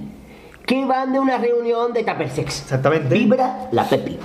[0.64, 2.62] que van de una reunión de Tupper Sex.
[2.62, 3.16] Exactamente.
[3.16, 4.20] Vibra la Pepi.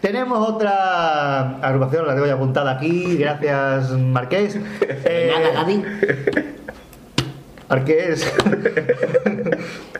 [0.00, 4.58] Tenemos otra agrupación, la tengo ya apuntada aquí, gracias Marqués.
[5.04, 5.84] Eh, Nada, Gadi.
[7.70, 8.26] Marqués.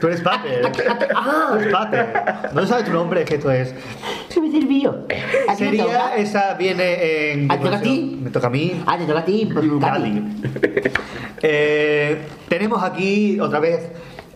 [0.00, 0.62] Tú eres Pater.
[1.14, 2.12] Ah, Tú eres Pater.
[2.52, 3.72] No sabes tu nombre, que esto es.
[4.28, 5.06] se me sirvió.
[5.48, 6.16] ¿A Sería, toca?
[6.16, 7.50] esa viene en.
[7.50, 8.18] ¿Ah, te toca a ti?
[8.22, 8.82] Me toca a mí.
[8.86, 9.78] Ah, te toca a ti, Gadi.
[9.78, 10.22] Gadi.
[11.42, 12.18] Eh,
[12.48, 13.88] tenemos aquí otra vez,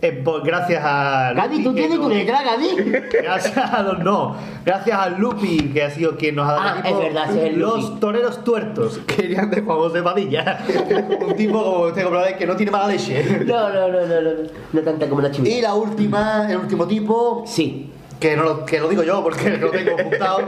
[0.07, 1.33] eh, gracias a.
[1.33, 2.75] Gadi, ¿tú tienes tu letra, Gadi?
[3.23, 4.35] Gracias a los no,
[4.65, 7.39] gracias a Lupi, que ha sido quien nos ha dado Ah, el es verdad, sí,
[7.39, 10.59] es el los toreros tuertos, que irían de Juan José Padilla.
[11.27, 13.43] Un tipo, como comprueba, que no tiene mala leche.
[13.45, 14.29] No, no, no, no, no,
[14.73, 15.67] no tanta como la Y chivita.
[15.69, 17.91] la última, el último tipo, Sí.
[18.19, 20.39] que no lo, que lo digo yo porque lo tengo apuntado,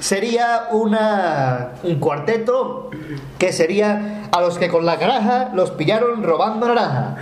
[0.00, 2.90] sería una, un cuarteto
[3.38, 7.16] que sería a los que con la caraja los pillaron robando naranja.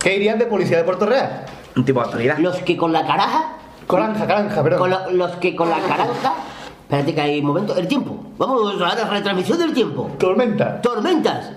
[0.00, 1.44] Que irían de policía de Puerto Real.
[1.76, 2.38] Un tipo de autoridad.
[2.38, 3.52] Los que con la caraja,
[3.88, 4.78] Caranja, caranja, perdón.
[4.78, 6.34] con los que con la caranja.
[6.82, 7.76] Espérate que hay un momento.
[7.76, 8.24] El tiempo.
[8.38, 10.10] Vamos a la retransmisión del tiempo.
[10.18, 10.80] Tormenta.
[10.80, 11.50] Tormentas.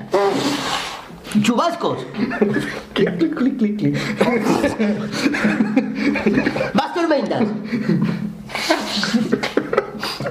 [1.42, 2.00] Chubascos.
[2.94, 3.98] clic, clic, clic, clic, clic.
[6.74, 7.44] Más tormentas.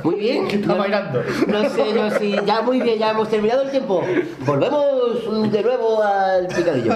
[0.04, 0.46] Muy bien.
[0.50, 1.22] Está bailando.
[1.46, 4.02] No sé yo si ya muy bien, ya hemos terminado el tiempo.
[4.46, 4.84] Volvemos
[5.30, 6.94] mm, de nuevo al picadillo.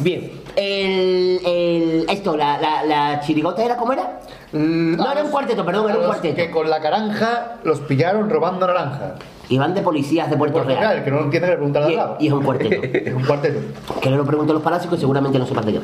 [0.00, 0.44] Bien.
[0.56, 4.20] El, el, esto, la, la, la chirigota era cómo era?
[4.52, 6.36] No, era un cuarteto, perdón, era un cuarteto.
[6.36, 9.16] que con la caranja los pillaron robando naranja.
[9.48, 10.92] Y van de policías de Puerto, Puerto Real.
[10.92, 12.16] Real, que no entiende que preguntar al Y, lado.
[12.20, 12.82] y es un cuarteto.
[13.10, 13.58] Es un cuarteto.
[14.00, 15.80] que no lo pregunten los palacios que seguramente no sepan de qué.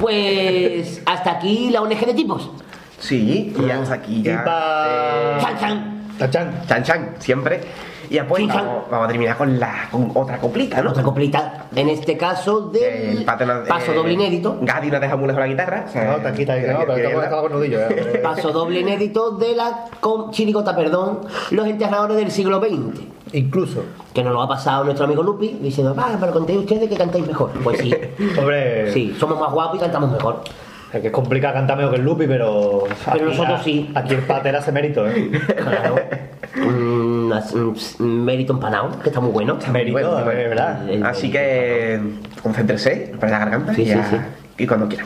[0.00, 2.50] Pues hasta aquí la ONG de tipos.
[2.98, 4.44] Sí, y hasta aquí ya.
[4.44, 5.92] Pa- eh, Chan, chan.
[6.18, 6.62] Tachán.
[6.66, 7.60] Chan Chan, siempre.
[8.08, 8.64] Y después Chin, chan.
[8.64, 10.90] vamos, vamos a terminar con, la, con otra coplita, ¿no?
[10.90, 11.66] Otra coplita.
[11.74, 14.58] En este caso del paso eh, doble inédito.
[14.62, 15.84] Gadi nos deja muy lejos la guitarra.
[15.88, 17.80] o sea, No, te quita, no, pero estamos estaba con nudillo.
[17.80, 18.20] eh.
[18.22, 23.00] Paso doble inédito de la com- chirigota, perdón, los enterradores del siglo XX.
[23.32, 23.82] Incluso.
[24.14, 27.26] Que nos lo ha pasado nuestro amigo Lupi diciendo, va, pero contéis ustedes que cantáis
[27.26, 27.50] mejor.
[27.64, 27.92] Pues sí,
[28.38, 30.42] Hombre, sí, somos más guapos y cantamos mejor.
[30.92, 32.84] Es que es complicado cantar mejor que el Lupi, pero.
[33.12, 33.90] Pero nosotros a- sí.
[33.94, 35.30] Aquí el pater hace mérito, ¿eh?
[35.56, 35.96] Claro.
[37.98, 39.58] Mérito empanado, que está muy bueno.
[39.70, 40.30] Mérito, Bueno, bueno.
[40.32, 40.88] es verdad.
[40.88, 42.00] El- Así que
[42.42, 44.16] concéntrese, para la garganta Sí, y, sí, sí.
[44.58, 45.04] y cuando quiera.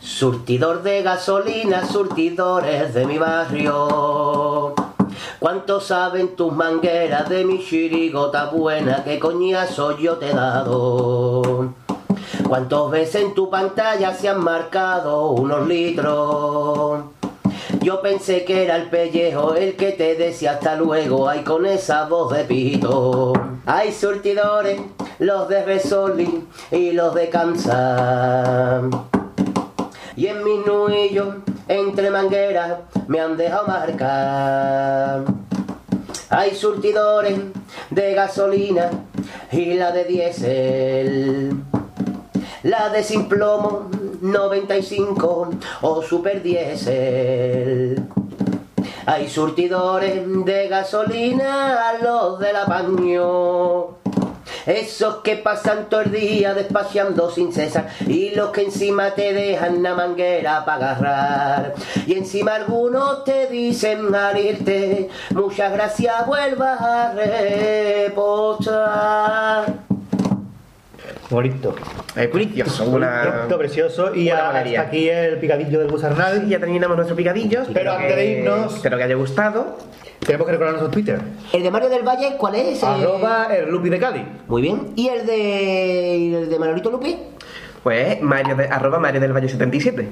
[0.00, 4.74] Surtidor de gasolina, surtidores de mi barrio.
[5.44, 9.04] ¿Cuántos saben tus mangueras de mi chirigota buena?
[9.04, 11.74] ¿Qué coñazo yo te he dado?
[12.48, 17.04] ¿Cuántos veces en tu pantalla se han marcado unos litros?
[17.82, 22.06] Yo pensé que era el pellejo el que te decía hasta luego, ay con esa
[22.06, 23.34] voz de pito.
[23.66, 24.80] Hay surtidores,
[25.18, 28.82] los de Resoli y los de Kansas.
[30.16, 31.34] Y en mis nuillos,
[31.68, 32.78] entre mangueras,
[33.08, 35.24] me han dejado marcar.
[36.30, 37.38] Hay surtidores
[37.90, 38.90] de gasolina
[39.52, 41.56] y la de diésel.
[42.62, 43.88] La de sin plomo
[44.20, 45.50] 95
[45.82, 48.02] o super diésel.
[49.06, 54.03] Hay surtidores de gasolina, los del apaño.
[54.66, 59.82] Esos que pasan todo el día despaciando sin cesar y los que encima te dejan
[59.82, 61.74] la manguera para agarrar.
[62.06, 67.12] Y encima algunos te dicen al irte, muchas gracias, vuelvas a
[68.44, 69.66] reposar.
[71.30, 71.74] Bonito.
[72.16, 73.24] Es precioso, una.
[73.36, 74.14] Bonito, precioso.
[74.14, 74.80] Y una hasta galería.
[74.82, 76.44] aquí el picadillo del gusarnal.
[76.46, 77.62] Y ya terminamos nuestro picadillo.
[77.72, 79.76] Pero espero antes de que- irnos- Espero que haya gustado.
[80.24, 81.20] Tenemos que recordar nuestro Twitter.
[81.52, 82.82] ¿El de Mario del Valle cuál es?
[82.82, 84.22] Arroba el Lupi de Cádiz.
[84.48, 84.92] Muy bien.
[84.96, 87.16] ¿Y el de, y el de Manolito Lupi?
[87.82, 90.08] Pues Mario de, arroba Mario del Valle 77.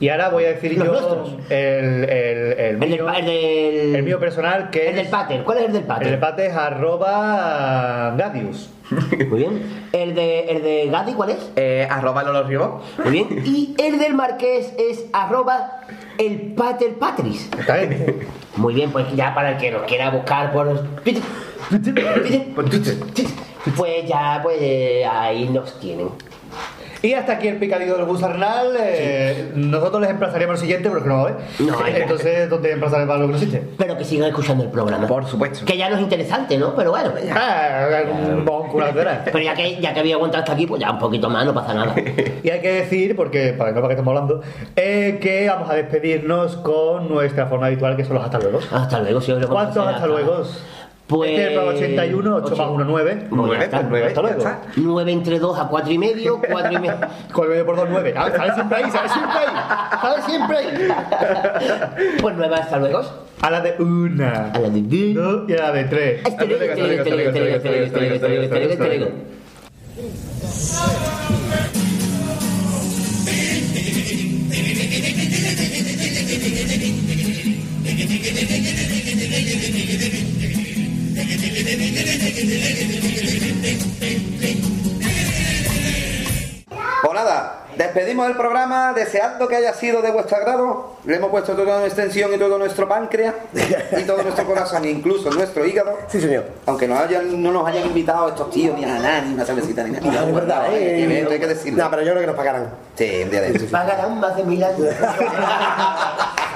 [0.00, 3.26] Y ahora voy a decir Los yo el, el, el, El del, mío, pa- el
[3.26, 5.10] del, el mío personal, que el del es.
[5.10, 5.42] Pater.
[5.44, 6.10] ¿Cuál es el del El Pater?
[6.10, 8.70] de Pate es arroba Gadius.
[9.28, 9.88] Muy bien.
[9.92, 11.50] ¿El de, el de Gadi cuál es?
[11.56, 12.82] Eh, arroba Lolo Ribó.
[13.04, 13.42] Muy bien.
[13.44, 15.80] Y el del Marqués es arroba
[16.18, 17.50] el Pater Patris.
[17.58, 18.26] ¿Está bien?
[18.56, 21.22] Muy bien, pues ya para el que nos quiera buscar por Twitter.
[23.76, 26.08] pues ya pues eh, ahí nos tienen.
[27.02, 28.76] Y hasta aquí el picadillo del bus renal.
[28.78, 31.36] eh, Nosotros les emplazaríamos al siguiente, pero que no va a haber.
[31.60, 33.62] No, Entonces, ¿dónde emplazaremos a lo que no existe?
[33.78, 35.06] Pero que sigan escuchando el programa.
[35.06, 35.64] Por supuesto.
[35.64, 36.74] Que ya no es interesante, ¿no?
[36.74, 37.12] Pero bueno.
[37.24, 37.34] ya.
[37.36, 38.02] Ah,
[38.34, 38.68] un bon.
[39.24, 41.54] Pero ya que, ya que había aguantado hasta aquí, pues ya un poquito más, no
[41.54, 41.94] pasa nada.
[42.42, 44.42] Y hay que decir, porque para que no para qué estamos hablando,
[44.76, 48.60] eh, que vamos a despedirnos con nuestra forma habitual, que son los hasta luego.
[48.72, 50.42] Hasta luego, si os lo ¿Cuántos hasta luego?
[51.08, 53.26] Pues- Este es el programa 81, 8 más 1, 9.
[53.30, 53.78] Pues ya está.
[53.78, 54.44] Hasta luego.
[54.76, 56.96] 9 entre 2 a 4 y medio, 4 y medio.
[57.32, 58.14] 4 y medio por 2, 9.
[58.16, 60.00] Ah, Sale siempre ahí, sale siempre ahí.
[60.02, 60.88] Sale siempre ahí.
[62.20, 63.00] Pues 9 hasta luego.
[63.40, 64.50] A la de una.
[64.52, 66.20] A la de dos y a la de tres.
[66.26, 69.12] Este luego, este luego, este luego, este luego, este luego, este luego,
[81.28, 81.38] pues
[87.04, 90.96] Monada, despedimos el programa deseando que haya sido de vuestro agrado.
[91.04, 93.34] Le hemos puesto toda nuestra extensión y todo nuestro páncreas
[93.96, 95.96] y todo nuestro corazón, incluso nuestro hígado.
[96.08, 96.44] Sí, señor.
[96.66, 99.84] Aunque no, hayan, no nos hayan invitado estos tíos ni a nada, ni una cervecita,
[99.84, 100.04] ni nada.
[100.04, 101.06] No, es verdad, Hay eh.
[101.06, 101.84] ver, hay que decirlo.
[101.84, 102.68] No, pero yo creo que nos pagarán.
[102.96, 103.70] Sí, un día de estos.
[103.70, 104.88] Pagarán más de mil años.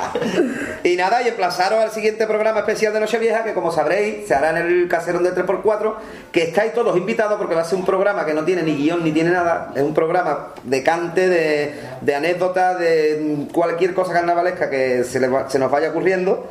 [0.84, 4.50] Y nada, y emplazaros al siguiente programa especial de Nochevieja, que como sabréis, se hará
[4.50, 5.94] en el caserón del 3x4,
[6.32, 9.04] que estáis todos invitados porque va a ser un programa que no tiene ni guion
[9.04, 10.82] ni tiene nada, es un programa de
[11.20, 16.46] de, de anécdotas, de cualquier cosa carnavalesca que se, le va- se nos vaya ocurriendo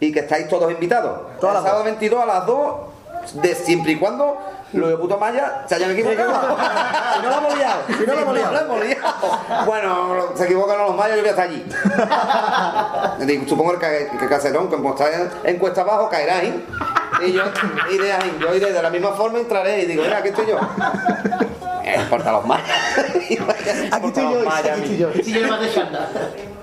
[0.00, 1.20] y que estáis todos invitados.
[1.34, 2.74] el sábado 22 a las 2,
[3.34, 4.38] de siempre y cuando
[4.72, 6.56] los de puto Maya se hayan equivocado.
[7.16, 8.52] Si no lo hemos liado, si no lo hemos liado.
[8.52, 9.64] No lo hemos liado.
[9.64, 11.64] Bueno, se equivocan los mayas, yo voy hasta allí.
[13.48, 16.66] Supongo que, que Caserón, como está en, en cuesta abajo, caerá ahí.
[17.26, 17.42] Y yo
[17.90, 18.36] iré ahí.
[18.40, 20.58] Yo iré de la misma forma, entraré y digo, mira, aquí estoy yo.
[21.86, 22.68] Me importa los mayas.
[23.92, 25.12] Aquí estoy yo, aquí estoy yo.
[25.22, 26.08] Si yo le mando chanda.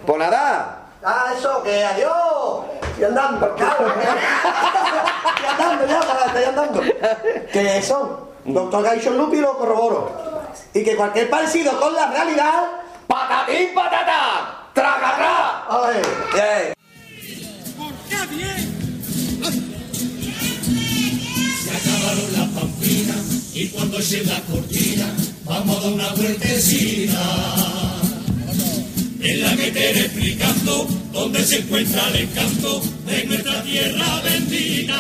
[0.06, 2.66] Pues nada, Ah, eso, que adiós.
[3.00, 3.92] Y andando, cabrón.
[5.44, 6.82] Y andando ya, para estoy andando.
[7.52, 10.12] Que son, doctor Gaishon Lupi lo corroboro.
[10.74, 12.64] Y que cualquier parecido con la realidad.
[13.08, 14.70] ¡Patatín, patata!
[14.74, 15.66] ¡Tragará!
[15.70, 16.02] Ay,
[16.38, 16.74] eh,
[18.10, 18.74] ¡Qué bien!
[21.64, 22.43] Se acabaron las
[23.56, 25.14] y cuando eche la cortina
[25.46, 28.02] vamos a dar una vueltecita
[29.20, 35.00] en la que te explicando dónde se encuentra el encanto de nuestra tierra bendita.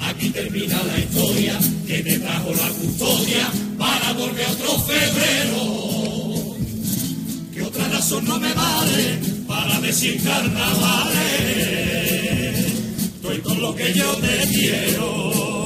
[0.00, 6.56] Aquí termina la historia que te trajo la custodia para volver otro febrero.
[7.52, 11.18] Que otra razón no me vale para decir carnavales.
[13.16, 15.57] Estoy con lo que yo te quiero.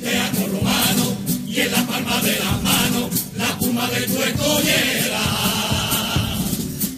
[0.00, 5.22] Teatro romano y en la palma de la mano la puma de tu escollera.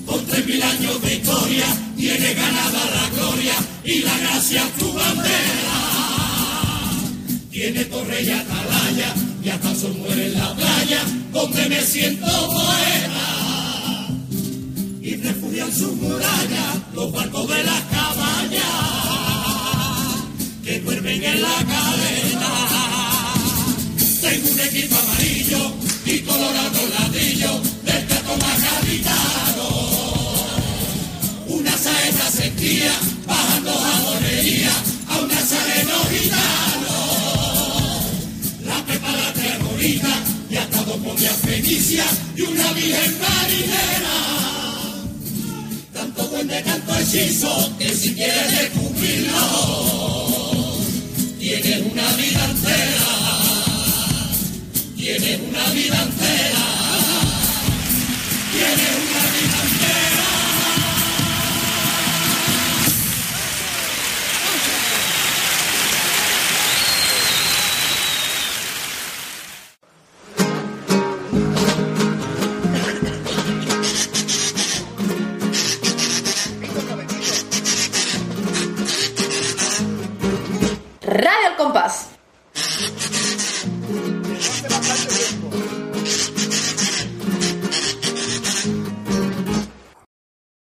[0.07, 1.67] Con tres mil años de historia
[1.97, 5.79] tiene ganada la gloria y la gracia tu bandera.
[7.51, 9.15] Tiene torre y atalaya
[9.45, 11.01] y hasta sol muere en la playa
[11.33, 14.09] donde me siento poeta.
[15.01, 19.03] Y refugian sus murallas los barcos de las caballas
[20.63, 22.32] que duermen en la cadena.
[24.23, 25.73] Tengo un equipo amarillo
[26.07, 29.69] y colorado ladrillo del teto más gaditano.
[31.49, 32.93] Una saeta sentía
[33.27, 34.71] bajando jabonería
[35.09, 36.95] a un nazareno gitano.
[38.65, 40.15] La pepa la terrorita
[40.51, 42.05] y atado con la fenicia
[42.37, 44.19] y una virgen marinera.
[45.93, 49.47] Tanto duende, tanto hechizo que si quieres descubrirlo,
[51.41, 52.53] tienes una vida
[55.03, 56.65] tiene una vida entera,
[58.53, 60.23] tiene una vida entera.
[81.03, 82.12] Radio El Compás.